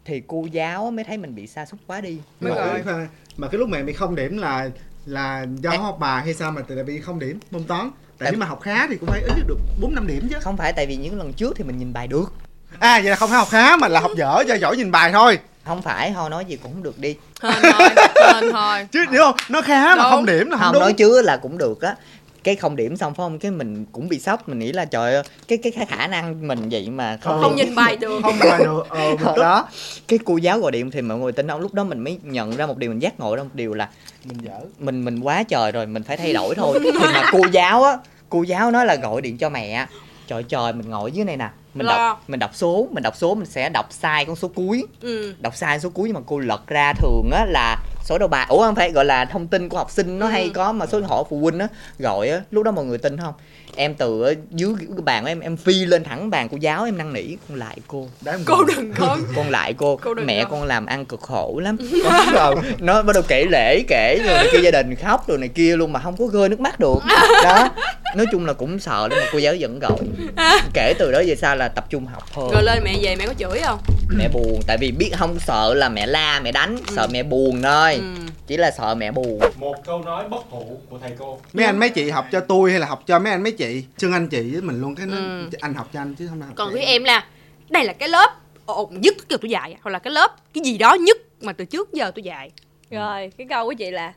Thì 0.05 0.21
cô 0.27 0.45
giáo 0.51 0.91
mới 0.91 1.03
thấy 1.05 1.17
mình 1.17 1.35
bị 1.35 1.47
sa 1.47 1.65
sút 1.65 1.79
quá 1.87 2.01
đi. 2.01 2.17
Mà, 2.39 2.49
rồi. 2.49 2.81
cái, 2.85 3.07
mà 3.37 3.47
cái 3.47 3.59
lúc 3.59 3.69
mẹ 3.69 3.83
bị 3.83 3.93
không 3.93 4.15
điểm 4.15 4.37
là 4.37 4.69
là 5.05 5.45
do 5.61 5.71
Em- 5.71 5.81
học 5.81 5.97
bài 5.99 6.23
hay 6.23 6.33
sao 6.33 6.51
mà 6.51 6.61
lại 6.67 6.83
bị 6.83 6.99
không 6.99 7.19
điểm 7.19 7.39
môn 7.51 7.63
toán? 7.63 7.91
Tại 8.17 8.27
Em- 8.27 8.33
nếu 8.33 8.39
mà 8.39 8.45
học 8.45 8.61
khá 8.61 8.87
thì 8.87 8.97
cũng 8.97 9.09
phải 9.09 9.21
ít 9.21 9.33
nhất 9.37 9.45
được 9.47 9.57
bốn 9.81 9.95
năm 9.95 10.07
điểm 10.07 10.27
chứ. 10.29 10.37
Không 10.41 10.57
phải 10.57 10.73
tại 10.73 10.85
vì 10.85 10.95
những 10.95 11.17
lần 11.17 11.33
trước 11.33 11.53
thì 11.55 11.63
mình 11.63 11.77
nhìn 11.77 11.93
bài 11.93 12.07
được 12.07 12.33
à 12.79 12.99
vậy 12.99 13.09
là 13.09 13.15
không 13.15 13.29
phải 13.29 13.37
học 13.37 13.47
khá 13.51 13.77
mà 13.77 13.87
là 13.87 13.99
học 13.99 14.11
dở 14.17 14.43
do 14.47 14.55
giỏi 14.55 14.77
nhìn 14.77 14.91
bài 14.91 15.11
thôi. 15.13 15.39
Không 15.65 15.81
phải 15.81 16.11
thôi 16.15 16.29
nói 16.29 16.45
gì 16.45 16.55
cũng 16.63 16.73
không 16.73 16.83
được 16.83 16.99
đi. 16.99 17.15
Hên 17.43 17.53
thôi 17.63 17.89
hên 18.33 18.51
thôi. 18.51 18.87
Chứ 18.91 19.05
hiểu 19.11 19.21
không? 19.23 19.35
Nó 19.49 19.61
khá 19.61 19.95
mà 19.95 20.03
Đúng. 20.03 20.11
không 20.11 20.25
điểm 20.25 20.49
là 20.49 20.57
không, 20.57 20.63
không 20.65 20.73
đúng. 20.73 20.81
nói 20.81 20.93
chứ 20.93 21.21
là 21.21 21.37
cũng 21.37 21.57
được 21.57 21.81
á. 21.81 21.95
Cái 22.43 22.55
không 22.55 22.75
điểm 22.75 22.97
xong 22.97 23.13
phải 23.13 23.23
không? 23.23 23.39
Cái 23.39 23.51
mình 23.51 23.85
cũng 23.91 24.09
bị 24.09 24.19
sốc 24.19 24.49
mình 24.49 24.59
nghĩ 24.59 24.71
là 24.71 24.85
trời 24.85 25.13
ơi 25.13 25.23
cái 25.47 25.57
cái 25.57 25.85
khả 25.89 26.07
năng 26.07 26.47
mình 26.47 26.69
vậy 26.71 26.89
mà 26.89 27.17
không, 27.21 27.41
không 27.41 27.55
điểm. 27.55 27.65
nhìn 27.65 27.75
bài 27.75 27.95
được. 27.95 28.19
Không 28.23 28.39
bài 28.39 28.59
được. 28.63 28.83
Ờ 28.89 29.15
mình 29.23 29.39
đó 29.39 29.67
cái 30.07 30.19
cô 30.25 30.37
giáo 30.37 30.59
gọi 30.59 30.71
điện 30.71 30.91
thì 30.91 31.01
mọi 31.01 31.17
người 31.17 31.31
tin 31.31 31.47
không 31.47 31.61
lúc 31.61 31.73
đó 31.73 31.83
mình 31.83 31.99
mới 31.99 32.19
nhận 32.23 32.55
ra 32.57 32.65
một 32.65 32.77
điều 32.77 32.89
mình 32.89 32.99
giác 32.99 33.19
ngộ 33.19 33.35
ra 33.35 33.43
một 33.43 33.49
điều 33.53 33.73
là 33.73 33.89
mình 34.25 34.37
dở. 34.41 34.59
mình 34.79 35.05
mình 35.05 35.19
quá 35.19 35.43
trời 35.43 35.71
rồi 35.71 35.85
mình 35.85 36.03
phải 36.03 36.17
thay 36.17 36.33
đổi 36.33 36.55
thôi. 36.57 36.79
Thì 36.83 36.91
mà 37.13 37.29
cô 37.31 37.39
giáo 37.51 37.83
á 37.83 37.97
cô 38.29 38.43
giáo 38.43 38.71
nói 38.71 38.85
là 38.85 38.95
gọi 38.95 39.21
điện 39.21 39.37
cho 39.37 39.49
mẹ 39.49 39.87
trời 40.27 40.43
trời 40.43 40.73
mình 40.73 40.89
ngồi 40.89 41.11
dưới 41.11 41.25
này 41.25 41.37
nè 41.37 41.49
mình 41.73 41.87
Lo. 41.87 41.97
đọc 41.97 42.23
mình 42.27 42.39
đọc 42.39 42.51
số 42.53 42.87
mình 42.91 43.03
đọc 43.03 43.13
số 43.17 43.35
mình 43.35 43.45
sẽ 43.45 43.69
đọc 43.69 43.87
sai 43.89 44.25
con 44.25 44.35
số 44.35 44.47
cuối 44.47 44.85
ừ. 45.01 45.33
đọc 45.39 45.55
sai 45.55 45.79
số 45.79 45.89
cuối 45.89 46.07
nhưng 46.07 46.15
mà 46.15 46.21
cô 46.25 46.39
lật 46.39 46.67
ra 46.67 46.93
thường 46.93 47.29
á 47.33 47.45
là 47.45 47.77
số 48.05 48.17
đầu 48.17 48.27
bài. 48.27 48.45
Ủa 48.49 48.61
không 48.65 48.75
phải 48.75 48.91
gọi 48.91 49.05
là 49.05 49.25
thông 49.25 49.47
tin 49.47 49.69
của 49.69 49.77
học 49.77 49.91
sinh 49.91 50.19
nó 50.19 50.25
Ừ. 50.25 50.31
hay 50.31 50.49
có 50.53 50.71
mà 50.71 50.85
số 50.85 50.99
điện 50.99 51.07
thoại 51.07 51.17
của 51.23 51.27
phụ 51.29 51.39
huynh 51.39 51.59
á 51.59 51.67
gọi 51.99 52.29
á 52.29 52.41
lúc 52.51 52.63
đó 52.63 52.71
mọi 52.71 52.85
người 52.85 52.97
tin 52.97 53.17
không? 53.17 53.33
Em 53.77 53.95
từ 53.95 54.21
ở 54.23 54.33
dưới 54.51 54.73
cái 54.79 54.87
bàn 55.03 55.23
của 55.23 55.27
em 55.29 55.39
em 55.39 55.57
phi 55.57 55.85
lên 55.85 56.03
thẳng 56.03 56.29
bàn 56.29 56.47
cô 56.51 56.57
giáo 56.61 56.85
em 56.85 56.97
năn 56.97 57.13
nỉ 57.13 57.23
con 57.49 57.57
lại 57.57 57.77
cô. 57.87 58.07
Đáng 58.21 58.39
cô 58.45 58.63
đừng 58.75 58.93
có 58.93 59.17
con 59.35 59.49
lại 59.49 59.73
cô, 59.73 59.95
Cô 59.97 60.13
mẹ 60.13 60.39
lo. 60.43 60.49
con 60.49 60.63
làm 60.63 60.85
ăn 60.85 61.05
cực 61.05 61.21
khổ 61.21 61.59
lắm. 61.63 61.77
Con 62.35 62.59
nó 62.79 63.01
bắt 63.01 63.13
đầu 63.13 63.23
kể 63.27 63.45
lễ 63.51 63.83
kể 63.87 64.19
rồi 64.25 64.33
này 64.33 64.47
kia 64.51 64.59
gia 64.63 64.71
đình 64.71 64.95
khóc 64.95 65.27
rồi 65.27 65.37
này 65.37 65.49
kia 65.49 65.75
luôn 65.75 65.93
mà 65.93 65.99
không 65.99 66.17
có 66.17 66.25
rơi 66.33 66.49
nước 66.49 66.59
mắt 66.59 66.79
được. 66.79 66.99
Đó. 67.43 67.69
Nói 68.15 68.25
chung 68.31 68.45
là 68.45 68.53
cũng 68.53 68.79
sợ 68.79 69.07
lắm 69.07 69.19
mà 69.21 69.25
cô 69.33 69.37
giáo 69.37 69.53
vẫn 69.59 69.79
gọi. 69.79 69.97
Kể 70.73 70.93
từ 70.99 71.11
đó 71.11 71.21
về 71.27 71.35
sau 71.35 71.55
là 71.55 71.67
tập 71.67 71.85
trung 71.89 72.05
học 72.05 72.23
thôi. 72.33 72.49
Rồi 72.53 72.63
lên 72.63 72.81
mẹ 72.83 72.95
về 73.01 73.15
mẹ 73.15 73.27
có 73.27 73.33
chửi 73.39 73.59
không 73.61 73.79
mẹ 74.09 74.27
buồn 74.33 74.59
tại 74.67 74.77
vì 74.77 74.91
biết 74.91 75.11
không 75.17 75.39
sợ 75.39 75.73
là 75.73 75.89
mẹ 75.89 76.05
la 76.07 76.39
mẹ 76.43 76.51
đánh 76.51 76.77
sợ 76.95 77.07
mẹ 77.11 77.23
buồn 77.23 77.61
thôi. 77.63 77.93
Ừ. 77.93 78.01
chỉ 78.47 78.57
là 78.57 78.71
sợ 78.71 78.95
mẹ 78.95 79.11
buồn. 79.11 79.39
Một 79.55 79.75
câu 79.85 80.01
nói 80.03 80.29
bất 80.29 80.45
hủ 80.49 80.79
của 80.89 80.97
thầy 81.01 81.11
cô. 81.19 81.39
Mấy 81.53 81.65
anh 81.65 81.79
mấy 81.79 81.89
chị 81.89 82.09
học 82.09 82.25
cho 82.31 82.39
tôi 82.39 82.71
hay 82.71 82.79
là 82.79 82.87
học 82.87 83.03
cho 83.07 83.19
mấy 83.19 83.31
anh 83.31 83.43
mấy 83.43 83.51
chị? 83.51 83.85
Xưng 83.97 84.13
anh 84.13 84.27
chị 84.27 84.49
với 84.51 84.61
mình 84.61 84.81
luôn 84.81 84.95
cái 84.95 85.05
nó 85.05 85.17
Ừ. 85.17 85.49
anh 85.61 85.73
học 85.73 85.87
cho 85.93 86.01
anh 86.01 86.15
chứ 86.15 86.27
không 86.29 86.41
học 86.41 86.49
còn 86.55 86.71
với 86.73 86.83
em. 86.83 87.03
là 87.03 87.25
đây 87.69 87.83
là 87.85 87.93
cái 87.93 88.09
lớp 88.09 88.31
ồn 88.65 89.01
nhất 89.01 89.15
từ 89.27 89.37
tôi 89.41 89.49
dạy 89.49 89.75
hoặc 89.81 89.91
là 89.91 89.99
cái 89.99 90.11
lớp 90.13 90.31
cái 90.53 90.61
gì 90.63 90.77
đó 90.77 90.93
nhất 90.93 91.17
mà 91.41 91.53
từ 91.53 91.65
trước 91.65 91.93
giờ 91.93 92.11
tôi 92.15 92.23
dạy. 92.23 92.51
Rồi 92.91 93.31
cái 93.37 93.47
câu 93.49 93.65
của 93.65 93.73
chị 93.73 93.91
là 93.91 94.13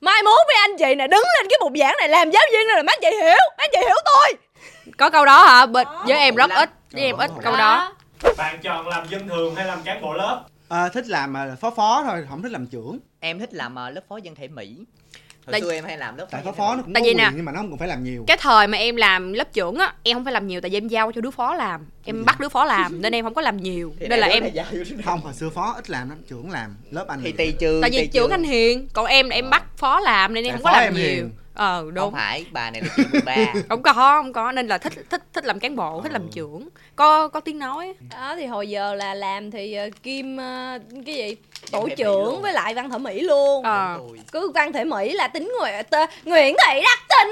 mai 0.00 0.22
mốt 0.22 0.46
mấy 0.48 0.56
anh 0.60 0.76
chị 0.78 0.94
nè 0.94 1.06
đứng 1.06 1.22
lên 1.38 1.46
cái 1.50 1.58
bục 1.60 1.72
giảng 1.80 1.94
này 1.98 2.08
làm 2.08 2.30
giáo 2.30 2.42
viên 2.52 2.66
này 2.68 2.76
là 2.76 2.82
mấy 2.82 2.96
anh 2.96 3.00
chị 3.02 3.18
hiểu 3.18 3.38
mấy 3.58 3.66
anh 3.66 3.70
chị 3.72 3.78
hiểu 3.80 3.96
tôi. 4.04 4.38
Có 4.98 5.10
câu 5.10 5.24
đó 5.24 5.44
hả? 5.44 5.66
Bên, 5.66 5.86
với 6.06 6.18
em 6.18 6.34
rất 6.34 6.50
ít 6.50 6.70
với 6.92 7.02
em 7.02 7.16
ít 7.16 7.30
câu 7.42 7.56
đó 7.56 7.94
bạn 8.36 8.58
chọn 8.62 8.88
làm 8.88 9.08
dân 9.08 9.28
thường 9.28 9.54
hay 9.54 9.66
làm 9.66 9.78
cán 9.84 10.02
bộ 10.02 10.14
lớp? 10.14 10.44
À, 10.68 10.88
thích 10.88 11.06
làm 11.06 11.32
mà 11.32 11.56
phó 11.60 11.70
phó 11.70 12.02
thôi 12.06 12.26
không 12.28 12.42
thích 12.42 12.52
làm 12.52 12.66
trưởng. 12.66 12.98
Em 13.20 13.38
thích 13.38 13.54
làm 13.54 13.74
ờ, 13.74 13.90
lớp 13.90 14.00
phó 14.08 14.16
dân 14.16 14.34
thể 14.34 14.48
mỹ. 14.48 14.76
Hồi 15.46 15.52
Tại- 15.52 15.60
xưa 15.60 15.72
em 15.72 15.84
hay 15.84 15.98
làm 15.98 16.16
lớp 16.16 16.24
phó 16.24 16.28
tại 16.32 16.42
phó 16.42 16.46
dân 16.46 16.54
thể 16.54 16.58
phó 16.58 16.74
Mỹ. 16.74 16.76
nó 16.76 16.82
cũng 16.84 16.94
Tại 16.94 17.00
có 17.00 17.04
vì 17.04 17.10
quyền 17.10 17.16
nè, 17.16 17.30
nhưng 17.36 17.44
mà 17.44 17.52
nó 17.52 17.58
không 17.58 17.68
cần 17.70 17.78
phải 17.78 17.88
làm 17.88 18.04
nhiều. 18.04 18.24
cái 18.26 18.36
thời 18.40 18.66
mà 18.66 18.78
em 18.78 18.96
làm 18.96 19.32
lớp 19.32 19.52
trưởng 19.52 19.74
á 19.78 19.94
em 20.02 20.14
không 20.16 20.24
phải 20.24 20.32
làm 20.32 20.46
nhiều 20.46 20.60
tại 20.60 20.70
vì 20.70 20.76
em 20.76 20.88
giao 20.88 21.12
cho 21.12 21.20
đứa 21.20 21.30
phó 21.30 21.54
làm. 21.54 21.86
Em 22.04 22.24
bắt 22.24 22.40
đứa 22.40 22.48
phó 22.48 22.64
làm 22.64 23.02
nên 23.02 23.14
em 23.14 23.24
không 23.24 23.34
có 23.34 23.42
làm 23.42 23.56
nhiều. 23.56 23.94
Thì 24.00 24.06
nên 24.08 24.18
là 24.20 24.26
em 24.26 24.44
không 25.04 25.20
hồi 25.20 25.34
xưa 25.34 25.50
phó 25.50 25.72
ít 25.76 25.90
làm 25.90 26.08
lắm 26.08 26.18
trưởng 26.28 26.50
làm 26.50 26.76
lớp 26.90 27.04
anh 27.08 27.20
thì 27.22 27.32
là- 27.32 27.36
tùy 27.38 27.54
trường 27.58 27.80
tại 27.82 27.90
vì 27.90 28.06
trưởng 28.06 28.30
anh 28.30 28.44
hiền 28.44 28.88
còn 28.92 29.06
em 29.06 29.28
là 29.30 29.34
em 29.36 29.44
Ờ. 29.44 29.50
bắt 29.50 29.64
phó 29.76 30.00
làm 30.00 30.34
nên 30.34 30.44
em 30.44 30.52
Tại 30.52 30.56
không 30.58 30.64
có 30.64 30.70
phó 30.72 30.76
làm 30.76 30.84
em 30.88 30.94
nhiều. 30.94 31.04
hiền. 31.04 31.30
Ờ 31.56 31.80
không 31.82 31.94
đúng. 31.94 32.12
phải 32.12 32.44
bà 32.52 32.70
này 32.70 32.82
là 32.82 32.88
chị 32.96 33.18
ba. 33.24 33.34
Không 33.68 33.82
có 33.82 33.92
không 33.92 34.32
có 34.32 34.52
nên 34.52 34.66
là 34.66 34.78
thích 34.78 34.92
thích 35.10 35.22
thích 35.32 35.44
làm 35.44 35.58
cán 35.60 35.76
bộ 35.76 36.00
thích 36.02 36.12
làm 36.12 36.22
Ừ. 36.22 36.28
trưởng. 36.32 36.68
Có 36.96 37.28
có 37.28 37.40
tiếng 37.40 37.58
nói. 37.58 37.94
Đó 38.10 38.34
thì 38.36 38.46
hồi 38.46 38.68
giờ 38.68 38.94
là 38.94 39.14
làm 39.14 39.50
thì 39.50 39.74
ờ, 39.74 39.88
kim 40.02 40.36
ờ, 40.36 40.78
cái 41.06 41.14
gì? 41.14 41.36
Tổ 41.70 41.88
trưởng 41.96 42.42
với 42.42 42.52
lại 42.52 42.74
văn 42.74 42.90
thể 42.90 42.98
mỹ 42.98 43.20
luôn. 43.20 43.64
Ờ. 43.64 43.94
Tôi. 43.98 44.20
cứ 44.32 44.50
văn 44.54 44.72
thể 44.72 44.84
mỹ 44.84 45.12
là 45.12 45.28
tính 45.28 45.52
người 45.60 45.70
tê, 45.90 46.06
nguyễn 46.24 46.56
thị 46.66 46.80
đắc 46.82 46.98
tính 47.08 47.30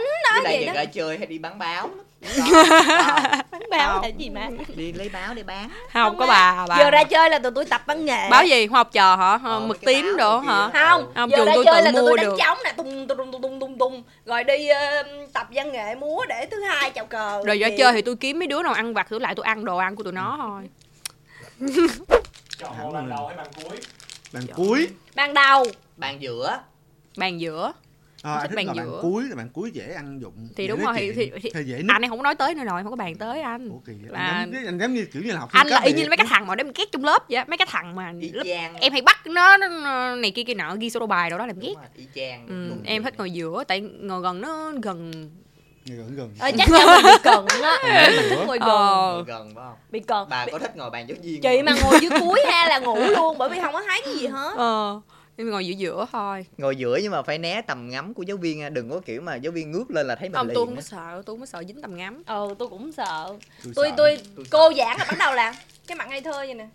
gì 0.58 0.64
giờ 0.66 0.72
đó. 0.84 0.90
chơi 0.92 1.18
hay 1.18 1.26
đi 1.26 1.38
bán 1.38 1.58
báo 1.58 1.90
báo 3.70 3.92
Không. 3.92 4.02
là 4.02 4.08
gì 4.08 4.30
mà 4.30 4.48
đi 4.76 4.92
lấy 4.92 5.08
báo 5.08 5.34
để 5.34 5.42
bán. 5.42 5.68
Không 5.92 6.18
có 6.18 6.26
bà 6.26 6.66
bà. 6.68 6.78
Giờ 6.78 6.90
ra 6.90 7.04
chơi 7.04 7.30
là 7.30 7.38
tụi 7.38 7.52
tôi 7.54 7.64
tập 7.64 7.82
văn 7.86 8.04
nghệ. 8.04 8.28
Báo 8.30 8.44
gì? 8.46 8.66
Hoa 8.66 8.78
học 8.78 8.88
trò 8.92 9.16
hả? 9.16 9.38
Ờ, 9.44 9.60
mực 9.60 9.80
cái 9.82 9.94
tím 9.94 10.16
đồ 10.18 10.38
hả? 10.38 10.70
không 10.72 11.12
Không, 11.14 11.30
giờ 11.30 11.44
ra 11.44 11.52
tôi 11.54 11.64
chơi 11.64 11.80
tự 11.80 11.84
là 11.84 11.92
tụi 11.92 12.02
mua 12.02 12.08
tôi 12.08 12.16
đánh 12.16 12.26
được. 12.26 12.36
trống 12.38 12.58
nè 12.64 12.72
tung 12.76 13.06
tung 13.08 13.18
tung 13.32 13.42
tung 13.42 13.60
tung 13.60 13.78
tung 13.78 14.02
rồi 14.26 14.44
đi 14.44 14.68
ờ, 14.68 15.02
tập 15.32 15.46
văn 15.50 15.72
nghệ 15.72 15.94
múa 15.94 16.24
để 16.28 16.46
thứ 16.50 16.60
hai 16.62 16.90
chào 16.90 17.06
cờ. 17.06 17.42
Rồi 17.46 17.58
ra 17.58 17.68
Vậy. 17.68 17.76
chơi 17.78 17.92
thì 17.92 18.02
tôi 18.02 18.16
kiếm 18.16 18.38
mấy 18.38 18.46
đứa 18.48 18.62
nào 18.62 18.72
ăn 18.72 18.94
vặt 18.94 19.08
thử 19.08 19.18
lại 19.18 19.34
tôi 19.36 19.44
ăn 19.46 19.64
đồ 19.64 19.76
ăn 19.76 19.96
của 19.96 20.02
tụi 20.02 20.12
nó 20.12 20.36
thôi. 20.40 20.62
Chọn 22.58 22.92
bàn 22.92 23.08
đầu 23.08 23.26
hay 23.26 23.36
bàn 23.36 23.46
cuối? 23.64 23.76
Bàn 24.32 24.42
cuối. 24.56 24.88
Ban 25.14 25.34
đầu. 25.34 25.64
Bàn 25.96 26.22
giữa. 26.22 26.58
Bàn 27.16 27.40
giữa 27.40 27.72
à, 28.24 28.38
thích 28.40 28.48
thích 28.48 28.56
bàn 28.56 28.66
là 28.66 28.74
bàn 28.74 28.86
giữa. 28.86 28.98
cuối 29.02 29.24
là 29.28 29.36
bàn 29.36 29.48
cuối 29.52 29.70
dễ 29.70 29.92
ăn 29.94 30.20
dụng 30.20 30.48
thì 30.56 30.64
dễ 30.64 30.68
đúng 30.68 30.80
rồi 30.84 30.94
thì, 30.96 31.12
chuyện, 31.14 31.30
thì, 31.34 31.40
thì 31.42 31.50
hơi 31.54 31.64
dễ 31.64 31.82
anh 31.88 32.04
ấy 32.04 32.08
không 32.08 32.18
có 32.18 32.22
nói 32.22 32.34
tới 32.34 32.54
nữa 32.54 32.64
rồi 32.64 32.82
không 32.82 32.92
có 32.92 32.96
bàn 32.96 33.14
tới 33.14 33.40
anh. 33.40 33.68
Ủa 33.68 33.78
kỳ 33.86 33.92
là- 34.08 34.18
anh, 34.20 34.52
giống, 34.52 34.64
anh 34.66 34.78
giống 34.78 34.94
như 34.94 35.04
kiểu 35.12 35.22
như 35.22 35.32
là 35.32 35.38
học 35.38 35.48
anh 35.52 35.66
là 35.66 35.80
y 35.84 35.92
như 35.92 36.04
mấy 36.08 36.16
cái 36.16 36.26
thằng 36.30 36.46
mà 36.46 36.54
đem 36.54 36.72
ghét 36.74 36.84
trong 36.92 37.04
lớp 37.04 37.28
vậy 37.28 37.36
á, 37.36 37.44
mấy 37.48 37.56
cái 37.56 37.66
thằng 37.70 37.94
mà 37.94 38.12
lớp 38.32 38.44
em 38.80 38.92
hay 38.92 39.02
bắt 39.02 39.26
nó, 39.26 39.56
nó 39.56 39.68
này 40.16 40.30
kia 40.30 40.42
kia 40.46 40.54
nọ 40.54 40.74
ghi 40.74 40.90
sổ 40.90 41.00
đồ 41.00 41.06
bài 41.06 41.30
đồ 41.30 41.38
đó 41.38 41.46
làm 41.46 41.58
ghét. 41.58 41.68
Đúng 41.68 41.76
rồi, 41.76 41.86
y 41.96 42.04
chang. 42.14 42.46
Ừ, 42.48 42.72
em 42.84 43.02
thích 43.02 43.14
ngồi 43.18 43.30
giữa 43.30 43.64
tại 43.68 43.80
ngồi 43.80 44.20
gần 44.22 44.40
nó 44.40 44.72
gần. 44.82 45.12
Gần 45.86 46.16
gần. 46.16 46.30
Ờ, 46.38 46.50
chắc 46.58 46.68
chắn 46.70 46.86
mình 46.86 47.04
bị 47.04 47.18
cận 47.22 47.62
á. 47.62 47.78
Mình 48.16 48.28
thích 48.30 48.44
ngồi 48.46 48.58
gần. 48.58 48.68
Ờ 48.68 49.12
ngồi 49.14 49.24
gần 49.26 49.52
phải 49.54 49.64
không? 49.64 49.74
Bị 49.90 50.00
cận 50.00 50.26
bà 50.30 50.46
có 50.52 50.58
thích 50.58 50.76
ngồi 50.76 50.90
bàn 50.90 51.08
giáo 51.08 51.16
viên 51.22 51.40
chị 51.42 51.62
mà 51.62 51.72
ngồi 51.82 51.98
dưới 52.00 52.10
cuối 52.20 52.40
ha 52.50 52.68
là 52.68 52.78
ngủ 52.78 52.96
luôn 52.96 53.38
bởi 53.38 53.48
vì 53.48 53.60
không 53.60 53.72
có 53.72 53.82
thấy 53.82 54.02
cái 54.04 54.14
gì 54.14 54.26
hết. 54.26 54.54
Ờ 54.56 55.00
em 55.36 55.50
ngồi 55.50 55.66
giữa 55.66 55.74
giữa 55.74 56.06
thôi. 56.12 56.46
Ngồi 56.58 56.76
giữa 56.76 56.98
nhưng 57.02 57.12
mà 57.12 57.22
phải 57.22 57.38
né 57.38 57.62
tầm 57.62 57.88
ngắm 57.88 58.14
của 58.14 58.22
giáo 58.22 58.36
viên 58.36 58.58
nha 58.58 58.68
đừng 58.68 58.90
có 58.90 59.00
kiểu 59.00 59.20
mà 59.20 59.36
giáo 59.36 59.52
viên 59.52 59.72
ngước 59.72 59.90
lên 59.90 60.06
là 60.06 60.14
thấy 60.14 60.28
mình 60.28 60.36
không 60.36 60.46
liền 60.46 60.54
tôi 60.54 60.66
không 60.66 60.76
có 60.76 60.80
sợ 60.80 61.22
tôi 61.26 61.34
không 61.34 61.40
có 61.40 61.46
sợ 61.46 61.64
dính 61.68 61.82
tầm 61.82 61.96
ngắm. 61.96 62.22
Ừ 62.26 62.54
tôi 62.58 62.68
cũng 62.68 62.92
sợ. 62.92 63.36
Tôi 63.64 63.72
tôi 63.74 63.90
sợ. 63.90 63.94
tôi 63.96 64.18
Tôi 64.36 64.44
cô 64.50 64.72
giảng 64.76 64.98
là 64.98 65.04
bắt 65.08 65.16
đầu 65.18 65.34
là 65.34 65.54
cái 65.86 65.96
mặt 65.96 66.08
ngây 66.08 66.20
thơ 66.20 66.32
vậy 66.32 66.54
nè. 66.54 66.68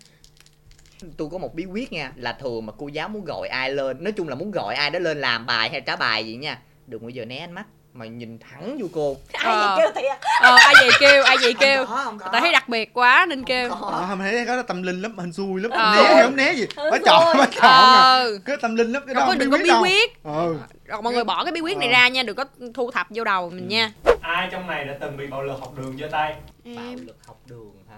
Tôi 1.16 1.28
có 1.32 1.38
một 1.38 1.54
bí 1.54 1.64
quyết 1.64 1.92
nha 1.92 2.12
là 2.16 2.32
thường 2.32 2.66
mà 2.66 2.72
cô 2.78 2.88
giáo 2.88 3.08
muốn 3.08 3.24
gọi 3.24 3.48
ai 3.48 3.70
lên 3.70 4.04
nói 4.04 4.12
chung 4.12 4.28
là 4.28 4.34
muốn 4.34 4.50
gọi 4.50 4.74
ai 4.74 4.90
đó 4.90 4.98
lên 4.98 5.20
làm 5.20 5.46
bài 5.46 5.70
hay 5.70 5.80
trả 5.80 5.96
bài 5.96 6.26
gì 6.26 6.36
nha 6.36 6.62
đừng 6.86 7.02
bao 7.02 7.10
giờ 7.10 7.24
né 7.24 7.38
ánh 7.38 7.52
mắt 7.52 7.66
mà 7.92 8.06
nhìn 8.06 8.38
thẳng 8.38 8.78
vô 8.80 8.86
cô. 8.94 9.16
Ai 9.32 9.52
Ờ. 9.54 9.76
vậy 9.76 9.86
kêu 9.94 10.02
thiệt? 10.02 10.18
Ờ 10.40 10.56
ai 10.56 10.74
vậy 10.80 10.90
kêu 11.00 11.22
ai 11.24 11.36
vậy 11.42 11.54
kêu? 11.60 11.86
không 11.86 11.96
có, 11.96 12.04
không 12.04 12.18
có. 12.18 12.28
tại 12.32 12.40
thấy 12.40 12.52
đặc 12.52 12.68
biệt 12.68 12.94
quá 12.94 13.26
nên 13.28 13.44
kêu. 13.44 13.70
Ờ, 13.70 14.04
không 14.08 14.18
thấy 14.18 14.44
có 14.46 14.62
tâm 14.62 14.82
linh 14.82 15.02
lắm 15.02 15.18
hình 15.18 15.32
xui 15.32 15.60
lắm. 15.60 15.70
Ờ. 15.70 15.94
né 15.96 16.14
thì 16.14 16.22
không 16.22 16.36
né 16.36 16.52
gì. 16.52 16.66
Bà 16.76 16.98
chọn 17.06 17.36
bà 17.38 17.46
chọn 17.46 17.62
à. 17.62 18.00
Ờ. 18.00 18.38
Cái 18.44 18.56
tâm 18.62 18.76
linh 18.76 18.92
lắm 18.92 19.02
cái 19.06 19.14
đó 19.14 19.20
không 19.20 19.28
có 19.28 19.32
không 19.32 19.38
đừng 19.38 19.50
có 19.50 19.58
bí 19.58 19.70
quyết. 19.82 20.24
Ừ 20.24 20.56
rồi 20.84 21.02
mọi 21.02 21.12
người 21.12 21.24
bỏ 21.24 21.44
cái 21.44 21.52
bí 21.52 21.60
quyết 21.60 21.76
này 21.78 21.88
Ờ. 21.88 21.92
ra 21.92 22.08
nha 22.08 22.22
đừng 22.22 22.36
có 22.36 22.44
thu 22.74 22.90
thập 22.90 23.06
vô 23.10 23.24
đầu 23.24 23.50
mình 23.50 23.68
nha. 23.68 23.92
Ai 24.20 24.48
trong 24.52 24.66
này 24.66 24.84
đã 24.84 24.94
từng 25.00 25.16
bị 25.16 25.26
bạo 25.26 25.42
lực 25.42 25.60
học 25.60 25.72
đường 25.78 25.96
giơ 26.00 26.08
tay? 26.12 26.34
Bạo 26.64 26.84
lực 27.06 27.16
học 27.26 27.36
đường 27.46 27.72
hả? 27.90 27.96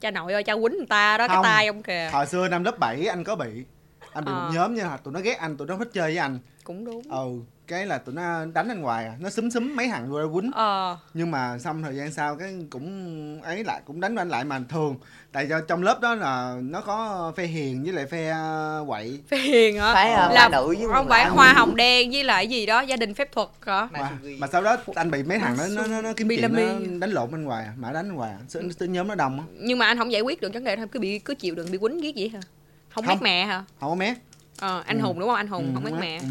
Cha 0.00 0.10
nội 0.10 0.32
ơi 0.32 0.42
cha 0.42 0.54
quýnh 0.54 0.76
người 0.76 0.86
ta 0.88 1.18
đó 1.18 1.28
cái 1.28 1.36
Không. 1.36 1.44
tay 1.44 1.66
ông 1.66 1.82
kìa. 1.82 2.10
Hồi 2.12 2.26
xưa 2.26 2.48
năm 2.48 2.64
lớp 2.64 2.78
7 2.78 3.06
anh 3.06 3.24
có 3.24 3.36
bị. 3.36 3.64
Anh 4.12 4.24
bị 4.24 4.32
Ờ. 4.32 4.38
một 4.40 4.50
nhóm 4.54 4.74
nha 4.74 4.96
tụi 5.04 5.14
nó 5.14 5.20
ghét 5.20 5.38
anh 5.38 5.56
tụi 5.56 5.66
nó 5.68 5.76
thích 5.76 5.88
chơi 5.92 6.02
với 6.10 6.16
anh. 6.18 6.38
Cũng 6.64 6.84
đúng. 6.84 7.02
Ừ 7.10 7.26
cái 7.70 7.86
là 7.86 7.98
tụi 7.98 8.14
nó 8.14 8.44
đánh 8.54 8.68
anh 8.68 8.82
hoài 8.82 9.04
à. 9.06 9.14
Nó 9.20 9.30
xúm 9.30 9.50
xúm 9.50 9.76
mấy 9.76 9.88
thằng 9.88 10.10
vô 10.10 10.18
ra 10.18 10.24
quýnh. 10.34 10.50
Ờ. 10.54 10.96
Nhưng 11.14 11.30
mà 11.30 11.58
xong 11.58 11.82
thời 11.82 11.96
gian 11.96 12.12
sau 12.12 12.36
cái 12.36 12.54
cũng 12.70 13.40
ấy 13.42 13.64
lại 13.64 13.80
cũng 13.84 14.00
đánh 14.00 14.16
anh 14.16 14.28
lại 14.28 14.44
mà 14.44 14.60
thường. 14.68 14.96
Tại 15.32 15.46
do 15.48 15.60
trong 15.60 15.82
lớp 15.82 16.00
đó 16.00 16.14
là 16.14 16.56
nó 16.62 16.80
có 16.80 17.32
phe 17.36 17.44
hiền 17.46 17.82
với 17.84 17.92
lại 17.92 18.06
phe 18.06 18.28
ờ, 18.28 18.84
quậy. 18.88 19.20
Phê 19.28 19.36
hiền 19.38 19.78
hả? 19.78 19.94
Phải 19.94 20.12
Ờ. 20.12 20.26
uh, 20.28 20.34
là 20.34 20.48
nữ 20.52 20.66
với 20.78 20.88
không 20.92 21.08
phải 21.08 21.26
hoa 21.26 21.52
hồng 21.52 21.76
đen 21.76 22.10
với 22.10 22.24
lại 22.24 22.46
gì 22.48 22.66
đó 22.66 22.80
gia 22.80 22.96
đình 22.96 23.14
phép 23.14 23.32
thuật 23.32 23.48
hả? 23.66 23.88
Mà, 23.92 24.10
mà 24.38 24.46
sau 24.52 24.62
đó 24.62 24.76
anh 24.94 25.10
bị 25.10 25.22
mấy 25.22 25.38
thằng 25.38 25.56
nó 25.58 25.66
nó 25.66 25.86
nó, 25.86 26.02
nó 26.02 26.12
kiếm 26.16 26.28
Bị 26.28 26.36
chuyện 26.36 26.52
làm 26.54 26.90
nó 26.90 26.98
đánh 27.00 27.10
lộn 27.10 27.30
anh 27.32 27.44
hoài 27.44 27.64
à, 27.64 27.72
mà 27.76 27.92
đánh 27.92 28.08
anh 28.08 28.16
hoài 28.16 28.30
à. 28.30 28.38
Nhóm 28.80 29.08
nó 29.08 29.14
đông 29.14 29.38
á. 29.40 29.44
Nhưng 29.60 29.78
mà 29.78 29.86
anh 29.86 29.98
không 29.98 30.12
giải 30.12 30.20
quyết 30.22 30.40
được 30.40 30.54
vấn 30.54 30.64
đề 30.64 30.76
thôi 30.76 30.86
cứ 30.92 31.00
bị 31.00 31.18
cứ 31.18 31.34
chịu 31.34 31.54
đựng 31.54 31.70
bị 31.70 31.78
quýnh 31.78 32.00
ghét 32.00 32.14
gì 32.14 32.28
hả? 32.28 32.40
Không, 32.88 33.04
Không. 33.04 33.14
mét 33.14 33.22
mẹ 33.22 33.46
hả? 33.46 33.64
Không 33.80 33.90
có 33.90 33.94
mé 33.94 34.14
ờ 34.60 34.82
anh 34.86 34.98
Ừ. 34.98 35.02
hùng 35.02 35.18
đúng 35.20 35.28
không? 35.28 35.36
Anh 35.36 35.46
hùng 35.48 35.64
Ừ, 35.66 35.70
không 35.74 35.84
mét 35.84 36.00
mẹ. 36.00 36.18
ừ. 36.18 36.26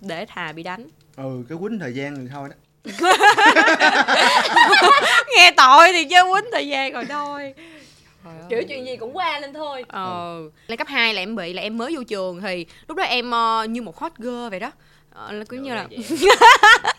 Để 0.00 0.26
thà 0.26 0.52
bị 0.52 0.62
đánh. 0.62 0.86
Ừ 1.16 1.44
cái 1.48 1.58
quýnh 1.60 1.78
thời 1.78 1.94
gian 1.94 2.16
thì 2.16 2.22
thôi 2.32 2.48
đó. 2.48 2.54
Nghe 5.36 5.50
tội 5.56 5.92
thì 5.92 6.04
chứ 6.04 6.16
quýnh 6.32 6.50
thời 6.52 6.68
gian 6.68 6.92
rồi 6.92 7.04
thôi. 7.04 7.54
Kiểu 8.48 8.62
chuyện 8.68 8.86
gì 8.86 8.96
cũng 8.96 9.16
qua 9.16 9.40
lên 9.40 9.54
thôi. 9.54 9.84
Ờ. 9.88 10.40
Lên 10.66 10.78
cấp 10.78 10.88
2 10.88 11.14
là 11.14 11.22
em 11.22 11.36
bị 11.36 11.52
là 11.52 11.62
em 11.62 11.78
mới 11.78 11.96
vô 11.96 12.02
trường 12.02 12.40
thì 12.40 12.66
lúc 12.88 12.96
đó 12.96 13.04
em 13.04 13.30
ờ, 13.30 13.64
như 13.64 13.82
một 13.82 13.98
hot 13.98 14.12
girl 14.18 14.48
vậy 14.50 14.60
đó. 14.60 14.70
Ờ, 15.10 15.32
là 15.32 15.44
cứ 15.44 15.56
như 15.56 15.74
là 15.74 15.86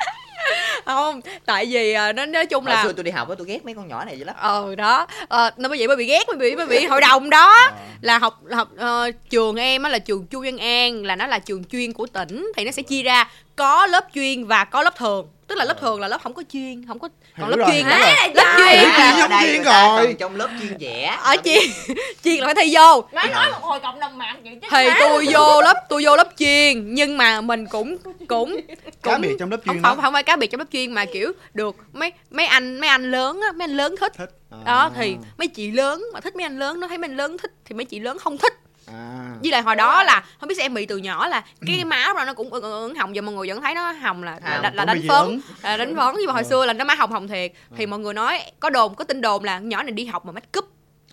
không 0.96 1.22
tại 1.46 1.66
vì 1.66 1.94
ờ, 1.94 2.14
nó 2.14 2.26
nói 2.26 2.46
chung 2.46 2.64
hồi 2.66 2.74
là 2.74 2.84
xưa 2.84 2.94
tôi 2.94 3.04
đi 3.04 3.12
học 3.12 3.30
á 3.30 3.36
tôi 3.38 3.48
ghét 3.48 3.66
mấy 3.66 3.74
con 3.74 3.88
nhỏ 3.88 4.06
này 4.06 4.20
dữ 4.20 4.26
lắm 4.26 4.36
ờ 4.40 4.76
đó 4.76 5.08
ờ, 5.28 5.52
nó 5.58 5.70
bởi 5.70 5.78
vậy 5.78 5.88
mới 5.88 5.98
bị 5.98 6.06
ghét 6.06 6.24
mới 6.28 6.38
bị 6.38 6.56
mới 6.56 6.66
bị 6.68 6.86
hội 6.86 7.02
đồng 7.02 7.30
đó 7.30 7.56
Ờ. 7.70 7.76
là 8.02 8.18
học 8.18 8.42
học 8.52 8.68
ờ, 8.78 9.12
trường 9.30 9.56
em 9.56 9.84
á 9.84 9.90
là 9.90 10.00
trường 10.00 10.26
Chu 10.28 10.42
Văn 10.44 10.58
An 10.58 11.04
là 11.06 11.16
nó 11.16 11.28
là 11.28 11.40
trường 11.40 11.64
chuyên 11.64 11.94
của 11.94 12.06
tỉnh 12.06 12.52
thì 12.58 12.66
nó 12.66 12.72
sẽ 12.72 12.82
chia 12.82 13.04
ra 13.04 13.30
có 13.56 13.86
lớp 13.86 14.06
chuyên 14.14 14.46
và 14.46 14.64
có 14.64 14.84
lớp 14.84 14.96
thường 14.98 15.28
tức 15.48 15.56
là 15.58 15.66
lớp 15.66 15.78
Ờ. 15.78 15.82
thường 15.82 16.00
là 16.00 16.08
lớp 16.08 16.22
không 16.24 16.34
có 16.34 16.44
chuyên 16.54 16.86
không 16.88 17.00
có 17.00 17.10
còn 17.40 17.50
lớp 17.50 17.58
rồi, 17.58 17.70
chuyên 17.72 17.86
á 17.86 18.00
rồi. 18.00 18.34
lớp 18.34 18.56
chuyên 18.58 18.90
là 18.90 19.12
chuyên 19.12 19.18
giống 19.18 19.42
chuyên 19.42 19.64
rồi. 19.64 20.16
trong 20.20 20.36
lớp 20.36 20.50
chuyên 20.62 20.78
vẽ. 20.80 21.18
Ở 21.24 21.36
chuyên 21.44 21.64
chuyên 22.24 22.40
là 22.40 22.46
phải 22.46 22.56
thi 22.56 22.76
vô. 22.76 23.04
Nói 23.12 23.28
nói 23.28 23.52
một 23.52 23.62
hồi 23.62 23.80
cộng 23.80 24.00
đồng 24.00 24.18
mạng 24.18 24.42
chị 24.44 24.50
chết 24.62 24.68
thì 24.72 24.90
tôi 25.00 25.28
vô 25.32 25.62
lớp 25.62 25.86
tôi 25.90 26.06
vô 26.06 26.16
lớp 26.16 26.30
chuyên 26.38 26.94
nhưng 26.94 27.18
mà 27.18 27.42
mình 27.42 27.66
cũng 27.66 27.98
cũng 28.28 28.58
cá 29.04 29.14
cũng 29.14 29.22
biệt 29.22 29.36
trong 29.40 29.52
lớp 29.52 29.58
chuyên 29.66 29.76
không 29.76 29.82
đó. 29.82 29.90
không 29.90 30.02
không 30.02 30.14
phải 30.14 30.24
cá 30.24 30.36
biệt 30.36 30.48
trong 30.48 30.60
lớp 30.60 30.68
chuyên 30.72 30.92
mà 30.92 31.06
kiểu 31.06 31.32
được 31.54 31.76
mấy 31.94 32.14
mấy 32.32 32.46
anh 32.46 32.80
mấy 32.80 32.90
anh 32.90 33.12
lớn 33.12 33.42
á 33.42 33.52
mấy 33.52 33.64
anh 33.64 33.78
lớn 33.78 33.96
thích. 34.00 34.14
Thích. 34.18 34.30
À. 34.52 34.58
đó 34.66 34.92
thì 34.96 35.16
mấy 35.38 35.48
chị 35.48 35.72
lớn 35.72 36.04
mà 36.14 36.20
thích 36.20 36.36
mấy 36.36 36.44
anh 36.44 36.60
lớn 36.60 36.80
nó 36.80 36.88
thấy 36.88 36.98
mấy 36.98 37.10
anh 37.10 37.18
lớn 37.18 37.38
thích 37.38 37.52
thì 37.66 37.76
mấy 37.76 37.86
chị 37.86 38.00
lớn 38.00 38.18
không 38.20 38.38
thích 38.38 38.54
à. 38.94 39.36
với 39.42 39.52
lại 39.52 39.62
hồi 39.62 39.76
đó 39.76 40.04
là 40.04 40.24
không 40.40 40.48
biết 40.50 40.56
sao 40.56 40.66
em 40.66 40.74
bị 40.74 40.86
từ 40.86 40.98
nhỏ 40.98 41.28
là 41.28 41.42
cái, 41.42 41.76
cái 41.76 41.86
má 41.86 42.14
rồi 42.16 42.26
nó 42.26 42.34
cũng 42.34 42.50
ửng 42.54 42.64
ửng 42.64 42.96
hồng 42.96 43.16
giờ 43.16 43.22
mọi 43.22 43.36
người 43.36 43.48
vẫn 43.48 43.62
thấy 43.62 43.76
nó 43.76 43.92
hồng 43.92 44.24
là 44.24 44.40
là, 44.44 44.52
Hồng, 44.52 44.64
là, 44.64 44.72
là 44.74 44.86
đánh 44.86 45.02
phấn 45.08 45.42
là 45.64 45.78
đánh 45.78 45.96
phấn 45.96 46.16
nhưng 46.18 46.28
mà 46.28 46.34
hồi 46.34 46.44
Ờ. 46.44 46.50
xưa 46.50 46.66
là 46.66 46.74
nó 46.74 46.86
má 46.86 46.96
hồng 46.96 47.12
hồng 47.12 47.28
thiệt. 47.28 47.52
Thì 47.78 47.86
mọi 47.86 48.00
người 48.00 48.14
nói 48.14 48.42
có 48.60 48.70
đồn 48.70 48.96
có 48.96 49.04
tin 49.04 49.22
đồn 49.22 49.44
là 49.44 49.60
nhỏ 49.60 49.84
này 49.84 49.92
đi 49.92 50.06
học 50.06 50.26
mà 50.26 50.32
make 50.32 50.60
up 50.60 50.66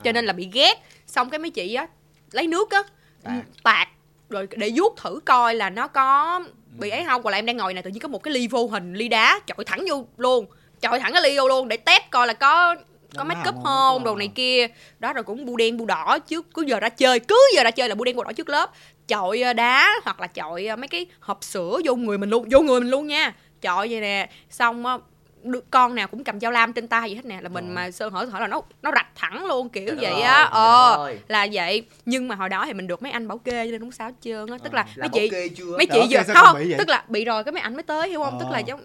cho 0.05 0.13
nên 0.13 0.27
là 0.27 0.33
bị 0.33 0.49
ghét. 0.53 0.75
Xong 1.07 1.31
cái 1.31 1.39
mấy 1.39 1.51
chị 1.51 1.75
á 1.75 1.87
lấy 2.33 2.47
nước 2.47 2.71
á 2.71 2.83
Tạt. 3.23 3.35
tạt. 3.63 3.89
Rồi 4.31 4.49
để 4.57 4.73
vuốt 4.77 4.97
thử 4.97 5.21
coi 5.25 5.55
là 5.55 5.71
nó 5.71 5.89
có 5.89 6.41
bị 6.79 6.91
ấy 6.91 7.05
không. 7.07 7.23
Còn 7.23 7.31
là 7.31 7.39
em 7.39 7.47
đang 7.47 7.57
ngồi 7.57 7.75
này 7.75 7.83
tự 7.83 7.91
nhiên 7.91 8.01
có 8.01 8.09
một 8.09 8.23
cái 8.23 8.35
ly 8.35 8.49
vô 8.49 8.67
hình 8.67 8.95
ly 8.95 9.09
đá 9.09 9.41
chọi 9.47 9.65
thẳng 9.65 9.85
vô 9.89 10.07
luôn. 10.17 10.47
Chọi 10.81 11.01
thẳng 11.01 11.13
cái 11.13 11.23
ly 11.23 11.39
vô 11.39 11.49
luôn 11.49 11.69
để 11.69 11.77
test 11.77 12.03
coi 12.11 12.27
là 12.27 12.33
có 12.33 12.77
có 13.19 13.25
make 13.25 13.49
up 13.49 13.55
Có 13.65 14.01
đồ 14.05 14.17
này 14.17 14.29
kia. 14.35 14.67
Đó 14.99 15.13
rồi 15.13 15.25
cũng 15.25 15.45
bu 15.47 15.57
đen 15.57 15.77
bu 15.77 15.87
đỏ 15.87 16.19
trước. 16.29 16.47
Cứ 16.55 16.63
giờ 16.63 16.81
ra 16.81 16.89
chơi 16.89 17.21
cứ 17.21 17.39
giờ 17.57 17.65
ra 17.65 17.71
chơi 17.71 17.89
là 17.89 17.95
bu 17.95 18.05
đen 18.05 18.17
bu 18.17 18.25
đỏ 18.25 18.33
trước 18.33 18.49
lớp. 18.49 18.71
Chọi 19.09 19.41
ờ, 19.41 19.53
đá 19.53 19.89
hoặc 20.05 20.21
là 20.21 20.27
chọi 20.27 20.67
ờ, 20.67 20.77
mấy 20.77 20.89
cái 20.89 21.07
hộp 21.21 21.45
sữa 21.45 21.81
vô 21.85 21.95
người 21.95 22.19
mình 22.19 22.31
luôn 22.31 22.49
vô 22.51 22.61
người 22.61 22.81
mình 22.81 22.91
luôn 22.91 23.07
nha. 23.07 23.35
Chọi 23.63 23.89
vậy 23.89 24.01
nè 24.01 24.29
xong 24.51 24.87
á, 24.87 24.99
đứa 25.43 25.61
con 25.71 25.95
nào 25.95 26.07
cũng 26.09 26.25
cầm 26.25 26.41
dao 26.41 26.51
lam 26.51 26.73
trên 26.73 26.89
tay 26.89 27.01
vậy 27.01 27.15
hết 27.15 27.25
nè 27.25 27.39
là 27.41 27.49
mình 27.49 27.65
Trời. 27.65 27.75
mà 27.75 27.91
sơ 27.91 28.09
hở 28.09 28.25
hở 28.33 28.41
là 28.41 28.47
nó 28.47 28.63
nó 28.83 28.91
rạch 28.95 29.07
thẳng 29.15 29.47
luôn 29.47 29.69
kiểu 29.69 29.87
Trời 29.87 29.97
vậy 30.01 30.23
á. 30.23 30.43
ờ 30.43 30.95
ơi. 30.97 31.19
là 31.29 31.47
vậy. 31.53 31.83
Nhưng 32.05 32.29
mà 32.29 32.35
hồi 32.35 32.49
đó 32.49 32.65
thì 32.67 32.73
mình 32.73 32.87
được 32.87 33.03
mấy 33.03 33.13
anh 33.13 33.29
bảo 33.29 33.39
kê 33.39 33.67
cho 33.67 33.71
nên 33.71 33.81
không 33.81 33.93
sao 33.93 34.09
hết 34.09 34.15
trơn 34.21 34.47
á. 34.51 34.59
Tức 34.65 34.75
là 34.75 34.87
Là 34.95 35.09
mấy 35.13 35.29
chị 35.31 35.49
chưa? 35.57 35.77
mấy 35.77 35.87
Đó, 35.87 35.95
chị 36.11 36.17
vừa 36.17 36.35
không 36.35 36.57
tức 36.79 36.89
là 36.89 37.05
bị 37.09 37.25
rồi 37.25 37.45
cái 37.45 37.53
mấy 37.53 37.61
ảnh 37.61 37.75
mới 37.75 37.83
tới 37.83 38.09
hiểu 38.09 38.23
không? 38.23 38.37
Tức 38.41 38.47
là 38.51 38.59
Ờ. 38.59 38.63
giống 38.67 38.81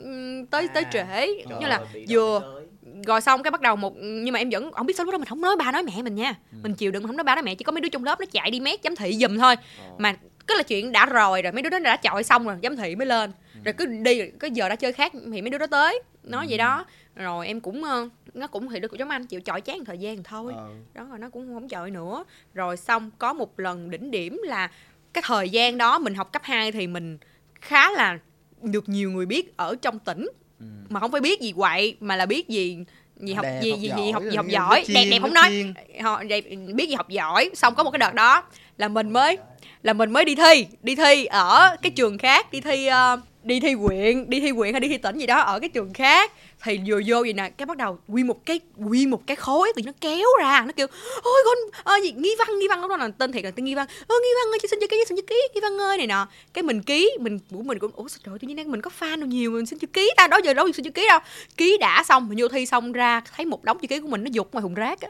tới 0.52 0.68
tới 0.74 0.84
À. 0.84 0.90
trễ. 0.94 1.04
Trời 1.50 1.58
như 1.60 1.68
là 1.68 1.80
vừa. 2.10 2.61
Rồi 3.06 3.22
xong 3.22 3.44
cái 3.44 3.52
bắt 3.52 3.62
đầu 3.62 3.76
một 3.76 3.94
nhưng 3.98 4.34
mà 4.34 4.40
em 4.40 4.50
vẫn 4.50 4.72
không 4.72 4.86
biết 4.86 4.98
sao 4.98 5.06
lúc 5.06 5.12
đó 5.12 5.18
mình 5.18 5.28
không 5.28 5.42
nói 5.42 5.56
ba 5.56 5.72
nói 5.72 5.84
mẹ 5.84 6.02
mình 6.02 6.16
nha. 6.16 6.36
Mình 6.64 6.74
chịu 6.74 6.92
đựng 6.92 7.08
không 7.08 7.18
nói 7.18 7.24
ba 7.24 7.36
nói 7.36 7.44
mẹ 7.44 7.56
chỉ 7.56 7.64
có 7.64 7.72
mấy 7.72 7.82
đứa 7.82 7.90
trong 7.90 8.04
lớp 8.04 8.20
nó 8.20 8.26
chạy 8.32 8.52
đi 8.52 8.60
mét 8.60 8.80
giám 8.84 8.96
thị 8.96 9.14
giùm 9.14 9.38
thôi. 9.38 9.56
Ờ. 9.80 9.96
mà 9.98 10.16
cứ 10.48 10.58
là 10.58 10.64
chuyện 10.64 10.92
đã 10.92 11.06
rồi 11.06 11.42
rồi 11.42 11.52
mấy 11.52 11.62
đứa 11.62 11.70
đó 11.70 11.80
đã 11.80 11.98
chọi 11.98 12.24
xong 12.24 12.48
rồi 12.48 12.56
giám 12.64 12.76
thị 12.76 12.96
mới 12.96 13.08
lên. 13.08 13.32
Rồi 13.66 13.74
cứ 13.74 13.86
đi 13.86 14.22
cái 14.40 14.52
giờ 14.52 14.70
đã 14.70 14.76
chơi 14.76 14.94
khác 14.94 15.12
thì 15.14 15.42
mấy 15.42 15.50
đứa 15.50 15.58
đó 15.58 15.68
tới 15.68 16.02
nói 16.24 16.46
vậy 16.50 16.58
đó. 16.58 16.86
Rồi 17.16 17.48
em 17.48 17.60
cũng 17.60 17.84
ờ, 17.84 18.10
nó 18.34 18.48
cũng 18.48 18.70
thì 18.70 18.80
được 18.80 18.98
giống 18.98 19.10
anh 19.10 19.26
chịu 19.26 19.42
chọi 19.42 19.62
chán 19.62 19.86
thời 19.86 19.98
gian 19.98 20.24
thôi. 20.24 20.54
Ờ. 20.56 20.70
đó 20.94 21.04
rồi 21.10 21.20
nó 21.20 21.30
cũng 21.30 21.54
không 21.54 21.68
chọi 21.68 21.92
nữa. 21.92 22.24
Rồi 22.54 22.78
xong 22.78 23.12
có 23.18 23.34
một 23.34 23.60
lần 23.60 23.90
đỉnh 23.90 24.12
điểm 24.12 24.42
là 24.44 24.72
cái 25.14 25.24
thời 25.28 25.50
gian 25.50 25.78
đó 25.78 26.00
mình 26.00 26.16
học 26.16 26.32
cấp 26.32 26.42
2 26.46 26.72
thì 26.72 26.88
mình 26.88 27.18
khá 27.62 27.92
là 27.92 28.20
được 28.62 28.90
nhiều 28.90 29.12
người 29.12 29.26
biết 29.26 29.58
ở 29.58 29.76
trong 29.82 30.00
tỉnh 30.00 30.28
Ừ. 30.62 30.66
mà 30.90 31.00
không 31.00 31.12
phải 31.12 31.22
biết 31.22 31.42
gì 31.42 31.54
quậy 31.56 31.96
mà 32.00 32.16
là 32.16 32.26
biết 32.26 32.50
gì 32.50 32.78
gì 33.20 33.34
học 33.34 33.44
Đẹp, 33.44 33.62
gì 33.64 33.72
học 33.72 33.80
gì, 33.80 33.88
giỏi 33.88 33.98
gì 34.06 34.12
học 34.12 34.24
gì 34.32 34.36
học 34.38 34.46
giỏi. 34.48 34.84
chuyên, 34.88 34.96
đẹp 34.96 35.08
đẹp 35.12 35.20
không 35.22 35.34
nói. 35.34 35.74
họ 36.02 36.24
đẹp, 36.24 36.44
biết 36.74 36.90
gì 36.90 36.96
học 36.96 37.10
giỏi. 37.10 37.50
Xong 37.54 37.76
có 37.76 37.84
một 37.84 37.92
cái 37.92 38.00
đợt 38.00 38.14
đó 38.14 38.44
là 38.78 38.88
mình 38.88 39.10
mới 39.14 39.38
là 39.84 39.94
mình 39.94 40.12
mới 40.12 40.26
đi 40.26 40.36
thi 40.36 40.66
đi 40.84 40.96
thi 40.96 41.26
ở 41.26 41.76
cái 41.82 41.92
trường 41.92 42.18
khác 42.18 42.52
đi 42.52 42.62
thi 42.62 42.86
ờ, 42.88 43.18
đi 43.44 43.60
thi 43.60 43.74
huyện 43.74 44.30
đi 44.30 44.40
thi 44.40 44.50
huyện 44.50 44.74
hay 44.74 44.80
đi 44.80 44.88
thi 44.88 44.98
tỉnh 44.98 45.18
gì 45.18 45.26
đó 45.26 45.40
ở 45.40 45.60
cái 45.60 45.70
trường 45.70 45.94
khác 45.94 46.32
thì 46.64 46.80
vừa 46.86 47.02
vô 47.08 47.22
vậy 47.22 47.34
nè 47.34 47.50
cái 47.50 47.66
bắt 47.66 47.78
đầu 47.78 48.00
quy 48.08 48.24
một 48.24 48.46
cái 48.46 48.60
quy 48.90 49.08
một 49.08 49.28
cái 49.28 49.36
khối 49.36 49.74
thì 49.76 49.84
nó 49.86 49.92
kéo 50.02 50.28
ra 50.40 50.64
nó 50.66 50.72
kêu 50.76 50.88
ôi 51.24 51.42
con 51.46 51.58
ờ, 51.84 51.96
gì 52.04 52.12
nghi 52.12 52.36
văn 52.40 52.60
nghi 52.60 52.68
văn. 52.68 52.82
Lúc 52.82 52.90
đó 52.90 52.98
là 52.98 53.10
tên 53.18 53.32
thiệt 53.32 53.44
là 53.44 53.52
tên 53.52 53.66
nghi 53.66 53.76
văn. 53.76 53.88
Ơ 54.08 54.16
nghi 54.24 54.30
văn 54.36 54.54
ơi 54.54 54.60
chị 54.62 54.68
xin 54.68 54.80
chữ 54.80 54.88
ký 54.88 54.98
chị 55.00 55.06
xin 55.10 55.16
chữ 55.16 55.22
ký 55.22 55.36
nghi 55.54 55.62
văn 55.62 55.82
ơi. 55.82 55.98
Này 55.98 56.08
nọ. 56.08 56.28
Cái 56.54 56.64
mình 56.64 56.82
ký 56.82 57.12
mình 57.20 57.40
của 57.52 57.64
mình 57.64 57.80
cũng 57.80 57.92
ủa 57.96 58.08
sao 58.08 58.20
trời 58.26 58.40
tự 58.40 58.48
nhiên 58.48 58.72
mình 58.72 58.82
có 58.82 58.92
fan 59.00 59.20
đâu 59.20 59.28
nhiều 59.28 59.52
mình 59.52 59.66
xin 59.66 59.80
chữ 59.80 59.88
ký 59.88 60.12
ta 60.18 60.28
đó 60.28 60.40
giờ 60.44 60.54
đâu 60.54 60.72
xin 60.72 60.86
chữ 60.86 60.92
ký 60.92 61.06
đâu. 61.08 61.20
Ký 61.58 61.78
đã 61.78 62.04
xong 62.04 62.30
mình 62.30 62.38
vô 62.42 62.48
thi 62.48 62.66
xong 62.66 62.92
ra 62.92 63.22
thấy 63.36 63.46
một 63.46 63.64
đống 63.64 63.80
chữ 63.80 63.88
ký 63.88 64.00
của 64.00 64.08
mình 64.08 64.24
nó 64.24 64.30
dục 64.32 64.52
ngoài 64.52 64.62
thùng 64.62 64.74
rác 64.74 65.02
á. 65.02 65.10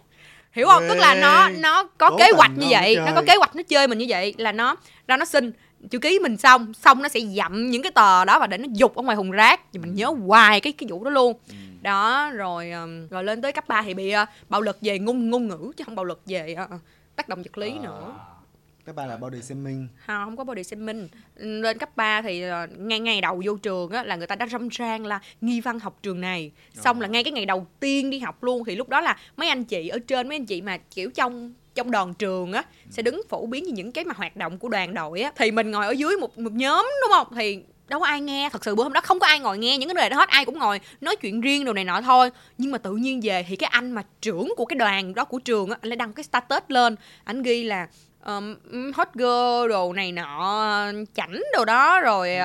Hiểu 0.51 0.67
không? 0.67 0.83
Tức 0.89 0.95
là 0.95 1.15
nó 1.15 1.49
nó 1.49 1.83
có 1.97 2.11
kế 2.19 2.31
hoạch 2.35 2.51
như 2.57 2.67
vậy 2.69 2.95
chơi. 2.95 3.05
nó 3.05 3.11
có 3.15 3.23
kế 3.27 3.35
hoạch 3.35 3.55
nó 3.55 3.63
chơi 3.63 3.87
mình 3.87 3.97
như 3.97 4.05
vậy 4.09 4.33
là 4.37 4.51
nó 4.51 4.75
ra 5.07 5.17
nó 5.17 5.25
xin 5.25 5.51
chữ 5.89 5.99
ký 5.99 6.19
mình 6.19 6.37
xong 6.37 6.73
xong 6.73 7.01
nó 7.01 7.09
sẽ 7.09 7.19
dặm 7.19 7.71
những 7.71 7.81
cái 7.81 7.91
tờ 7.91 8.25
đó 8.25 8.39
và 8.39 8.47
để 8.47 8.57
nó 8.57 8.67
dục 8.73 8.95
ở 8.95 9.03
ngoài 9.03 9.15
thùng 9.15 9.31
rác. 9.31 9.61
Thì 9.73 9.79
mình 9.79 9.95
nhớ 9.95 10.07
hoài 10.27 10.61
cái 10.61 10.73
cái 10.73 10.89
vụ 10.89 11.03
đó 11.03 11.11
luôn. 11.11 11.33
Đó 11.81 12.31
rồi 12.33 12.71
ừm, 12.71 13.07
rồi 13.07 13.23
lên 13.23 13.41
tới 13.41 13.51
cấp 13.51 13.67
3 13.67 13.81
thì 13.81 13.93
bị 13.93 14.11
ờ, 14.11 14.25
bạo 14.49 14.61
lực 14.61 14.77
về 14.81 14.99
ngôn 14.99 15.29
ngôn 15.29 15.47
ngữ 15.47 15.71
chứ 15.77 15.83
không 15.83 15.95
bạo 15.95 16.05
lực 16.05 16.21
về 16.25 16.53
ờ, 16.53 16.67
tác 17.15 17.29
động 17.29 17.43
vật 17.43 17.57
lý 17.57 17.79
nữa. 17.79 18.13
các 18.85 18.95
bạn 18.95 19.09
là 19.09 19.17
body 19.17 19.41
shaming. 19.41 19.87
Không 20.07 20.25
không 20.25 20.37
có 20.37 20.43
body 20.43 20.63
shaming. 20.63 21.07
Lên 21.35 21.77
cấp 21.77 21.97
3 21.97 22.21
thì 22.21 22.41
ờ, 22.41 22.67
ngay 22.77 22.99
ngày 22.99 23.21
đầu 23.21 23.41
vô 23.45 23.57
trường 23.57 23.91
á 23.91 24.03
là 24.03 24.15
người 24.15 24.27
ta 24.27 24.35
đã 24.35 24.47
râm 24.47 24.67
ran 24.71 25.05
là 25.05 25.19
nghi 25.41 25.61
văn 25.61 25.79
học 25.79 25.99
trường 26.03 26.21
này. 26.21 26.51
Xong 26.73 27.01
là 27.01 27.07
ngay 27.07 27.23
cái 27.23 27.33
ngày 27.33 27.45
đầu 27.45 27.67
tiên 27.79 28.09
đi 28.09 28.19
học 28.19 28.43
luôn 28.43 28.63
thì 28.65 28.75
lúc 28.75 28.89
đó 28.89 29.01
là 29.01 29.17
mấy 29.37 29.49
anh 29.49 29.63
chị 29.63 29.87
ở 29.87 29.99
trên 30.07 30.29
mấy 30.29 30.35
anh 30.35 30.45
chị 30.45 30.61
mà 30.61 30.77
kiểu 30.77 31.11
trong 31.15 31.53
trong 31.75 31.91
đoàn 31.91 32.13
trường 32.13 32.53
á 32.53 32.63
sẽ 32.89 33.03
đứng 33.03 33.21
phổ 33.29 33.45
biến 33.45 33.63
như 33.63 33.73
những 33.73 33.91
cái 33.91 34.03
mà 34.03 34.13
hoạt 34.17 34.35
động 34.35 34.57
của 34.57 34.69
đoàn 34.69 34.93
đội 34.93 35.21
á. 35.21 35.31
Thì 35.35 35.51
mình 35.51 35.71
ngồi 35.71 35.85
ở 35.85 35.91
dưới 35.91 36.17
một 36.17 36.37
một 36.37 36.53
nhóm 36.53 36.85
đúng 37.01 37.11
không? 37.11 37.27
Thì 37.35 37.59
đâu 37.87 37.99
có 37.99 38.05
ai 38.05 38.21
nghe 38.21 38.49
thật 38.49 38.65
sự 38.65 38.75
bữa 38.75 38.83
hôm 38.83 38.93
đó 38.93 39.01
không 39.01 39.19
có 39.19 39.27
ai 39.27 39.39
ngồi 39.39 39.57
nghe 39.57 39.77
những 39.77 39.89
cái 39.89 40.03
đề 40.03 40.09
đó 40.09 40.17
hết 40.17 40.29
ai 40.29 40.45
cũng 40.45 40.59
ngồi 40.59 40.79
nói 41.01 41.15
chuyện 41.15 41.41
riêng 41.41 41.65
đồ 41.65 41.73
này 41.73 41.83
nọ 41.83 42.01
thôi. 42.01 42.29
Nhưng 42.57 42.71
mà 42.71 42.77
tự 42.77 42.91
nhiên 42.91 43.19
về 43.23 43.45
thì 43.49 43.55
cái 43.55 43.69
anh 43.73 43.91
mà 43.91 44.03
trưởng 44.21 44.53
của 44.57 44.65
cái 44.65 44.75
đoàn 44.75 45.15
đó 45.15 45.25
của 45.25 45.39
trường 45.39 45.69
á 45.69 45.77
anh 45.81 45.89
lại 45.89 45.95
đăng 45.95 46.13
cái 46.13 46.23
status 46.23 46.63
lên. 46.67 46.95
Anh 47.23 47.41
ghi 47.41 47.63
là 47.63 47.87
um, 48.25 48.55
hot 48.95 49.07
girl 49.13 49.69
đồ 49.69 49.93
này 49.93 50.11
nọ 50.11 50.85
chảnh 51.13 51.41
đồ 51.53 51.65
đó 51.65 51.99
rồi 51.99 52.35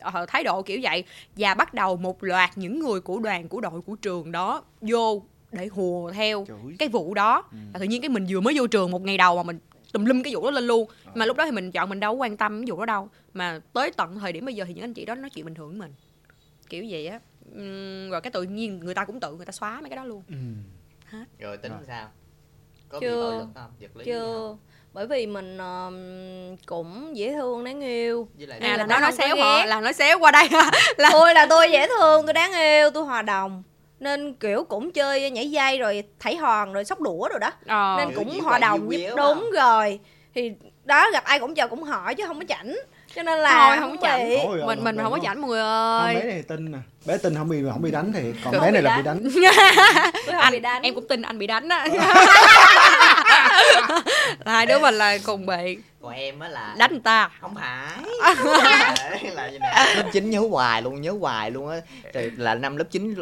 ờ, 0.00 0.26
thái 0.28 0.44
độ 0.44 0.62
kiểu 0.62 0.80
vậy. 0.82 1.04
Và 1.36 1.54
bắt 1.54 1.74
đầu 1.74 1.96
một 1.96 2.24
loạt 2.24 2.50
những 2.56 2.80
người 2.80 3.00
của 3.00 3.18
đoàn 3.18 3.48
của 3.48 3.60
đội 3.60 3.80
của 3.86 3.96
trường 3.96 4.32
đó 4.32 4.62
vô 4.80 5.22
để 5.54 5.68
hùa 5.72 6.10
theo 6.12 6.44
Chửi. 6.48 6.76
cái 6.78 6.88
vụ 6.88 7.14
đó. 7.14 7.44
Ừ. 7.52 7.56
và 7.72 7.78
tự 7.78 7.84
nhiên 7.86 8.02
cái 8.02 8.08
mình 8.08 8.26
vừa 8.28 8.40
mới 8.40 8.54
vô 8.58 8.66
trường 8.66 8.90
một 8.90 9.02
ngày 9.02 9.18
đầu 9.18 9.36
mà 9.36 9.42
mình 9.42 9.58
tùm 9.92 10.04
lum 10.04 10.22
cái 10.22 10.34
vụ 10.34 10.44
đó 10.44 10.50
lên 10.50 10.64
luôn. 10.66 10.88
Mà 11.14 11.26
lúc 11.26 11.36
đó 11.36 11.44
thì 11.44 11.50
mình 11.50 11.72
chọn 11.72 11.88
mình 11.88 12.00
đâu 12.00 12.14
có 12.14 12.22
quan 12.22 12.36
tâm 12.36 12.60
cái 12.66 12.70
vụ 12.70 12.78
đó 12.78 12.86
đâu. 12.86 13.08
Mà 13.34 13.60
tới 13.72 13.90
tận 13.96 14.18
thời 14.18 14.32
điểm 14.32 14.44
bây 14.44 14.54
giờ 14.54 14.64
thì 14.68 14.74
những 14.74 14.84
anh 14.84 14.94
chị 14.94 15.04
đó 15.04 15.14
nói 15.14 15.30
chuyện 15.30 15.44
bình 15.44 15.54
thường 15.54 15.68
với 15.68 15.78
mình. 15.78 15.92
Kiểu 16.68 16.84
vậy 16.90 17.06
á. 17.06 17.18
Rồi 18.10 18.20
cái 18.20 18.30
tự 18.30 18.42
nhiên 18.42 18.78
người 18.80 18.94
ta 18.94 19.04
cũng 19.04 19.20
tự 19.20 19.34
người 19.36 19.46
ta 19.46 19.52
xóa 19.52 19.80
mấy 19.80 19.90
cái 19.90 19.96
đó 19.96 20.04
luôn. 20.04 20.22
Ừ. 20.28 21.18
rồi 21.38 21.56
tính 21.56 21.72
Rồi. 21.72 21.80
sao? 21.86 22.08
Có 22.88 23.00
Chưa. 23.00 23.10
bị 23.16 23.30
bạo 23.30 23.38
lực 23.38 23.46
không? 23.54 23.70
Lý 23.80 23.88
không? 23.94 24.04
chưa. 24.04 24.56
bởi 24.92 25.06
vì 25.06 25.26
mình 25.26 25.58
ờm, 25.58 26.56
cũng 26.66 27.16
dễ 27.16 27.32
thương 27.32 27.64
đáng 27.64 27.80
yêu. 27.80 28.28
Với 28.38 28.46
lại 28.46 28.58
à 28.58 28.76
là 28.76 28.86
ta 28.86 29.00
nói 29.00 29.12
xéo 29.12 29.36
họ 29.36 29.64
là 29.64 29.80
nói 29.80 29.92
xéo 29.92 30.18
qua 30.18 30.30
đây 30.30 30.48
là 30.98 31.08
tôi 31.12 31.34
là 31.34 31.46
tôi 31.50 31.70
dễ 31.72 31.86
thương 31.86 32.26
tôi 32.26 32.32
đáng 32.32 32.52
yêu 32.52 32.90
tôi 32.90 33.04
hòa 33.04 33.22
đồng 33.22 33.62
nên 34.04 34.34
kiểu 34.34 34.64
cũng 34.64 34.92
chơi 34.92 35.30
nhảy 35.30 35.50
dây 35.50 35.78
rồi 35.78 36.02
thảy 36.20 36.36
hòn 36.36 36.72
rồi 36.72 36.84
sóc 36.84 37.00
đũa 37.00 37.28
rồi 37.30 37.38
đó. 37.40 37.50
Ờ. 37.66 37.94
Nên 37.98 38.14
cũng 38.14 38.40
hòa 38.40 38.58
đồng 38.58 38.88
quéo 38.88 39.16
đúng 39.16 39.50
rồi. 39.54 40.00
Thì 40.34 40.52
đó 40.84 41.06
gặp 41.12 41.24
ai 41.24 41.38
cũng 41.38 41.54
chờ 41.54 41.68
cũng 41.68 41.82
hỏi 41.82 42.14
chứ 42.14 42.24
không 42.26 42.38
có 42.38 42.44
chảnh. 42.48 42.76
Cho 43.14 43.22
nên 43.22 43.38
là 43.38 43.66
Thôi, 43.68 43.76
không 43.80 43.96
có 43.96 44.08
chảnh. 44.08 44.28
bị. 44.28 44.34
Ôi, 44.36 44.58
ôi, 44.60 44.66
mình 44.66 44.84
mình 44.84 44.96
không 45.02 45.12
có 45.12 45.18
chảnh 45.22 45.40
mọi 45.40 45.48
người 45.50 45.60
Không, 45.62 46.14
bé 46.14 46.20
ơi 46.20 46.24
này 46.24 46.42
tin 46.48 46.72
nè. 46.72 46.78
Bé 47.06 47.16
tin 47.18 47.34
không 47.34 47.48
bị 47.48 47.56
không 47.72 47.82
bị 47.82 47.90
đánh 47.90 48.12
thì 48.12 48.20
còn 48.44 48.52
Không 48.54 48.62
bé 48.62 48.70
này 48.70 48.82
là 48.82 48.96
bị 48.96 49.02
đánh. 49.02 49.22
đánh 49.24 49.32
tôi 50.26 50.34
không 50.34 50.38
anh 50.40 50.52
bị 50.52 50.60
đánh. 50.60 50.82
em 50.82 50.94
cũng 50.94 51.08
tin 51.08 51.22
anh 51.22 51.38
bị 51.38 51.46
đánh 51.46 51.68
á 51.68 51.86
hai 54.46 54.66
đứa 54.66 54.78
mình 54.78 54.94
là 54.94 55.18
cùng 55.24 55.46
bị 55.46 55.78
còn 56.04 56.12
em 56.12 56.40
á 56.40 56.48
là 56.48 56.74
đánh 56.78 56.90
người 56.90 57.00
ta. 57.04 57.30
Không 57.40 57.54
phải. 57.54 58.34
Không 58.36 58.56
phải, 58.62 59.24
là 59.24 59.50
lớp 59.96 60.10
9 60.12 60.30
nhớ 60.30 60.40
hoài 60.50 60.82
luôn 60.82 61.00
nhớ 61.00 61.12
hoài 61.20 61.50
luôn 61.50 61.68
á. 61.68 61.80
Rồi 62.14 62.32
là 62.36 62.54
năm 62.54 62.76
lớp 62.76 62.84
9 62.90 63.14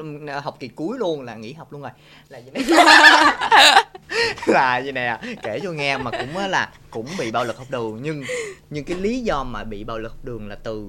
học 0.42 0.56
kỳ 0.60 0.68
cuối 0.68 0.98
luôn 0.98 1.22
là 1.22 1.34
nghỉ 1.34 1.52
học 1.52 1.72
luôn 1.72 1.82
rồi. 1.82 1.90
Là 2.28 2.38
như 2.38 2.50
này 2.50 2.64
là 4.46 4.80
này 4.94 5.06
à 5.06 5.20
kể 5.42 5.60
cho 5.62 5.72
nghe 5.72 5.98
mà 5.98 6.10
cũng 6.10 6.36
á 6.36 6.46
là 6.46 6.70
cũng 6.90 7.06
bị 7.18 7.30
bạo 7.30 7.44
lực 7.44 7.58
học 7.58 7.66
đường 7.70 7.98
nhưng 8.02 8.24
nhưng 8.70 8.84
cái 8.84 8.96
lý 8.96 9.20
do 9.20 9.44
mà 9.44 9.64
bị 9.64 9.84
bạo 9.84 9.98
lực 9.98 10.12
học 10.12 10.24
đường 10.24 10.48
là 10.48 10.56
từ 10.62 10.86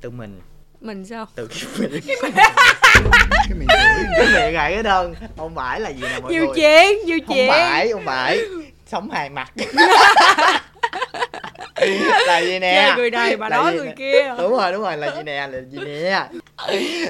từ 0.00 0.10
mình. 0.10 0.40
Mình 0.80 1.06
sao? 1.06 1.26
Từ 1.34 1.46
cái 1.46 1.62
miệng. 1.78 2.00
Cái 2.22 3.58
miệng. 3.58 3.68
Cái 4.16 4.26
miệng 4.34 4.54
này 4.54 4.76
hết 4.76 4.82
đơn 4.82 5.14
không 5.36 5.54
phải 5.54 5.80
là 5.80 5.90
gì 5.90 6.02
nè 6.02 6.20
mọi 6.22 6.32
nhiều 6.32 6.46
người. 6.46 6.54
chuyện 6.56 7.06
nhiều 7.06 7.18
không 7.26 7.36
chuyện. 7.36 7.50
phải 7.50 7.92
không 7.92 8.02
phải 8.06 8.38
sống 8.94 9.10
hai 9.10 9.30
mặt. 9.30 9.52
Là 12.26 12.38
gì 12.38 12.58
nè? 12.58 12.94
Người 12.96 13.10
này 13.10 13.36
nói 13.36 13.72
gì 13.72 13.76
người 13.78 13.86
nè? 13.86 13.92
kia. 13.96 14.34
Đúng 14.38 14.50
rồi 14.52 14.72
đúng 14.72 14.82
rồi 14.82 14.96
là 14.96 15.16
gì 15.16 15.22
nè? 15.22 15.48
Là 15.52 15.58
gì 15.70 15.78
nè? 15.84 16.26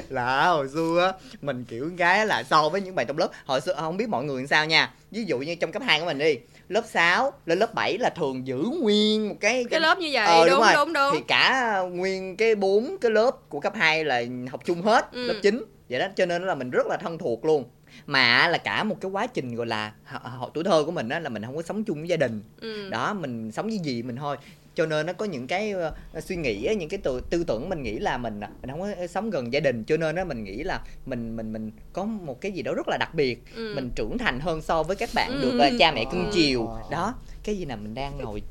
Là 0.09 0.45
hồi 0.47 0.67
xưa 0.73 1.11
á 1.13 1.27
mình 1.41 1.65
kiểu 1.69 1.89
gái 1.97 2.25
là 2.25 2.43
so 2.43 2.69
với 2.69 2.81
những 2.81 2.95
bạn 2.95 3.07
trong 3.07 3.17
lớp. 3.17 3.27
Hồi 3.45 3.61
xưa 3.61 3.73
không 3.73 3.97
biết 3.97 4.09
mọi 4.09 4.23
người 4.23 4.41
làm 4.41 4.47
sao 4.47 4.65
nha. 4.65 4.91
Ví 5.11 5.23
dụ 5.25 5.37
như 5.37 5.55
trong 5.55 5.71
cấp 5.71 5.81
2 5.85 5.99
của 5.99 6.05
mình 6.05 6.17
đi 6.17 6.37
lớp 6.69 6.81
6 6.93 7.33
lên 7.45 7.59
lớp 7.59 7.73
7 7.73 7.97
là 7.97 8.09
thường 8.09 8.47
giữ 8.47 8.57
nguyên 8.81 9.29
một 9.29 9.35
cái 9.41 9.65
cái 9.71 9.79
lớp 9.79 9.97
như 9.97 10.09
vậy 10.13 10.25
Ờ, 10.25 10.49
đúng 10.49 10.59
rồi. 10.61 10.73
đúng 10.75 10.93
đúng. 10.93 11.11
Thì 11.13 11.19
cả 11.27 11.77
nguyên 11.91 12.37
cái 12.37 12.55
bốn 12.55 12.97
cái 13.01 13.11
lớp 13.11 13.31
của 13.49 13.59
cấp 13.59 13.73
2 13.75 14.03
là 14.05 14.21
học 14.51 14.61
chung 14.65 14.81
hết 14.81 15.05
Ừ. 15.13 15.27
lớp 15.27 15.35
9 15.43 15.63
vậy 15.89 15.99
đó 15.99 16.05
cho 16.15 16.25
nên 16.25 16.45
là 16.45 16.55
mình 16.55 16.69
rất 16.69 16.87
là 16.87 16.97
thân 16.97 17.17
thuộc 17.17 17.45
luôn 17.45 17.63
mà 18.07 18.47
là 18.47 18.57
cả 18.57 18.83
một 18.83 18.95
cái 19.01 19.11
quá 19.11 19.27
trình 19.27 19.55
gọi 19.55 19.67
là 19.67 19.93
hồi 20.11 20.49
tuổi 20.53 20.63
thơ 20.63 20.83
của 20.85 20.91
mình 20.91 21.09
á 21.09 21.19
là 21.19 21.29
mình 21.29 21.43
không 21.45 21.55
có 21.55 21.61
sống 21.61 21.83
chung 21.83 21.97
với 21.99 22.07
gia 22.07 22.17
đình 22.17 22.41
ừ. 22.61 22.89
đó 22.89 23.13
mình 23.13 23.51
sống 23.51 23.67
với 23.67 23.77
gì 23.79 24.03
mình 24.03 24.15
thôi 24.15 24.37
cho 24.75 24.85
nên 24.85 25.05
nó 25.05 25.13
có 25.13 25.25
những 25.25 25.47
cái 25.47 25.71
ờ, 25.71 25.93
suy 26.21 26.35
nghĩ 26.35 26.75
những 26.79 26.89
cái 26.89 26.97
tư, 27.03 27.21
tư 27.29 27.43
tưởng 27.43 27.69
mình 27.69 27.83
nghĩ 27.83 27.99
là 27.99 28.17
mình 28.17 28.39
mình 28.39 28.69
không 28.71 28.79
có 28.81 29.07
sống 29.07 29.29
gần 29.29 29.53
gia 29.53 29.59
đình 29.59 29.83
cho 29.83 29.97
nên 29.97 30.15
á 30.15 30.23
mình 30.23 30.43
nghĩ 30.43 30.63
là 30.63 30.81
mình 31.05 31.35
mình 31.35 31.53
mình 31.53 31.71
có 31.93 32.05
một 32.05 32.41
cái 32.41 32.51
gì 32.51 32.61
đó 32.61 32.73
rất 32.73 32.87
là 32.87 32.97
đặc 32.97 33.13
biệt 33.13 33.43
Ừ. 33.55 33.71
mình 33.75 33.89
trưởng 33.95 34.17
thành 34.17 34.39
hơn 34.39 34.61
so 34.61 34.83
với 34.83 34.95
các 34.95 35.09
bạn 35.13 35.31
Ừ. 35.31 35.41
được 35.41 35.57
ờ, 35.59 35.69
cha 35.79 35.91
mẹ 35.91 36.05
cưng 36.11 36.25
Ờ. 36.25 36.31
chiều 36.33 36.69
đó 36.91 37.15
cái 37.43 37.57
gì 37.57 37.65
nè 37.65 37.75
mình 37.75 37.93
đang 37.93 38.17
ngồi 38.17 38.41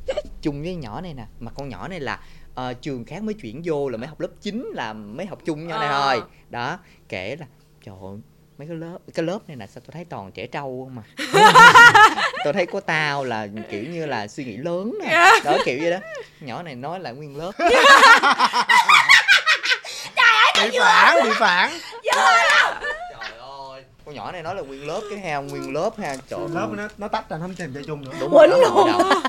chung 0.43 0.63
với 0.63 0.75
nhỏ 0.77 1.01
này 1.01 1.15
nè 1.15 1.27
mà 1.41 1.51
con 1.51 1.69
nhỏ 1.69 1.89
này 1.89 2.01
là 2.01 2.21
ờ, 2.55 2.73
trường 2.75 3.05
khác 3.05 3.23
mới 3.23 3.35
chuyển 3.35 3.63
vô 3.65 3.89
là 3.89 3.97
mới 3.99 4.07
học 4.09 4.21
lớp 4.21 4.29
9 4.41 4.71
là 4.75 4.93
mới 4.93 5.27
học 5.27 5.39
chung 5.45 5.67
nhau 5.67 5.79
này 5.79 5.89
Ờ. 5.89 6.03
thôi 6.17 6.23
đó 6.51 6.79
kể 7.09 7.37
là 7.37 7.47
trời 7.85 7.95
ơi 8.03 8.19
mấy 8.59 8.69
cái 8.69 8.77
lớp 8.77 8.99
cái 9.15 9.27
lớp 9.27 9.39
này 9.49 9.57
nè 9.57 9.67
sao 9.67 9.83
tôi 9.87 9.93
thấy 9.93 10.05
toàn 10.05 10.33
trẻ 10.33 10.47
trâu 10.47 10.85
không 10.85 10.95
mà 10.97 11.03
tôi 12.45 12.53
thấy 12.53 12.67
có 12.67 12.81
tao 12.81 13.25
là 13.25 13.49
kiểu 13.71 13.83
như 13.83 14.07
là 14.07 14.29
suy 14.29 14.45
nghĩ 14.45 14.57
lớn 14.57 14.99
nè. 15.01 15.31
Đó 15.45 15.57
kiểu 15.65 15.79
vậy 15.83 15.91
đó. 15.91 15.99
Nhỏ 16.41 16.63
này 16.63 16.75
nói 16.75 17.01
lại 17.01 17.15
nguyên 17.15 17.37
lớp. 17.37 17.53
Bị 20.71 20.79
phản 20.81 21.25
bị 21.25 21.31
phản. 21.39 21.71
Trời 22.05 23.39
ơi. 23.41 23.85
Con 24.05 24.15
nhỏ 24.15 24.33
này 24.33 24.43
nói 24.43 24.55
là 24.55 24.63
nguyên 24.63 24.87
lớp 24.87 25.01
cái 25.11 25.19
heo 25.19 25.43
nguyên 25.43 25.73
lớp 25.73 25.91
ha. 25.99 26.17
Trời 26.29 26.41
ơi. 26.41 26.49
lớp 26.53 26.69
nó 26.73 26.89
nó 26.99 27.09
tách 27.09 27.29
ra 27.31 27.37
nó 27.37 27.43
không 27.43 27.55
thèm 27.55 27.75
chơi 27.75 27.83
chung 27.87 28.05
nữa. 28.05 28.11
Đúng 28.21 28.33
rồi 28.33 28.49
đó, 28.49 28.57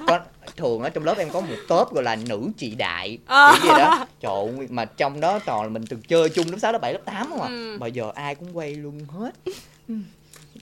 đầu. 0.08 0.20
Thường 0.58 0.82
ở 0.82 0.90
trong 0.90 1.04
lớp 1.04 1.18
em 1.18 1.30
có 1.30 1.40
một 1.42 1.56
tốp 1.68 1.94
gọi 1.94 2.04
là 2.04 2.16
nữ 2.16 2.42
trị 2.58 2.76
đại 2.78 3.18
Ờ. 3.26 3.52
kiểu 3.54 3.64
gì 3.64 3.70
đó 3.80 4.06
ơi, 4.24 4.68
mà 4.70 4.86
trong 4.86 5.20
đó 5.20 5.40
toàn 5.46 5.64
là 5.64 5.70
mình 5.70 5.86
từng 5.90 6.02
chơi 6.02 6.30
chung 6.30 6.48
lớp 6.52 6.58
6, 6.62 6.72
lớp 6.72 6.80
7, 6.82 6.94
lớp 6.94 7.00
8 7.06 7.30
không 7.30 7.42
à 7.42 7.48
Ừ. 7.50 7.78
bây 7.80 7.92
giờ 7.92 8.12
ai 8.16 8.36
cũng 8.36 8.58
quay 8.58 8.76
luôn 8.76 9.00
hết 9.10 9.32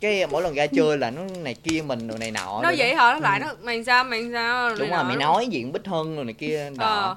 cái 0.01 0.27
mỗi 0.27 0.41
lần 0.43 0.53
ra 0.55 0.67
chơi 0.67 0.97
là 0.97 1.11
nó 1.11 1.21
này 1.39 1.53
kia 1.63 1.81
mình 1.85 2.07
rồi 2.07 2.19
này 2.19 2.31
nọ 2.31 2.59
nó 2.63 2.71
vậy 2.77 2.95
đó. 2.95 3.03
hả 3.05 3.13
nó 3.13 3.19
lại 3.19 3.39
nó 3.39 3.47
mày 3.61 3.83
sao 3.83 4.03
mày 4.03 4.23
sao 4.33 4.75
đúng 4.75 4.89
rồi 4.89 5.03
mày 5.03 5.15
nói 5.15 5.47
diện 5.47 5.71
bích 5.71 5.85
hân 5.85 6.15
rồi 6.15 6.25
này 6.25 6.33
kia 6.33 6.69
đó 6.77 6.85
Ờ. 6.87 7.15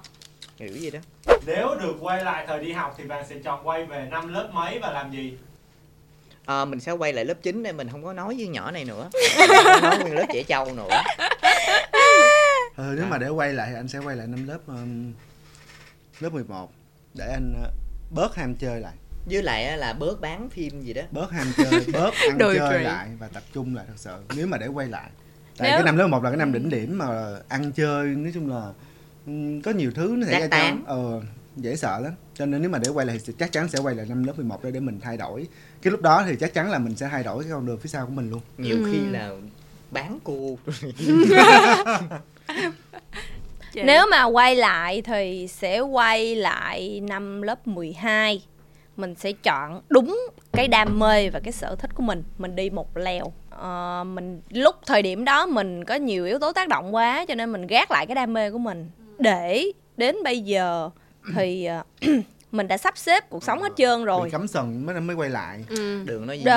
kiểu 0.59 0.69
gì 0.69 0.91
đó 0.91 0.99
Nếu 1.47 1.75
được 1.81 1.95
quay 2.01 2.25
lại 2.25 2.45
thời 2.49 2.59
đi 2.59 2.73
học 2.73 2.95
thì 2.99 3.05
bạn 3.05 3.25
sẽ 3.29 3.37
chọn 3.45 3.69
quay 3.69 3.85
về 3.85 4.09
năm 4.11 4.29
lớp 4.35 4.49
mấy 4.53 4.79
và 4.79 4.91
làm 4.91 5.11
gì? 5.13 5.33
Ờ, 6.47 6.65
mình 6.65 6.81
sẽ 6.81 6.93
quay 6.93 7.13
lại 7.13 7.25
lớp 7.25 7.35
9 7.43 7.63
để 7.63 7.73
mình 7.73 7.89
không 7.93 8.05
có 8.05 8.13
nói 8.13 8.35
với 8.39 8.47
nhỏ 8.49 8.71
này 8.71 8.85
nữa 8.85 9.09
nói 9.83 9.99
nguyên 9.99 10.15
lớp 10.15 10.27
trẻ 10.33 10.43
trâu 10.43 10.65
nữa 10.75 10.89
ừ, 12.77 12.95
nếu 12.97 13.07
mà 13.07 13.19
để 13.19 13.29
quay 13.29 13.53
lại 13.53 13.69
thì 13.71 13.77
anh 13.77 13.89
sẽ 13.89 13.99
quay 13.99 14.17
lại 14.17 14.27
năm 14.27 14.47
lớp 14.49 14.59
um, 14.67 15.13
lớp 16.21 16.33
11 16.33 16.73
để 17.15 17.27
anh 17.33 17.55
uh, 17.63 17.73
bớt 18.15 18.35
ham 18.37 18.55
chơi 18.55 18.81
lại. 18.81 18.95
Với 19.31 19.43
lại 19.43 19.79
là 19.79 19.93
bớt 19.93 20.21
bán 20.21 20.49
phim 20.51 20.81
gì 20.83 20.93
đó. 20.93 21.03
Bớt 21.11 21.31
ham 21.31 21.47
chơi 21.57 21.85
bớt 21.93 22.15
ăn 22.29 22.39
chơi 22.39 22.59
trụy. 22.59 22.79
lại 22.85 23.09
và 23.19 23.29
tập 23.29 23.43
trung 23.55 23.75
lại 23.77 23.85
thật 23.89 23.95
sự 23.97 24.17
nếu 24.37 24.47
mà 24.47 24.59
để 24.59 24.67
quay 24.67 24.89
lại. 24.89 25.11
Tại 25.59 25.69
Nếu- 25.71 25.77
cái 25.79 25.85
năm 25.85 25.97
lớp 25.97 26.07
một 26.07 26.23
là 26.25 26.31
cái 26.31 26.37
năm 26.37 26.53
đỉnh 26.53 26.69
điểm 26.71 26.99
mà 26.99 27.37
ăn 27.49 27.73
chơi 27.73 28.07
nói 28.07 28.31
chung 28.35 28.51
là 28.51 28.73
có 29.65 29.71
nhiều 29.71 29.91
thứ 29.95 30.15
nó 30.19 30.27
xảy 30.27 30.41
ra 30.41 30.49
trong 30.71 30.85
ờ 30.87 31.21
dễ 31.57 31.77
sợ 31.77 32.01
lắm. 32.01 32.13
Cho 32.35 32.47
nên 32.47 32.61
nếu 32.63 32.71
mà 32.71 32.79
để 32.79 32.89
quay 32.89 33.07
lại 33.07 33.21
thì 33.27 33.33
chắc 33.39 33.53
chắn 33.53 33.69
sẽ 33.69 33.79
quay 33.79 33.95
lại 33.95 34.07
năm 34.09 34.25
lớp 34.25 34.33
11 34.37 34.65
để 34.65 34.71
để 34.71 34.81
mình 34.81 35.01
thay 35.01 35.17
đổi. 35.17 35.47
Cái 35.83 35.91
lúc 35.91 36.03
đó 36.03 36.25
thì 36.27 36.37
chắc 36.41 36.55
chắn 36.55 36.71
là 36.71 36.79
mình 36.79 36.97
sẽ 36.97 37.09
thay 37.09 37.23
đổi 37.23 37.43
cái 37.43 37.53
con 37.53 37.67
đường 37.67 37.79
phía 37.79 37.89
sau 37.89 38.07
của 38.07 38.13
mình 38.13 38.31
luôn. 38.31 38.41
Nhiều 38.59 38.79
khi 38.91 38.99
Ừ. 38.99 39.11
là 39.11 39.31
bán 39.91 40.19
cô 40.25 40.59
Chị. 43.73 43.83
Nếu 43.83 44.07
mà 44.11 44.25
quay 44.25 44.57
lại 44.57 45.03
thì 45.03 45.49
sẽ 45.49 45.81
quay 45.81 46.35
lại 46.35 47.01
năm 47.01 47.43
lớp 47.43 47.67
12 47.67 48.43
Mình 48.97 49.15
sẽ 49.15 49.33
chọn 49.33 49.83
đúng 49.89 50.21
cái 50.53 50.69
đam 50.69 50.99
mê 50.99 51.31
và 51.31 51.41
cái 51.41 51.53
sở 51.53 51.77
thích 51.79 51.91
của 51.95 52.03
mình. 52.03 52.25
Mình 52.39 52.57
đi 52.57 52.71
một 52.71 52.97
lèo. 52.97 53.33
Ờ, 53.51 54.05
mình 54.07 54.41
lúc 54.51 54.77
thời 54.87 55.03
điểm 55.03 55.25
đó 55.25 55.47
mình 55.47 55.85
có 55.85 55.95
nhiều 55.95 56.25
yếu 56.25 56.39
tố 56.39 56.53
tác 56.53 56.69
động 56.69 56.95
quá 56.95 57.25
cho 57.29 57.35
nên 57.35 57.53
mình 57.53 57.67
gác 57.67 57.91
lại 57.91 58.07
cái 58.07 58.15
đam 58.15 58.33
mê 58.33 58.51
của 58.51 58.59
mình. 58.59 58.91
Để 59.19 59.73
đến 59.97 60.17
bây 60.25 60.41
giờ 60.41 60.91
thì 61.35 61.65
ờ, 61.65 61.83
mình 62.53 62.69
đã 62.69 62.79
sắp 62.79 62.99
xếp 62.99 63.31
cuộc 63.31 63.45
sống 63.45 63.63
hết 63.63 63.73
trơn 63.77 64.05
rồi. 64.05 64.25
Bị 64.25 64.31
cấm 64.31 64.49
sần 64.49 64.87
mới 64.87 65.01
mới 65.01 65.17
quay 65.17 65.31
lại. 65.31 65.65
Ừ. 65.69 66.03
đường 66.05 66.27
nói 66.27 66.39
gì 66.39 66.45
buồn 66.45 66.55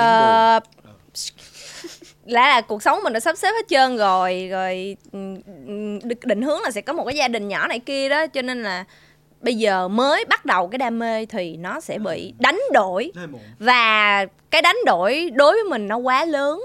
Đờ... 2.30 2.34
là 2.34 2.60
cuộc 2.60 2.82
sống 2.82 3.02
mình 3.02 3.12
đã 3.12 3.20
sắp 3.20 3.36
xếp 3.38 3.50
hết 3.52 3.68
trơn 3.68 3.96
rồi 3.96 4.48
rồi 4.50 4.96
định 6.24 6.42
hướng 6.42 6.62
là 6.62 6.70
sẽ 6.70 6.80
có 6.80 6.92
một 6.92 7.04
cái 7.04 7.16
gia 7.16 7.28
đình 7.28 7.48
nhỏ 7.48 7.66
này 7.66 7.78
kia 7.78 8.08
đó 8.08 8.26
cho 8.26 8.42
nên 8.42 8.62
là 8.62 8.84
bây 9.40 9.54
giờ 9.54 9.88
mới 9.88 10.24
bắt 10.24 10.44
đầu 10.44 10.68
cái 10.68 10.78
đam 10.78 10.98
mê 10.98 11.26
thì 11.26 11.56
nó 11.56 11.80
sẽ 11.80 11.98
bị 11.98 12.34
đánh 12.38 12.60
đổi. 12.72 13.12
Và 13.58 14.26
cái 14.50 14.62
đánh 14.62 14.76
đổi 14.86 15.30
đối 15.34 15.52
với 15.52 15.64
mình 15.64 15.88
nó 15.88 15.96
quá 15.96 16.24
lớn. 16.24 16.60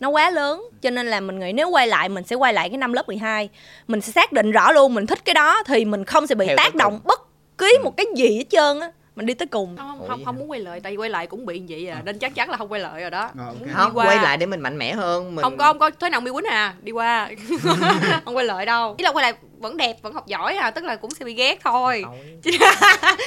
Nó 0.00 0.08
quá 0.08 0.30
lớn 0.30 0.68
cho 0.82 0.90
nên 0.90 1.06
là 1.06 1.20
mình 1.20 1.38
nghĩ 1.38 1.52
nếu 1.52 1.68
quay 1.68 1.86
lại 1.86 2.08
mình 2.08 2.24
sẽ 2.24 2.36
quay 2.36 2.52
lại 2.52 2.68
cái 2.68 2.78
năm 2.78 2.92
lớp 2.92 3.08
12 3.08 3.48
mình 3.88 4.00
sẽ 4.00 4.12
xác 4.12 4.32
định 4.32 4.50
rõ 4.50 4.72
luôn 4.72 4.94
mình 4.94 5.06
thích 5.06 5.24
cái 5.24 5.34
đó 5.34 5.62
thì 5.66 5.84
mình 5.84 6.04
không 6.04 6.26
sẽ 6.26 6.34
bị 6.34 6.46
Theo 6.46 6.56
tác 6.56 6.74
động 6.74 7.00
bất 7.04 7.20
cứ 7.58 7.78
một 7.84 7.96
cái 7.96 8.06
gì 8.16 8.36
hết 8.36 8.44
trơn 8.50 8.80
á 8.80 8.90
mình 9.18 9.26
đi 9.26 9.34
tới 9.34 9.46
cùng. 9.46 9.76
Không 9.76 10.08
không 10.08 10.24
không 10.24 10.38
muốn 10.38 10.50
quay 10.50 10.60
lại 10.60 10.80
tại 10.80 10.92
vì 10.92 10.96
quay 10.96 11.10
lại 11.10 11.26
cũng 11.26 11.46
bị 11.46 11.62
vậy 11.68 11.88
à. 11.88 12.02
Nên 12.04 12.18
chắc 12.18 12.34
chắn 12.34 12.50
là 12.50 12.56
không 12.56 12.72
quay 12.72 12.80
lại 12.80 13.00
rồi 13.00 13.10
đó. 13.10 13.30
Ờ, 13.38 13.44
ok. 13.46 13.60
Muốn 13.60 13.68
không 13.74 13.92
qua. 13.94 14.06
quay 14.06 14.16
lại 14.16 14.36
để 14.36 14.46
mình 14.46 14.60
mạnh 14.60 14.78
mẽ 14.78 14.92
hơn 14.92 15.34
mình 15.34 15.42
không 15.42 15.56
có 15.56 15.64
không 15.64 15.78
có. 15.78 15.90
Thế 16.00 16.10
nào 16.10 16.20
mi 16.20 16.30
quýnh 16.30 16.44
à? 16.44 16.74
Đi 16.82 16.92
qua. 16.92 17.30
Không 18.24 18.36
quay 18.36 18.46
lại 18.46 18.66
đâu. 18.66 18.94
Ý 18.98 19.04
là 19.04 19.12
quay 19.12 19.22
lại 19.22 19.32
vẫn 19.58 19.76
đẹp 19.76 19.96
vẫn 20.02 20.12
học 20.14 20.26
giỏi 20.26 20.56
à. 20.56 20.70
Tức 20.70 20.84
là 20.84 20.96
cũng 20.96 21.10
sẽ 21.10 21.24
bị 21.24 21.34
ghét 21.34 21.58
thôi. 21.64 22.04
Ôi, 22.06 22.58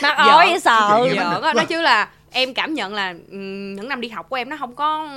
mặt 0.01 0.15
vậy 0.25 0.60
sợ. 0.63 1.08
Giỡn 1.15 1.56
nói 1.56 1.65
chứ 1.69 1.82
là 1.82 2.10
em 2.32 2.54
cảm 2.54 2.73
nhận 2.73 2.93
là 2.93 3.13
ừm, 3.32 3.75
những 3.75 3.89
năm 3.89 4.01
đi 4.01 4.10
học 4.10 4.30
của 4.30 4.36
em 4.36 4.49
nó 4.49 4.58
không 4.60 4.75
có 4.75 5.08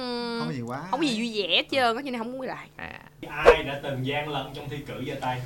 không 0.41 0.47
có 0.49 0.53
gì 0.53 0.63
quá. 0.67 0.79
không 0.91 1.01
có 1.01 1.07
gì 1.07 1.19
vui 1.19 1.43
vẻ 1.43 1.57
hết 1.57 1.65
trơn 1.71 1.97
á 1.97 2.03
cho 2.05 2.11
nên 2.11 2.19
không 2.19 2.33
muốn 2.33 2.41
quay 2.41 2.49
lại. 2.49 2.67
À. 2.77 2.91
Ai 3.31 3.63
đã 3.63 3.75
từng 3.83 4.07
gian 4.07 4.29
lận 4.29 4.47
trong 4.55 4.69
thi 4.69 4.77
cử 4.87 4.95
giơ 5.09 5.15
tay? 5.21 5.41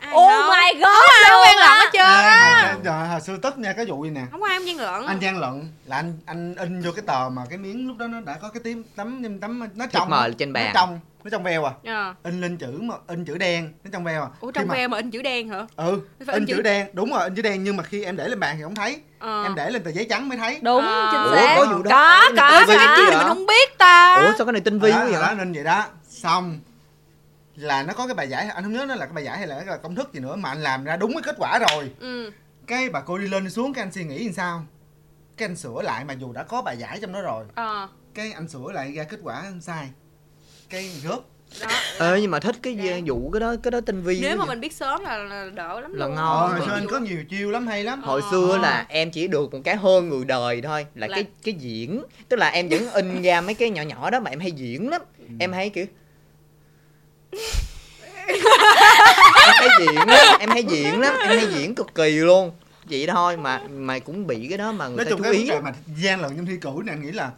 Ai 0.00 0.12
oh 0.14 0.28
đâu? 0.30 0.50
my 0.50 0.80
god 0.80 0.84
không 0.84 1.22
ai 1.24 1.32
quen 1.44 1.56
lận 1.58 1.68
á. 1.68 1.80
hết 1.80 1.90
trơn 1.92 2.02
á 2.02 2.62
mà 2.72 2.76
trời, 2.84 3.08
hồi 3.08 3.20
xưa 3.20 3.36
tức 3.42 3.58
nha 3.58 3.72
cái 3.72 3.84
vụ 3.86 4.04
gì 4.04 4.10
nè 4.10 4.22
không 4.30 4.40
có 4.40 4.48
ai 4.48 4.58
gian 4.64 4.76
lận 4.78 5.06
anh 5.06 5.18
gian 5.20 5.38
lận 5.40 5.72
là 5.86 5.96
anh 5.96 6.18
anh 6.26 6.54
in 6.54 6.82
vô 6.82 6.92
cái 6.96 7.04
tờ 7.06 7.28
mà 7.32 7.42
cái 7.50 7.58
miếng 7.58 7.88
lúc 7.88 7.96
đó 7.96 8.06
nó 8.06 8.20
đã 8.20 8.34
có 8.42 8.48
cái 8.48 8.60
tím 8.64 8.84
tấm 8.96 9.22
tấm 9.40 9.60
nó 9.74 9.86
trong 9.92 10.10
mờ 10.10 10.30
trên 10.38 10.52
bàn. 10.52 10.64
nó 10.64 10.70
trong 10.74 11.00
nó 11.24 11.30
trong 11.30 11.42
veo 11.42 11.64
à 11.64 11.72
Ờ. 11.84 12.14
in 12.24 12.40
lên 12.40 12.56
chữ 12.56 12.78
mà 12.82 12.94
in 13.08 13.24
chữ 13.24 13.38
đen 13.38 13.72
nó 13.84 13.90
trong 13.92 14.04
veo 14.04 14.22
à 14.22 14.28
ủa 14.40 14.50
trong 14.50 14.66
mà- 14.68 14.74
ve 14.74 14.88
mà 14.88 14.96
in 14.96 15.10
chữ 15.10 15.22
đen 15.22 15.48
hả 15.48 15.66
ừ 15.76 16.00
Phải 16.26 16.34
in 16.34 16.42
in 16.42 16.46
chữ 16.46 16.54
chữ- 16.56 16.62
đen 16.62 16.86
đúng 16.92 17.10
rồi 17.12 17.24
in 17.24 17.34
chữ 17.34 17.42
đen 17.42 17.64
nhưng 17.64 17.76
mà 17.76 17.82
khi 17.82 18.04
em 18.04 18.16
để 18.16 18.28
lên 18.28 18.40
bàn 18.40 18.54
thì 18.56 18.62
không 18.62 18.74
thấy 18.74 18.96
Ờ. 19.18 19.42
em 19.42 19.54
để 19.54 19.70
lên 19.70 19.82
tờ 19.84 19.90
giấy 19.90 20.06
trắng 20.10 20.28
mới 20.28 20.38
thấy 20.38 20.58
đúng 20.62 20.84
À. 20.84 21.08
chính 21.12 21.38
xác 21.38 21.54
có 21.58 21.66
vụ 21.76 21.82
đó. 21.82 21.90
có 21.90 22.30
có 22.36 22.64
này 22.74 22.86
chứ 22.96 23.04
mình 23.10 23.18
không 23.28 23.46
biết 23.46 23.78
ta 23.78 24.14
ủa 24.14 24.32
sao 24.38 24.46
cái 24.46 24.52
này 24.52 24.60
tinh 24.64 24.78
vi 24.78 24.90
đó, 24.90 24.96
quá 24.96 25.04
đó, 25.04 25.20
vậy 25.26 25.34
nên 25.38 25.52
vậy 25.52 25.64
đó 25.64 25.84
xong 26.08 26.58
là 27.56 27.82
nó 27.82 27.92
có 27.92 28.06
cái 28.06 28.14
bài 28.14 28.28
giải 28.28 28.46
anh 28.46 28.64
không 28.64 28.72
nhớ 28.72 28.84
nó 28.88 28.94
là 28.94 29.06
cái 29.06 29.14
bài 29.14 29.24
giải 29.24 29.38
hay 29.38 29.46
là 29.46 29.62
cái 29.66 29.78
công 29.82 29.94
thức 29.94 30.12
gì 30.12 30.20
nữa 30.20 30.36
mà 30.36 30.48
anh 30.48 30.62
làm 30.62 30.84
ra 30.84 30.96
đúng 30.96 31.12
cái 31.12 31.22
kết 31.22 31.34
quả 31.38 31.58
rồi. 31.70 31.90
Ừ. 32.00 32.30
Cái 32.66 32.88
bà 32.90 33.00
cô 33.00 33.18
đi 33.18 33.28
lên 33.28 33.44
đi 33.44 33.50
xuống 33.50 33.74
cái 33.74 33.82
anh 33.84 33.92
suy 33.92 34.04
nghĩ 34.04 34.24
làm 34.24 34.32
sao? 34.32 34.66
Cái 35.36 35.48
anh 35.48 35.56
sửa 35.56 35.82
lại 35.82 36.04
mà 36.04 36.14
dù 36.14 36.32
đã 36.32 36.42
có 36.42 36.62
bài 36.62 36.76
giải 36.76 36.98
trong 37.02 37.12
đó 37.12 37.20
rồi 37.22 37.44
ờ. 37.54 37.88
cái 38.14 38.32
anh 38.32 38.48
sửa 38.48 38.72
lại 38.72 38.92
ra 38.92 39.04
kết 39.04 39.20
quả 39.22 39.44
sai. 39.60 39.88
Cái 40.70 40.90
gớp. 41.04 41.20
Đó. 41.60 41.68
Ơ 41.98 42.16
nhưng 42.16 42.30
mà 42.30 42.40
thích 42.40 42.56
cái 42.62 42.74
Dạ. 42.76 42.98
vụ 43.06 43.30
cái 43.30 43.40
đó 43.40 43.54
cái 43.62 43.70
đó 43.70 43.80
tinh 43.80 44.02
vi 44.02 44.18
nếu 44.22 44.36
mà 44.36 44.44
vậy. 44.44 44.48
mình 44.48 44.60
biết 44.60 44.72
sớm 44.72 45.02
là, 45.04 45.16
là 45.18 45.50
đỡ 45.54 45.80
lắm 45.80 45.92
Là 45.94 46.06
luôn. 46.06 46.14
ngon. 46.14 46.26
ờ, 46.40 46.52
Ờ, 46.52 46.58
hồi 46.58 46.66
xưa 46.66 46.74
anh 46.74 46.86
có 46.90 46.98
nhiều 46.98 47.24
chiêu 47.30 47.50
lắm 47.50 47.66
hay 47.66 47.84
lắm. 47.84 48.02
Hồi 48.02 48.20
Ờ. 48.24 48.28
xưa 48.30 48.58
là 48.62 48.86
em 48.88 49.10
chỉ 49.10 49.28
được 49.28 49.52
một 49.54 49.60
cái 49.64 49.76
hơn 49.76 50.08
người 50.08 50.24
đời 50.24 50.60
thôi 50.60 50.86
là, 50.94 51.06
Là- 51.06 51.14
cái 51.16 51.24
cái 51.44 51.54
diễn. 51.54 52.02
Tức 52.28 52.36
là 52.36 52.48
em 52.48 52.68
vẫn 52.68 52.90
in 52.92 53.22
ra 53.22 53.40
mấy 53.40 53.54
cái 53.54 53.70
nhỏ 53.70 53.82
nhỏ 53.82 54.10
đó 54.10 54.20
mà 54.20 54.30
em 54.30 54.40
hay 54.40 54.52
diễn 54.52 54.88
lắm. 54.90 55.02
Em 55.40 55.52
hay 55.52 55.70
kiểu 55.70 55.86
em 58.26 59.58
hay 59.60 59.68
diễn 59.80 59.94
lắm 60.08 60.36
em 60.40 60.50
hay 60.50 60.64
diễn 60.64 61.00
lắm 61.00 61.14
em 61.20 61.28
hay 61.38 61.46
diễn 61.54 61.74
cực 61.74 61.94
kỳ 61.94 62.10
luôn. 62.10 62.52
Vậy 62.90 63.06
thôi 63.12 63.36
mà 63.36 63.60
mà 63.70 63.98
cũng 63.98 64.26
bị 64.26 64.46
cái 64.48 64.58
đó 64.58 64.72
mà 64.72 64.88
người 64.88 64.96
nói 64.96 65.04
ta 65.04 65.10
chung 65.10 65.18
chú 65.18 65.24
cái 65.24 65.32
ý 65.32 65.50
mà 65.62 65.72
gian 65.96 66.20
lận 66.20 66.36
trong 66.36 66.46
thi 66.46 66.52
cử 66.60 66.70
này 66.86 66.94
anh 66.94 67.02
nghĩ 67.02 67.12
là 67.12 67.30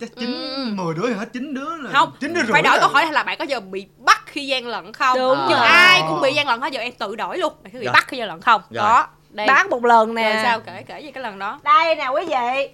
chắc 0.00 0.08
chín 0.18 0.32
Ừ. 0.56 0.64
mười 0.74 0.94
đứa 0.94 1.02
thì 1.08 1.14
hết 1.14 1.28
chín 1.32 1.54
đứa 1.54 1.76
là 1.76 1.90
không 1.92 2.12
chín 2.20 2.34
đứa 2.34 2.40
rưỡi 2.42 2.52
phải 2.52 2.62
đổi 2.62 2.72
là- 2.74 2.80
câu 2.80 2.88
hỏi 2.88 3.12
là 3.12 3.22
bạn 3.22 3.38
có 3.38 3.44
giờ 3.44 3.60
bị 3.60 3.86
bắt 3.98 4.22
khi 4.26 4.46
gian 4.46 4.66
lận 4.66 4.92
không? 4.92 5.18
Đúng 5.18 5.38
chứ 5.48 5.54
rồi. 5.54 5.66
ai 5.66 6.02
cũng 6.08 6.20
bị 6.20 6.32
gian 6.34 6.48
lận 6.48 6.60
hết 6.60 6.72
giờ 6.72 6.80
em 6.80 6.92
tự 6.92 7.16
đổi 7.16 7.38
luôn. 7.38 7.52
Bạn 7.62 7.72
có 7.72 7.78
bị 7.78 7.84
Rồi. 7.86 7.92
bắt 7.92 8.04
khi 8.08 8.16
gian 8.16 8.28
lận 8.28 8.40
không? 8.40 8.62
Rồi. 8.70 8.82
đó 8.84 9.08
đây. 9.30 9.46
Bán 9.46 9.70
một 9.70 9.84
lần 9.84 10.14
nè. 10.14 10.32
Rồi 10.34 10.42
sao 10.42 10.60
kể 10.60 10.84
kể 10.88 11.02
về 11.02 11.10
cái 11.14 11.22
lần 11.22 11.38
đó. 11.38 11.60
Đây 11.64 11.94
nè 11.96 12.08
quý 12.08 12.22
vị. 12.28 12.68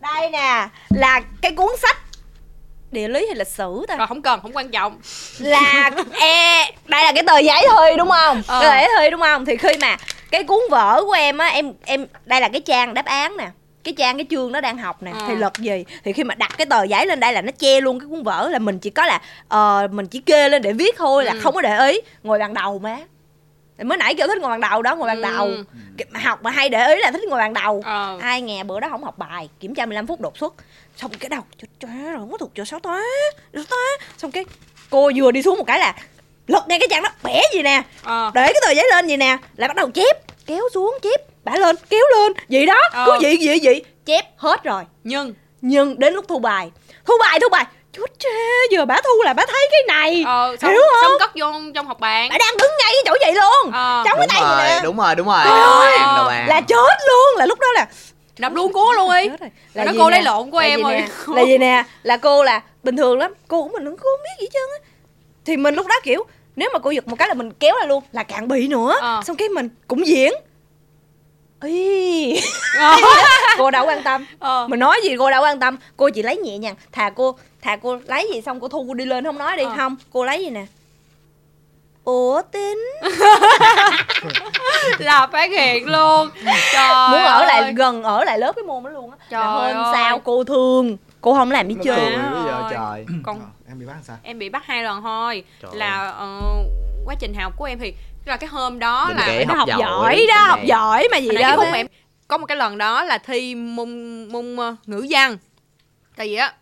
Đây 0.00 0.30
nè 0.30 0.68
là 0.90 1.20
cái 1.42 1.52
cuốn 1.52 1.70
sách 1.82 1.96
địa 2.96 3.08
lý 3.08 3.26
hay 3.26 3.36
lịch 3.36 3.48
sử 3.48 3.84
ta? 3.88 3.96
Rồi 3.96 4.06
không 4.06 4.22
cần 4.22 4.40
không 4.42 4.56
quan 4.56 4.68
trọng. 4.70 4.98
Là 5.38 5.90
e 6.20 6.70
đây 6.86 7.04
là 7.04 7.12
cái 7.14 7.22
tờ 7.26 7.38
giấy 7.38 7.66
thôi 7.70 7.94
đúng 7.98 8.08
không? 8.10 8.42
Ờ. 8.46 8.60
tờ 8.62 8.68
giấy 8.68 8.88
thôi 8.96 9.10
đúng 9.10 9.20
không? 9.20 9.44
Thì 9.44 9.56
khi 9.56 9.68
mà 9.80 9.96
cái 10.30 10.44
cuốn 10.44 10.60
vở 10.70 11.02
của 11.06 11.12
em 11.12 11.38
á 11.38 11.46
em 11.46 11.72
em 11.84 12.06
đây 12.24 12.40
là 12.40 12.48
cái 12.48 12.60
trang 12.60 12.94
đáp 12.94 13.04
án 13.04 13.36
nè. 13.36 13.48
Cái 13.84 13.94
trang 13.98 14.16
cái 14.16 14.26
chương 14.30 14.52
nó 14.52 14.60
đang 14.60 14.78
học 14.78 15.02
nè. 15.02 15.10
Ờ. 15.14 15.24
thì 15.28 15.34
lật 15.36 15.58
gì? 15.58 15.84
Thì 16.04 16.12
khi 16.12 16.24
mà 16.24 16.34
đặt 16.34 16.50
cái 16.58 16.66
tờ 16.66 16.82
giấy 16.84 17.06
lên 17.06 17.20
đây 17.20 17.32
là 17.32 17.42
nó 17.42 17.52
che 17.58 17.80
luôn 17.80 18.00
cái 18.00 18.08
cuốn 18.10 18.22
vở 18.22 18.48
là 18.52 18.58
mình 18.58 18.78
chỉ 18.78 18.90
có 18.90 19.06
là 19.06 19.20
ờ, 19.48 19.88
mình 19.90 20.06
chỉ 20.06 20.20
kê 20.20 20.48
lên 20.48 20.62
để 20.62 20.72
viết 20.72 20.94
thôi 20.98 21.24
là 21.24 21.32
Ừ. 21.32 21.38
không 21.42 21.54
có 21.54 21.60
để 21.60 21.86
ý. 21.88 22.00
Ngồi 22.22 22.38
bàn 22.38 22.54
đầu 22.54 22.78
má. 22.78 22.96
Mới 23.84 23.98
nãy 23.98 24.14
kêu 24.14 24.26
thích 24.26 24.38
ngồi 24.38 24.50
bàn 24.50 24.60
đầu 24.60 24.82
đó 24.82 24.96
ngồi 24.96 25.06
bàn 25.08 25.16
Ừ. 25.16 25.22
đầu. 25.22 25.50
Mà 26.10 26.20
học 26.20 26.42
mà 26.42 26.50
hay 26.50 26.68
để 26.68 26.86
ý 26.94 26.96
là 27.02 27.10
thích 27.10 27.24
ngồi 27.28 27.38
bàn 27.38 27.54
đầu. 27.54 27.82
Ờ. 27.84 28.18
Ai 28.22 28.40
nghe 28.42 28.64
bữa 28.64 28.80
đó 28.80 28.88
không 28.90 29.04
học 29.04 29.18
bài 29.18 29.48
kiểm 29.60 29.74
tra 29.74 29.86
15 29.86 30.06
phút 30.06 30.20
đột 30.20 30.38
xuất 30.38 30.54
xong 30.96 31.10
cái 31.20 31.28
đầu 31.28 31.40
trời 31.58 31.68
trời 31.80 32.06
ơi, 32.06 32.14
không 32.18 32.30
có 32.32 32.38
thuộc 32.38 32.50
giờ 32.54 32.64
sáu 32.64 32.80
toán 32.80 33.02
sáu 33.54 33.64
toán 33.70 34.08
xong 34.18 34.30
cái 34.30 34.44
cô 34.90 35.10
vừa 35.16 35.30
đi 35.30 35.42
xuống 35.42 35.58
một 35.58 35.64
cái 35.66 35.78
là 35.78 35.94
lật 36.46 36.68
ngay 36.68 36.78
cái 36.78 36.88
trang 36.90 37.02
đó 37.02 37.08
bẻ 37.22 37.42
gì 37.54 37.62
nè. 37.62 37.82
Ờ. 38.02 38.30
Để 38.34 38.42
cái 38.52 38.60
tờ 38.66 38.70
giấy 38.70 38.86
lên 38.90 39.06
gì 39.06 39.16
nè 39.16 39.36
lại 39.56 39.68
bắt 39.68 39.76
đầu 39.76 39.90
chép 39.90 40.16
kéo 40.46 40.62
xuống 40.74 40.98
chép 41.02 41.20
bả 41.44 41.52
lên 41.56 41.76
kéo 41.90 42.04
lên. 42.16 42.32
Gì 42.48 42.66
đó 42.66 42.78
Ờ. 42.92 43.04
cứ 43.06 43.12
vậy 43.22 43.38
vậy 43.44 43.60
vậy 43.62 43.84
chép 44.06 44.24
hết 44.36 44.64
rồi. 44.64 44.82
Nhưng. 45.04 45.34
Nhưng 45.60 45.98
đến 45.98 46.14
lúc 46.14 46.24
thu 46.28 46.38
bài 46.38 46.70
thu 47.06 47.14
bài 47.20 47.38
thu 47.40 47.48
bài. 47.48 47.64
Chút 47.92 48.10
chê 48.18 48.28
giờ 48.70 48.84
bả 48.84 48.96
thu 49.04 49.22
là 49.24 49.32
bả 49.32 49.42
thấy 49.46 49.68
cái 49.70 49.80
này. 49.88 50.22
Ờ 50.26 50.56
xong, 50.60 50.70
Hiểu 50.70 50.80
không? 50.92 51.02
xong 51.02 51.18
cất 51.18 51.30
vô 51.34 51.46
trong 51.74 51.86
học 51.86 52.00
bàn. 52.00 52.28
Bả 52.30 52.38
đang 52.38 52.56
đứng 52.58 52.70
ngay 52.78 52.92
cái 52.92 53.02
chỗ 53.06 53.14
vậy 53.20 53.34
luôn. 53.34 53.72
Ờ. 53.72 54.02
trong 54.06 54.18
cái 54.18 54.26
đúng 54.26 54.36
tay 54.36 54.40
rồi 54.42 54.56
vậy 54.56 54.68
nè. 54.76 54.80
đúng 54.84 54.96
rồi 54.96 55.14
đúng 55.14 55.26
rồi. 55.26 55.44
Đầu 55.46 56.24
bàn. 56.28 56.46
là 56.48 56.60
chết 56.60 56.96
luôn. 57.08 57.38
Là 57.38 57.46
lúc 57.46 57.60
đó 57.60 57.66
là 57.74 57.86
đập 58.38 58.52
luôn 58.54 58.72
cố 58.72 58.92
luôn 58.92 59.10
đi. 59.22 59.28
Là 59.74 59.84
nó 59.84 59.92
cô 59.98 60.10
nè? 60.10 60.16
lấy 60.16 60.22
lộn 60.22 60.50
của 60.50 60.60
Là 60.60 60.66
em 60.66 60.82
rồi. 60.82 61.04
là 61.36 61.42
gì 61.42 61.58
nè 61.58 61.84
là 62.02 62.16
cô 62.16 62.42
là 62.42 62.62
bình 62.82 62.96
thường 62.96 63.18
lắm 63.18 63.34
cô 63.48 63.62
cũng 63.62 63.72
mình 63.72 63.84
cũng 63.84 63.96
không 63.96 64.20
biết 64.24 64.40
gì 64.44 64.46
trơn 64.52 64.62
á 64.82 64.88
thì 65.44 65.56
mình 65.56 65.74
lúc 65.74 65.86
đó 65.86 65.94
kiểu 66.02 66.24
nếu 66.56 66.70
mà 66.72 66.78
cô 66.78 66.90
giật 66.90 67.08
một 67.08 67.16
cái 67.18 67.28
là 67.28 67.34
mình 67.34 67.52
kéo 67.60 67.74
ra 67.80 67.86
luôn 67.86 68.02
là 68.12 68.22
càng 68.22 68.48
bị 68.48 68.68
nữa 68.68 68.94
Ờ. 69.00 69.22
xong 69.26 69.36
cái 69.36 69.48
mình 69.48 69.68
cũng 69.88 70.06
diễn 70.06 70.32
Ý. 71.64 72.40
Ờ. 72.78 72.96
cô 73.58 73.70
đâu 73.70 73.86
quan 73.86 74.02
tâm 74.02 74.26
ờ 74.38 74.66
mình 74.68 74.80
nói 74.80 75.00
gì 75.04 75.16
cô 75.18 75.30
đâu 75.30 75.42
quan 75.42 75.60
tâm 75.60 75.76
cô 75.96 76.08
chỉ 76.10 76.22
lấy 76.22 76.36
nhẹ 76.36 76.58
nhàng 76.58 76.74
thà 76.92 77.10
cô 77.10 77.38
thà 77.62 77.76
cô 77.76 77.98
lấy 78.06 78.30
gì 78.34 78.40
xong 78.40 78.60
cô 78.60 78.68
thu 78.68 78.84
cô 78.88 78.94
đi 78.94 79.04
lên 79.04 79.24
không 79.24 79.38
nói 79.38 79.56
đi 79.56 79.62
Ờ. 79.64 79.72
không 79.76 79.96
cô 80.12 80.24
lấy 80.24 80.44
gì 80.44 80.50
nè 80.50 80.66
ủa 82.06 82.42
tính 82.42 82.78
là 84.98 85.26
phát 85.32 85.50
hiện 85.50 85.88
luôn. 85.88 86.30
Trời 86.72 87.08
muốn 87.10 87.20
ở 87.20 87.44
lại 87.44 87.60
ơi. 87.60 87.72
gần 87.76 88.02
ở 88.02 88.24
lại 88.24 88.38
lớp 88.38 88.52
cái 88.56 88.62
môn 88.64 88.84
đó 88.84 88.90
luôn 88.90 89.10
á. 89.10 89.16
Là 89.20 89.26
Trời 89.30 89.74
hôm 89.74 89.84
ơi. 89.84 89.92
sau 89.94 90.18
cô 90.18 90.44
thương. 90.44 90.96
Cô 91.20 91.34
không 91.34 91.50
làm 91.50 91.68
Nó 91.68 91.74
chơi 91.84 91.96
bây 92.16 92.42
giờ 92.44 92.68
trời. 92.70 93.06
Còn 93.22 93.40
em 93.68 93.78
bị 93.78 93.86
bắt 93.86 93.94
sao? 94.02 94.16
em 94.22 94.38
bị 94.38 94.48
bắt 94.48 94.62
hai 94.66 94.82
lần 94.82 95.02
thôi. 95.02 95.44
Trời 95.62 95.70
là 95.74 96.10
ờ, 96.10 96.40
quá 97.06 97.14
trình 97.20 97.34
học 97.34 97.52
của 97.56 97.64
em 97.64 97.78
thì 97.78 97.92
là 98.24 98.36
cái 98.36 98.48
hôm 98.48 98.78
đó 98.78 99.06
Đừng 99.08 99.16
là 99.16 99.44
nó 99.48 99.54
học 99.54 99.58
học 99.58 99.68
giỏi, 99.68 100.16
giỏi 100.16 100.26
đó 100.28 100.44
học 100.48 100.60
giỏi 100.64 101.08
mà 101.10 101.16
gì 101.16 101.26
Hồi 101.28 101.36
đó 101.42 101.56
cái 101.56 101.72
em 101.72 101.86
có 102.28 102.38
một 102.38 102.46
cái 102.46 102.56
lần 102.56 102.78
đó 102.78 103.04
là 103.04 103.18
thi 103.18 103.54
môn 103.54 103.88
môn 104.32 104.56
ờ, 104.56 104.76
ngữ 104.86 105.06
văn. 105.10 105.36
Tại 106.16 106.26
vì 106.26 106.34
á 106.34 106.52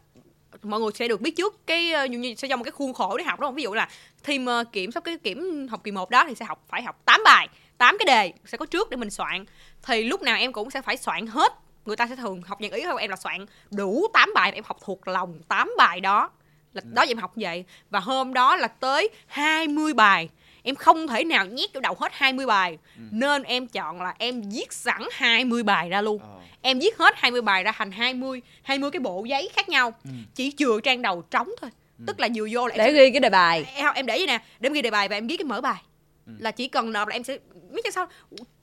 mọi 0.65 0.81
người 0.81 0.91
sẽ 0.95 1.09
được 1.09 1.21
biết 1.21 1.37
trước 1.37 1.67
cái 1.67 1.93
ờ, 1.93 2.05
như- 2.05 2.19
như 2.19 2.35
sẽ 2.35 2.49
cho 2.49 2.57
một 2.57 2.65
cái 2.65 2.73
khuôn 2.73 2.95
khổ 2.95 3.17
để 3.17 3.25
học 3.25 3.41
đúng 3.41 3.49
không 3.49 3.55
ví 3.55 3.63
dụ 3.63 3.75
là 3.75 3.89
thi 4.25 4.39
ờ, 4.47 4.65
kiểm 4.73 4.93
sắp 4.93 5.05
cái 5.05 5.19
kiểm 5.19 5.69
học 5.71 5.81
kỳ 5.85 5.91
1 5.91 6.11
đó 6.11 6.25
thì 6.29 6.35
sẽ 6.35 6.45
học 6.45 6.65
phải 6.69 6.83
học 6.83 7.01
8 7.05 7.21
bài 7.25 7.49
8 7.79 7.97
cái 7.99 8.07
đề 8.07 8.33
sẽ 8.47 8.59
có 8.59 8.67
trước 8.67 8.91
để 8.91 8.97
mình 8.97 9.11
soạn. 9.11 9.45
Thì 9.83 10.03
lúc 10.03 10.23
nào 10.23 10.37
em 10.37 10.53
cũng 10.53 10.71
sẽ 10.71 10.83
phải 10.83 10.97
soạn 10.97 11.27
hết. 11.27 11.53
Người 11.85 11.97
ta 11.97 12.07
sẽ 12.07 12.17
thường 12.17 12.43
học 12.43 12.59
dạng 12.61 12.71
ý 12.71 12.83
của 12.91 12.97
em 12.97 13.11
là 13.11 13.17
soạn 13.17 13.47
đủ 13.71 14.07
8 14.13 14.31
bài 14.35 14.53
em 14.55 14.65
học 14.67 14.77
thuộc 14.85 15.09
lòng 15.09 15.41
8 15.49 15.71
bài 15.79 16.01
đó. 16.01 16.31
Là 16.73 16.83
đó 16.85 17.03
giờ 17.03 17.11
em 17.11 17.19
học 17.19 17.33
vậy. 17.37 17.65
Và 17.91 18.01
hôm 18.01 18.35
đó 18.35 18.57
là 18.57 18.69
tới 18.69 19.09
20 19.27 19.95
bài 19.95 20.29
em 20.67 20.75
không 20.75 21.07
thể 21.09 21.25
nào 21.25 21.47
nhét 21.47 21.75
vô 21.75 21.81
đầu 21.81 21.97
hết 22.01 22.13
20 22.13 22.47
bài. 22.47 22.79
Nên 23.11 23.43
em 23.43 23.67
chọn 23.67 24.03
là 24.03 24.15
em 24.19 24.43
viết 24.51 24.73
sẵn 24.73 25.03
20 25.13 25.63
bài 25.63 25.89
ra 25.89 26.01
luôn. 26.01 26.19
Ờ. 26.23 26.29
em 26.63 26.79
viết 26.79 26.99
hết 26.99 27.15
20 27.17 27.43
bài 27.43 27.65
ra 27.65 27.73
thành 27.73 27.91
20 27.93 28.43
20 28.63 28.91
cái 28.91 29.01
bộ 29.01 29.25
giấy 29.25 29.49
khác 29.53 29.69
nhau. 29.69 29.93
Ừ. 30.05 30.11
chỉ 30.35 30.53
chừa 30.57 30.81
trang 30.81 31.03
đầu 31.03 31.23
trống 31.23 31.49
thôi. 31.61 31.71
Tức 32.07 32.21
là 32.21 32.29
vừa 32.35 32.47
vô 32.51 32.67
là 32.67 32.75
em 32.75 32.79
để 32.79 32.85
sẽ- 32.87 32.93
ghi 32.93 33.11
cái 33.11 33.21
đề 33.21 33.31
bài. 33.31 33.65
Em, 33.75 33.87
em 33.95 34.07
để 34.07 34.17
vậy 34.19 34.27
nè. 34.27 34.39
Để 34.61 34.67
em 34.67 34.73
ghi 34.73 34.83
đề 34.83 34.91
bài 34.91 35.09
và 35.09 35.17
em 35.17 35.27
viết 35.27 35.37
cái 35.37 35.45
mở 35.45 35.61
bài. 35.61 35.83
Ừ. 36.27 36.33
là 36.39 36.51
chỉ 36.51 36.69
cần 36.69 36.93
nộp 36.93 37.09
là 37.09 37.17
em 37.17 37.25
sẽ 37.25 37.39
biết 37.71 37.81
cho 37.85 37.91
sao? 37.91 38.07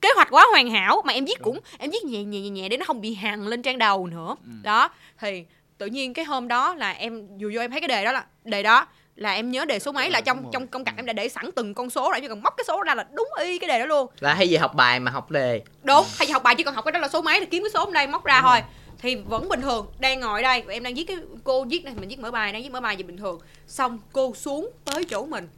Kế 0.00 0.08
hoạch 0.16 0.28
quá 0.30 0.44
hoàn 0.50 0.70
hảo 0.70 1.02
mà 1.06 1.12
em 1.12 1.24
viết 1.24 1.38
cũng 1.42 1.60
em 1.78 1.90
viết 1.90 2.04
nhẹ 2.04 2.24
nhẹ 2.24 2.40
nhẹ 2.40 2.50
nhẹ 2.50 2.68
để 2.68 2.76
nó 2.76 2.84
không 2.84 3.00
bị 3.00 3.14
hằn 3.14 3.46
lên 3.46 3.62
trang 3.62 3.78
đầu 3.78 4.06
nữa. 4.06 4.36
Ừ. 4.44 4.50
đó. 4.62 4.90
Thì 5.20 5.44
tự 5.78 5.86
nhiên 5.86 6.14
cái 6.14 6.24
hôm 6.24 6.48
đó 6.48 6.74
là 6.74 6.90
em 6.90 7.28
dù 7.38 7.50
vô 7.54 7.60
em 7.60 7.70
thấy 7.70 7.80
cái 7.80 7.88
đề 7.88 8.04
đó 8.04 8.12
là 8.12 8.24
đề 8.44 8.62
đó 8.62 8.86
là 9.16 9.32
em 9.32 9.50
nhớ 9.50 9.64
đề 9.64 9.78
số 9.78 9.92
mấy? 9.92 10.10
Là 10.10 10.20
trong 10.20 10.50
trong 10.52 10.66
công 10.66 10.84
cặt 10.84 10.94
em 10.96 11.06
đã 11.06 11.12
để 11.12 11.28
sẵn 11.28 11.50
từng 11.56 11.74
con 11.74 11.90
số 11.90 12.02
rồi 12.02 12.14
em 12.14 12.22
chỉ 12.22 12.28
cần 12.28 12.42
móc 12.42 12.54
cái 12.56 12.64
số 12.68 12.82
ra 12.82 12.94
là 12.94 13.06
đúng 13.12 13.28
y 13.40 13.58
cái 13.58 13.68
đề 13.68 13.78
đó 13.78 13.86
luôn. 13.86 14.10
Là 14.20 14.34
hay 14.34 14.48
gì 14.48 14.56
học 14.56 14.74
bài 14.74 15.00
mà 15.00 15.10
học 15.10 15.30
đề. 15.30 15.62
Đúng 15.82 16.04
hay 16.18 16.28
là 16.28 16.32
học 16.32 16.42
bài 16.42 16.54
chỉ 16.54 16.64
cần 16.64 16.74
học 16.74 16.84
cái 16.84 16.92
đó 16.92 16.98
là 16.98 17.08
số 17.08 17.22
mấy 17.22 17.40
thì 17.40 17.46
kiếm 17.46 17.62
cái 17.62 17.70
số 17.74 17.84
ở 17.84 17.90
đây 17.90 18.06
móc 18.06 18.24
ra 18.24 18.40
thôi. 18.42 18.62
thì 19.02 19.14
vẫn 19.14 19.48
bình 19.48 19.60
thường 19.60 19.86
đang 19.98 20.20
ngồi 20.20 20.42
đây 20.42 20.62
và 20.66 20.72
em 20.72 20.82
đang 20.82 20.94
viết 20.94 21.04
cái 21.04 21.16
cô 21.44 21.64
viết 21.64 21.84
này 21.84 21.94
mình 21.96 22.08
viết 22.08 22.18
mở 22.18 22.30
bài 22.30 22.52
đang 22.52 22.62
viết 22.62 22.68
mở 22.72 22.80
bài 22.80 22.96
gì 22.96 23.02
bình 23.02 23.16
thường. 23.16 23.40
Xong 23.66 23.98
cô 24.12 24.34
xuống 24.34 24.70
tới 24.84 25.04
chỗ 25.04 25.26
mình 25.26 25.48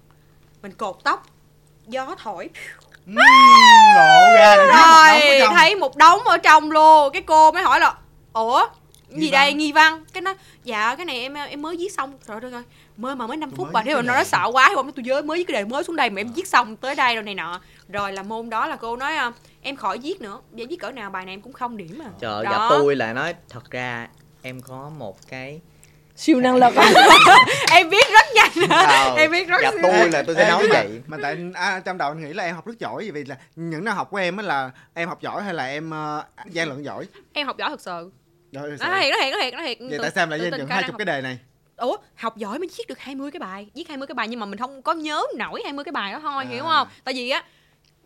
mình 0.62 0.73
cột 0.73 0.97
tóc 1.05 1.27
gió 1.87 2.14
thổi. 2.23 2.49
Lộ 3.07 4.35
ra 4.35 4.57
rồi 4.57 5.40
thấy 5.55 5.75
một 5.75 5.97
đống 5.97 6.21
ở 6.21 6.38
trong 6.38 6.71
luôn. 6.71 7.12
Cái 7.12 7.23
cô 7.23 7.53
mới 7.53 7.62
hỏi 7.62 7.81
là 7.81 7.95
ủa 8.33 8.67
Nghi 9.14 9.20
gì 9.27 9.31
văn. 9.33 9.40
đây 9.40 9.53
nghi 9.53 9.72
văn? 9.72 10.05
Cái 10.12 10.20
nó 10.20 10.35
dạ 10.64 10.94
cái 10.96 11.07
này 11.07 11.20
em 11.20 11.35
em 11.35 11.62
mới 11.62 11.77
viết 11.77 11.92
xong. 11.92 12.18
Rồi 12.27 12.40
rồi 12.40 12.50
rồi. 12.50 12.62
Mới 12.96 13.16
mà 13.16 13.27
mới 13.27 13.37
5 13.37 13.50
Tôi 13.50 13.57
phút 13.57 13.72
mà 13.72 13.83
thế 13.85 13.94
mà 13.94 14.03
nó 14.03 14.14
nói 14.14 14.24
sợ 14.24 14.50
quá 14.53 14.70
không 14.74 14.92
tôi 14.92 15.05
nhớ 15.05 15.22
mới 15.22 15.38
viết 15.38 15.44
cái 15.48 15.53
đề 15.62 15.64
mới 15.64 15.85
xuống 15.85 15.96
đây 15.96 16.11
mà 16.11 16.20
em 16.20 16.33
viết 16.33 16.46
xong 16.48 16.77
tới 16.77 16.94
đây 16.94 17.14
rồi 17.14 17.24
này 17.24 17.35
nọ. 17.35 17.61
Rồi 17.88 18.12
là 18.12 18.22
môn 18.22 18.50
đó 18.50 18.66
là 18.66 18.77
cô 18.77 18.96
nói 18.96 19.16
à, 19.16 19.33
em 19.62 19.77
khỏi 19.77 19.98
viết 19.98 20.20
nữa. 20.20 20.40
Vậy 20.50 20.66
viết 20.70 20.77
cỡ 20.77 20.90
nào 20.90 21.11
bài 21.11 21.24
này 21.24 21.35
em 21.35 21.40
cũng 21.40 21.53
không 21.53 21.77
điểm 21.77 21.98
mà 21.98 22.05
trời 22.20 22.33
ơi, 22.35 22.44
Đó. 22.44 22.50
gặp 22.53 22.66
tôi 22.70 22.96
là 22.96 23.12
nói 23.12 23.35
thật 23.48 23.70
ra 23.70 24.09
em 24.42 24.61
có 24.61 24.90
một 24.98 25.16
cái 25.29 25.61
siêu 26.16 26.40
năng 26.40 26.57
lực 26.57 26.74
em 27.70 27.88
viết 27.90 28.07
rất 28.12 28.27
nhanh 28.35 28.68
Ờ, 28.70 29.14
em 29.16 29.31
viết 29.31 29.48
rất 29.48 29.62
gặp 29.62 29.70
siêu- 29.72 29.81
tôi 29.83 30.11
là 30.11 30.22
tôi 30.27 30.35
sẽ 30.37 30.48
nói 30.50 30.66
vậy. 30.68 31.00
mà 31.07 31.16
tại 31.22 31.37
à, 31.55 31.81
trong 31.85 31.98
đầu 31.98 32.09
anh 32.11 32.20
nghĩ 32.24 32.33
là 32.33 32.44
em 32.44 32.55
học 32.55 32.66
rất 32.66 32.79
giỏi 32.79 33.11
vì 33.11 33.24
là 33.24 33.37
những 33.57 33.85
năm 33.85 33.96
học 33.96 34.11
của 34.11 34.16
em 34.16 34.37
á 34.37 34.42
là 34.42 34.70
em 34.94 35.09
học 35.09 35.20
giỏi 35.22 35.42
hay 35.42 35.55
là 35.55 35.66
em 35.66 35.90
uh, 35.90 36.53
gian 36.53 36.68
lận 36.68 36.83
giỏi? 36.83 37.07
Em 37.33 37.46
học 37.46 37.57
giỏi 37.59 37.68
thật 37.70 37.81
sự 37.81 38.11
Rồi, 38.55 38.71
nó 38.81 39.01
thiệt 39.01 39.11
nó 39.12 39.19
thiệt 39.23 39.33
nó 39.33 39.38
thiệt 39.40 39.55
nó 39.55 39.62
thiệt. 39.62 39.79
Vậy 39.81 39.88
Tự- 39.90 39.99
tại 40.03 40.11
sao 40.14 40.27
lại 40.27 40.38
lận 40.38 40.51
cao 40.61 40.67
hai 40.69 40.83
chục 40.87 40.97
cái 40.99 41.05
đề 41.05 41.21
này? 41.21 41.38
Ủa 41.77 41.97
học 42.14 42.37
giỏi 42.37 42.59
mới 42.59 42.69
viết 42.79 42.85
được 42.88 42.99
20 42.99 43.31
cái 43.31 43.40
bài 43.40 43.67
viết 43.75 43.88
20 43.88 44.07
cái 44.07 44.14
bài 44.14 44.29
nhưng 44.29 44.40
mà 44.40 44.47
mình 44.47 44.59
không 44.59 44.83
có 44.83 44.95
nhớ 44.95 45.23
nổi 45.37 45.61
20 45.64 45.85
cái 45.85 45.93
bài 45.93 46.12
đó 46.12 46.19
thôi 46.23 46.45
À. 46.45 46.51
hiểu 46.51 46.64
không? 46.64 46.88
Tại 47.05 47.14
vì 47.14 47.31
á 47.31 47.45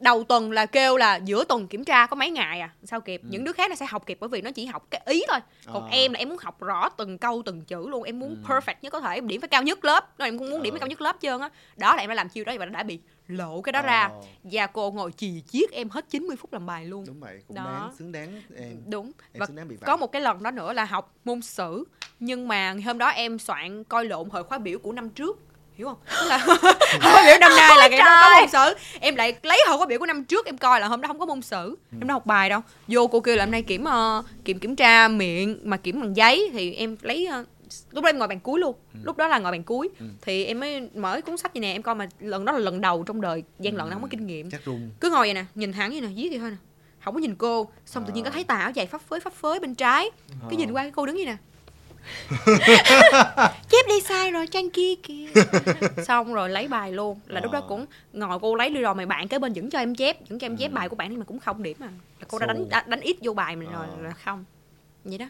đầu 0.00 0.24
tuần 0.24 0.50
là 0.52 0.66
kêu 0.66 0.96
là 0.96 1.16
giữa 1.16 1.44
tuần 1.44 1.66
kiểm 1.68 1.84
tra 1.84 2.06
có 2.06 2.16
mấy 2.16 2.30
ngày 2.30 2.60
à 2.60 2.70
sao 2.84 3.00
kịp? 3.00 3.20
Những 3.24 3.44
đứa 3.44 3.52
khác 3.52 3.70
nó 3.70 3.74
sẽ 3.76 3.86
học 3.86 4.06
kịp 4.06 4.18
bởi 4.20 4.28
vì 4.28 4.40
nó 4.42 4.50
chỉ 4.50 4.66
học 4.66 4.86
cái 4.90 5.00
ý 5.06 5.22
thôi. 5.28 5.38
Còn 5.66 5.82
Ờ. 5.82 5.88
em 5.90 6.12
là 6.12 6.18
em 6.18 6.28
muốn 6.28 6.38
học 6.40 6.60
rõ 6.60 6.88
từng 6.88 7.18
câu 7.18 7.42
từng 7.46 7.60
chữ 7.64 7.88
luôn 7.88 8.02
em 8.02 8.18
muốn 8.18 8.28
Ừ. 8.48 8.54
perfect 8.54 8.74
nhất 8.82 8.90
có 8.90 9.00
thể 9.00 9.14
em 9.14 9.28
điểm 9.28 9.40
phải 9.40 9.48
cao 9.48 9.62
nhất 9.62 9.84
lớp 9.84 10.18
rồi 10.18 10.28
em 10.28 10.38
cũng 10.38 10.50
muốn 10.50 10.62
điểm 10.62 10.72
Ờ. 10.72 10.74
phải 10.74 10.80
cao 10.80 10.88
nhất 10.88 11.00
lớp 11.00 11.16
trơn 11.22 11.40
á. 11.40 11.48
Đó 11.76 11.96
là 11.96 12.02
em 12.02 12.08
đã 12.08 12.14
làm 12.14 12.28
chiêu 12.28 12.44
đó 12.44 12.52
và 12.58 12.66
đã 12.66 12.82
bị 12.82 12.98
lộ 13.28 13.60
cái 13.60 13.72
đó 13.72 13.82
ra. 13.82 14.00
Ờ. 14.12 14.20
và 14.42 14.66
cô 14.66 14.90
ngồi 14.90 15.12
chì 15.12 15.42
chiết 15.48 15.70
em 15.70 15.88
hết 15.88 16.04
90 16.10 16.36
phút 16.36 16.52
làm 16.52 16.66
bài 16.66 16.84
luôn. 16.84 17.04
Đúng 17.06 17.20
vậy 17.20 17.38
cũng 17.48 17.56
Đó. 17.56 17.64
đáng 17.64 17.94
xứng 17.98 18.12
đáng 18.12 18.42
em. 18.56 18.76
Đúng. 18.86 19.06
Em 19.32 19.40
và 19.40 19.46
xứng 19.46 19.56
đáng 19.56 19.68
bị 19.68 19.76
có 19.86 19.96
một 19.96 20.12
cái 20.12 20.22
lần 20.22 20.42
đó 20.42 20.50
nữa 20.50 20.72
là 20.72 20.84
học 20.84 21.14
môn 21.24 21.42
sử. 21.42 21.84
Nhưng 22.20 22.48
mà 22.48 22.74
hôm 22.84 22.98
đó 22.98 23.08
em 23.08 23.38
soạn 23.38 23.84
coi 23.84 24.04
lộn 24.04 24.30
thời 24.30 24.42
khóa 24.42 24.58
biểu 24.58 24.78
của 24.78 24.92
năm 24.92 25.10
trước 25.10 25.38
hiểu 25.78 25.86
không? 25.88 25.96
Tức 26.20 26.26
là 26.28 26.38
khóa 27.02 27.22
biểu 27.26 27.36
năm 27.40 27.50
nay 27.56 27.76
là 27.78 27.88
ngày 27.88 27.98
đó 27.98 28.20
có 28.22 28.40
môn 28.40 28.48
sử. 28.48 28.74
Em 29.00 29.16
lại 29.16 29.36
lấy 29.42 29.58
hồi 29.68 29.78
khóa 29.78 29.86
biểu 29.86 29.98
của 29.98 30.06
năm 30.06 30.24
trước 30.24 30.46
em 30.46 30.58
coi 30.58 30.80
là 30.80 30.86
hôm 30.88 31.00
đó 31.00 31.06
không 31.06 31.18
có 31.18 31.26
môn 31.26 31.42
sử. 31.42 31.76
Em 31.92 32.06
đâu 32.08 32.14
học 32.14 32.26
bài 32.26 32.48
đâu. 32.50 32.60
Vô 32.88 33.06
cô 33.06 33.20
kêu 33.20 33.36
là 33.36 33.44
hôm 33.44 33.50
nay 33.50 33.62
kiểm 33.62 33.84
ờ, 33.84 34.22
kiểm 34.44 34.58
kiểm 34.58 34.76
tra 34.76 35.08
miệng 35.08 35.58
mà 35.64 35.76
kiểm 35.76 36.00
bằng 36.00 36.16
giấy 36.16 36.50
thì 36.52 36.74
em 36.74 36.96
lấy 37.02 37.26
ờ, 37.26 37.44
lúc 37.90 38.04
đó 38.04 38.08
em 38.10 38.18
ngồi 38.18 38.28
bàn 38.28 38.40
cuối 38.40 38.60
luôn. 38.60 38.74
Lúc 39.02 39.16
đó 39.16 39.28
là 39.28 39.38
ngồi 39.38 39.52
bàn 39.52 39.62
cuối. 39.64 39.88
Ừ. 40.00 40.06
thì 40.22 40.44
em 40.44 40.60
mới 40.60 40.88
mở 40.94 41.20
cuốn 41.26 41.36
sách 41.36 41.54
vậy 41.54 41.60
nè 41.60 41.72
em 41.72 41.82
coi 41.82 41.94
mà 41.94 42.06
lần 42.20 42.44
đó 42.44 42.52
là 42.52 42.58
lần 42.58 42.80
đầu 42.80 43.02
trong 43.06 43.20
đời 43.20 43.42
gian 43.58 43.76
lận 43.76 43.90
không 43.90 44.02
có 44.02 44.08
kinh 44.10 44.26
nghiệm. 44.26 44.50
Chắc 44.50 44.64
run. 44.64 44.90
Cứ 45.00 45.10
ngồi 45.10 45.26
vậy 45.26 45.34
nè 45.34 45.44
nhìn 45.54 45.72
hắn 45.72 45.90
vậy 45.90 46.00
nè 46.00 46.08
viết 46.16 46.28
vậy 46.30 46.38
thôi 46.38 46.50
nè. 46.50 46.56
Không 47.04 47.14
có 47.14 47.20
nhìn 47.20 47.34
cô 47.34 47.68
xong 47.86 48.04
tự 48.06 48.12
nhiên 48.12 48.24
có 48.24 48.30
Ờ. 48.30 48.34
thấy 48.34 48.44
tà 48.44 48.54
áo 48.56 48.70
dài 48.70 48.86
phấp 48.86 49.00
phới 49.08 49.20
phấp 49.20 49.32
phới 49.32 49.60
bên 49.60 49.74
trái. 49.74 50.10
Cái 50.48 50.56
nhìn 50.56 50.72
qua 50.72 50.82
cái 50.82 50.92
cô 50.96 51.06
đứng 51.06 51.16
vậy 51.16 51.24
nè 51.26 51.36
chép 53.68 53.86
đi 53.88 54.00
sai 54.08 54.30
rồi 54.30 54.46
trang 54.46 54.70
kia 54.70 54.94
kìa 55.02 55.26
xong 56.06 56.34
rồi 56.34 56.50
lấy 56.50 56.68
bài 56.68 56.92
luôn 56.92 57.20
là 57.26 57.40
lúc 57.40 57.52
đó 57.52 57.58
Ờ. 57.60 57.66
cũng 57.68 57.86
ngồi 58.12 58.38
cô 58.38 58.54
lấy 58.54 58.70
đi 58.70 58.80
rồi 58.80 58.94
mày 58.94 59.06
bạn 59.06 59.28
kế 59.28 59.38
bên 59.38 59.52
vẫn 59.52 59.70
cho 59.70 59.78
em 59.78 59.94
chép 59.94 60.28
vẫn 60.28 60.38
cho 60.38 60.46
em 60.46 60.56
chép 60.56 60.70
Ừ. 60.70 60.74
bài 60.74 60.88
của 60.88 60.96
bạn 60.96 61.08
nhưng 61.10 61.18
mà 61.18 61.24
cũng 61.24 61.38
không 61.40 61.62
điểm 61.62 61.76
à 61.80 61.88
là 62.20 62.26
cô 62.28 62.38
đã 62.38 62.46
đánh 62.46 62.68
đã, 62.68 62.84
đánh 62.86 63.00
ít 63.00 63.16
vô 63.22 63.32
bài 63.34 63.56
mình 63.56 63.72
rồi 63.72 63.86
Ờ. 63.96 64.02
là 64.02 64.12
không 64.24 64.44
vậy 65.04 65.18
đó 65.18 65.26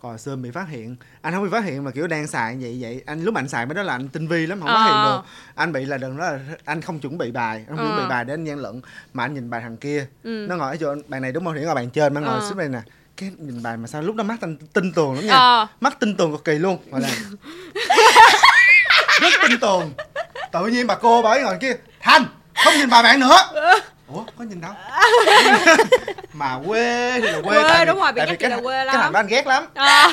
còn 0.00 0.18
sơn 0.18 0.42
bị 0.42 0.50
phát 0.50 0.68
hiện 0.68 0.96
anh 1.20 1.34
không 1.34 1.42
bị 1.44 1.48
phát 1.52 1.64
hiện 1.64 1.84
mà 1.84 1.90
kiểu 1.90 2.06
đang 2.06 2.26
xài 2.26 2.56
vậy 2.60 2.78
vậy 2.80 3.02
anh 3.06 3.24
lúc 3.24 3.34
mà 3.34 3.40
anh 3.40 3.48
xài 3.48 3.66
mấy 3.66 3.74
đó 3.74 3.82
là 3.82 3.92
anh 3.92 4.08
tinh 4.08 4.28
vi 4.28 4.46
lắm 4.46 4.60
không 4.60 4.68
Ờ. 4.68 4.74
phát 4.74 4.84
hiện 4.86 5.04
được 5.16 5.30
anh 5.54 5.72
bị 5.72 5.84
là 5.84 5.96
đừng 5.98 6.16
đó 6.18 6.24
là 6.30 6.38
anh 6.64 6.80
không 6.80 6.98
chuẩn 6.98 7.18
bị 7.18 7.30
bài 7.30 7.56
anh 7.68 7.76
không 7.76 7.86
chuẩn 7.86 7.96
Ờ. 7.96 8.02
bị 8.02 8.08
bài 8.08 8.24
để 8.24 8.34
anh 8.34 8.44
gian 8.44 8.58
lận 8.58 8.80
mà 9.12 9.24
anh 9.24 9.34
nhìn 9.34 9.50
bài 9.50 9.60
thằng 9.60 9.76
kia 9.76 10.06
ừ. 10.22 10.46
nó 10.48 10.56
ngồi 10.56 10.70
ở 10.70 10.76
chỗ 10.76 10.94
bàn 11.08 11.22
này 11.22 11.32
đúng 11.32 11.44
không 11.44 11.54
thì 11.58 11.64
ngồi 11.64 11.74
bàn 11.74 11.90
trên 11.90 12.14
nó 12.14 12.20
ngồi 12.20 12.34
Ờ. 12.40 12.48
xuống 12.48 12.58
đây 12.58 12.68
nè 12.68 12.80
cái 13.16 13.30
nhìn 13.38 13.62
bài 13.62 13.76
mà 13.76 13.86
sao 13.88 14.02
lúc 14.02 14.16
đó 14.16 14.24
mắt 14.24 14.36
anh 14.40 14.56
tinh 14.72 14.92
tường 14.92 15.14
lắm 15.14 15.26
nha. 15.26 15.32
Ờ. 15.36 15.66
mắt 15.80 16.00
tinh 16.00 16.16
tường 16.16 16.32
cực 16.32 16.44
kỳ 16.44 16.52
luôn. 16.52 16.78
Gọi 16.90 17.00
là 17.00 17.08
rất 19.20 19.32
tinh 19.42 19.60
tường 19.60 19.92
tự 20.52 20.66
nhiên 20.66 20.86
bà 20.86 20.94
cô 20.94 21.22
bà 21.22 21.30
ấy 21.30 21.42
ngồi 21.42 21.56
kia 21.60 21.72
thành 22.00 22.24
không 22.64 22.74
nhìn 22.74 22.90
bài 22.90 23.02
bạn 23.02 23.20
nữa. 23.20 23.36
Ủa 24.08 24.24
có 24.38 24.44
nhìn 24.44 24.60
đâu? 24.60 24.72
Mà 26.32 26.58
quê 26.66 27.12
thì 27.20 27.26
là 27.28 27.40
quê, 27.44 27.56
Quê, 27.56 27.68
tại 27.68 27.78
vì- 27.78 27.84
đúng 27.86 28.00
rồi, 28.00 28.12
bị 28.12 28.20
thì 28.40 28.48
là 28.48 28.56
quê 28.62 28.74
cái 28.76 28.86
lắm. 28.86 28.96
thằng 29.00 29.12
đó 29.12 29.18
anh 29.20 29.26
ghét 29.26 29.46
lắm. 29.46 29.66
Ờ. 29.74 30.12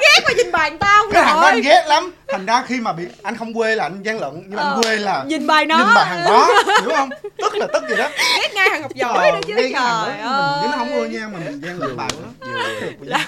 ghét 0.00 0.20
mà 0.24 0.32
nhìn 0.36 0.52
bài 0.52 0.70
người 0.70 0.78
ta 0.78 0.98
không 0.98 1.12
cái 1.12 1.22
thằng 1.24 1.36
đó 1.40 1.46
anh 1.46 1.60
ghét 1.60 1.84
lắm 1.86 2.12
thành 2.32 2.46
ra 2.46 2.62
khi 2.66 2.80
mà 2.80 2.92
bị 2.92 3.04
anh 3.22 3.36
không 3.36 3.54
quê 3.54 3.74
là 3.76 3.84
anh 3.84 4.02
gian 4.02 4.20
lận 4.20 4.30
nhưng 4.34 4.56
mà 4.56 4.62
Ờ, 4.62 4.70
anh 4.74 4.82
quê 4.82 4.96
là 4.96 5.24
nhìn 5.26 5.46
bài 5.46 5.66
nó. 5.66 5.78
nhìn 5.78 5.86
bài 5.94 6.06
thằng 6.08 6.24
đó 6.24 6.48
hiểu 6.80 6.90
không? 6.96 7.10
Tức 7.38 7.54
là 7.54 7.66
tức 7.72 7.82
gì 7.90 7.96
đó. 7.96 8.08
Ghét 8.42 8.48
ngay 8.54 8.68
thằng 8.70 8.82
học 8.82 8.94
giỏi 8.94 9.26
Ờ, 9.28 9.32
nữa 9.32 9.40
chứ 9.46 9.54
trời 9.56 9.72
đó, 9.72 10.06
mình 10.62 10.70
nó 10.70 10.76
không 10.78 10.92
ưa 10.92 11.00
ơi 11.00 11.08
nha 11.08 11.28
mà 11.32 11.38
mình 11.44 11.60
gian 11.64 11.78
lận 11.78 11.96
bài 11.96 12.08
của 12.12 12.46
nó 13.06 13.18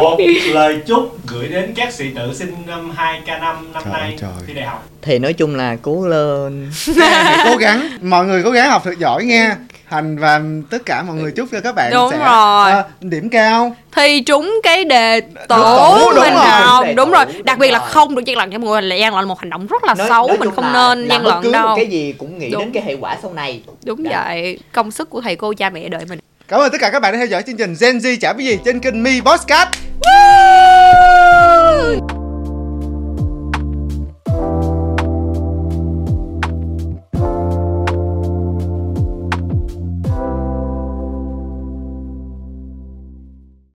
một 0.00 0.16
lời 0.52 0.80
chúc 0.86 1.16
gửi 1.26 1.48
đến 1.48 1.72
các 1.76 1.92
sĩ 1.92 2.04
tử 2.16 2.34
sinh 2.34 2.54
năm 2.66 2.92
2K5 2.96 3.40
năm 3.72 3.82
Trời 3.84 3.92
nay 3.92 4.16
trời. 4.20 4.30
thi 4.46 4.54
đại 4.54 4.64
học. 4.66 4.84
Thì 5.02 5.18
nói 5.18 5.32
chung 5.32 5.56
là 5.56 5.76
cố 5.82 6.06
lên. 6.06 6.70
Cố 7.44 7.56
gắng. 7.56 7.88
Mọi 8.02 8.26
người 8.26 8.42
cố 8.44 8.50
gắng 8.50 8.70
học 8.70 8.82
thật 8.84 8.98
giỏi 8.98 9.24
nha. 9.24 9.56
Thành 9.90 10.18
và 10.18 10.40
tất 10.70 10.78
cả 10.86 11.02
mọi 11.02 11.16
người 11.16 11.32
chúc 11.36 11.48
cho 11.52 11.60
các 11.60 11.74
bạn 11.74 11.90
Đúng 11.94 12.10
sẽ 12.10 12.18
rồi. 12.18 12.70
ờ, 12.72 12.84
điểm 13.00 13.28
cao. 13.30 13.76
Thi 13.96 14.20
trúng 14.20 14.60
cái 14.62 14.84
đề 14.84 15.20
tủ, 15.20 15.56
tủ 15.56 16.10
đúng 16.14 16.20
mình 16.24 16.34
rồi. 16.34 16.44
học 16.46 16.84
Đề 16.84 16.94
đúng 16.94 17.06
tủ, 17.10 17.12
rồi. 17.14 17.24
đúng 17.26 17.44
đặc 17.44 17.58
biệt 17.58 17.70
là 17.70 17.78
không 17.78 18.14
được 18.14 18.19
được 18.20 18.26
gian 18.26 18.36
lận 18.36 18.50
cho 18.50 18.58
mọi 18.58 18.70
người 18.70 18.82
là 18.82 18.96
gian 18.96 19.14
lận 19.14 19.20
là 19.20 19.26
một 19.26 19.40
hành 19.40 19.50
động 19.50 19.66
rất 19.66 19.84
là 19.84 19.94
nói, 19.94 20.08
xấu 20.08 20.28
nói 20.28 20.38
mình 20.38 20.50
không 20.50 20.64
là, 20.64 20.94
nên 20.94 21.08
gian 21.08 21.26
lận 21.26 21.52
đâu 21.52 21.76
cái 21.76 21.86
gì 21.86 22.14
cũng 22.18 22.38
nghĩ 22.38 22.50
đúng. 22.50 22.60
đến 22.60 22.72
cái 22.72 22.82
hệ 22.82 22.96
quả 23.00 23.18
sau 23.22 23.32
này 23.32 23.62
đúng 23.84 24.02
Đấy. 24.02 24.14
vậy 24.14 24.58
công 24.72 24.90
sức 24.90 25.10
của 25.10 25.20
thầy 25.20 25.36
cô 25.36 25.54
cha 25.54 25.70
mẹ 25.70 25.88
đợi 25.88 26.04
mình 26.08 26.18
cảm 26.48 26.60
ơn 26.60 26.72
tất 26.72 26.78
cả 26.80 26.90
các 26.90 27.00
bạn 27.00 27.12
đã 27.12 27.18
theo 27.18 27.26
dõi 27.26 27.42
chương 27.42 27.56
trình 27.56 27.74
Gen 27.80 27.98
Z 27.98 28.16
chả 28.20 28.32
biết 28.32 28.44
gì 28.44 28.58
trên 28.64 28.80
kênh 28.80 29.02
Mi 29.02 29.20
Podcast 29.20 29.68
Woo! 30.00 32.19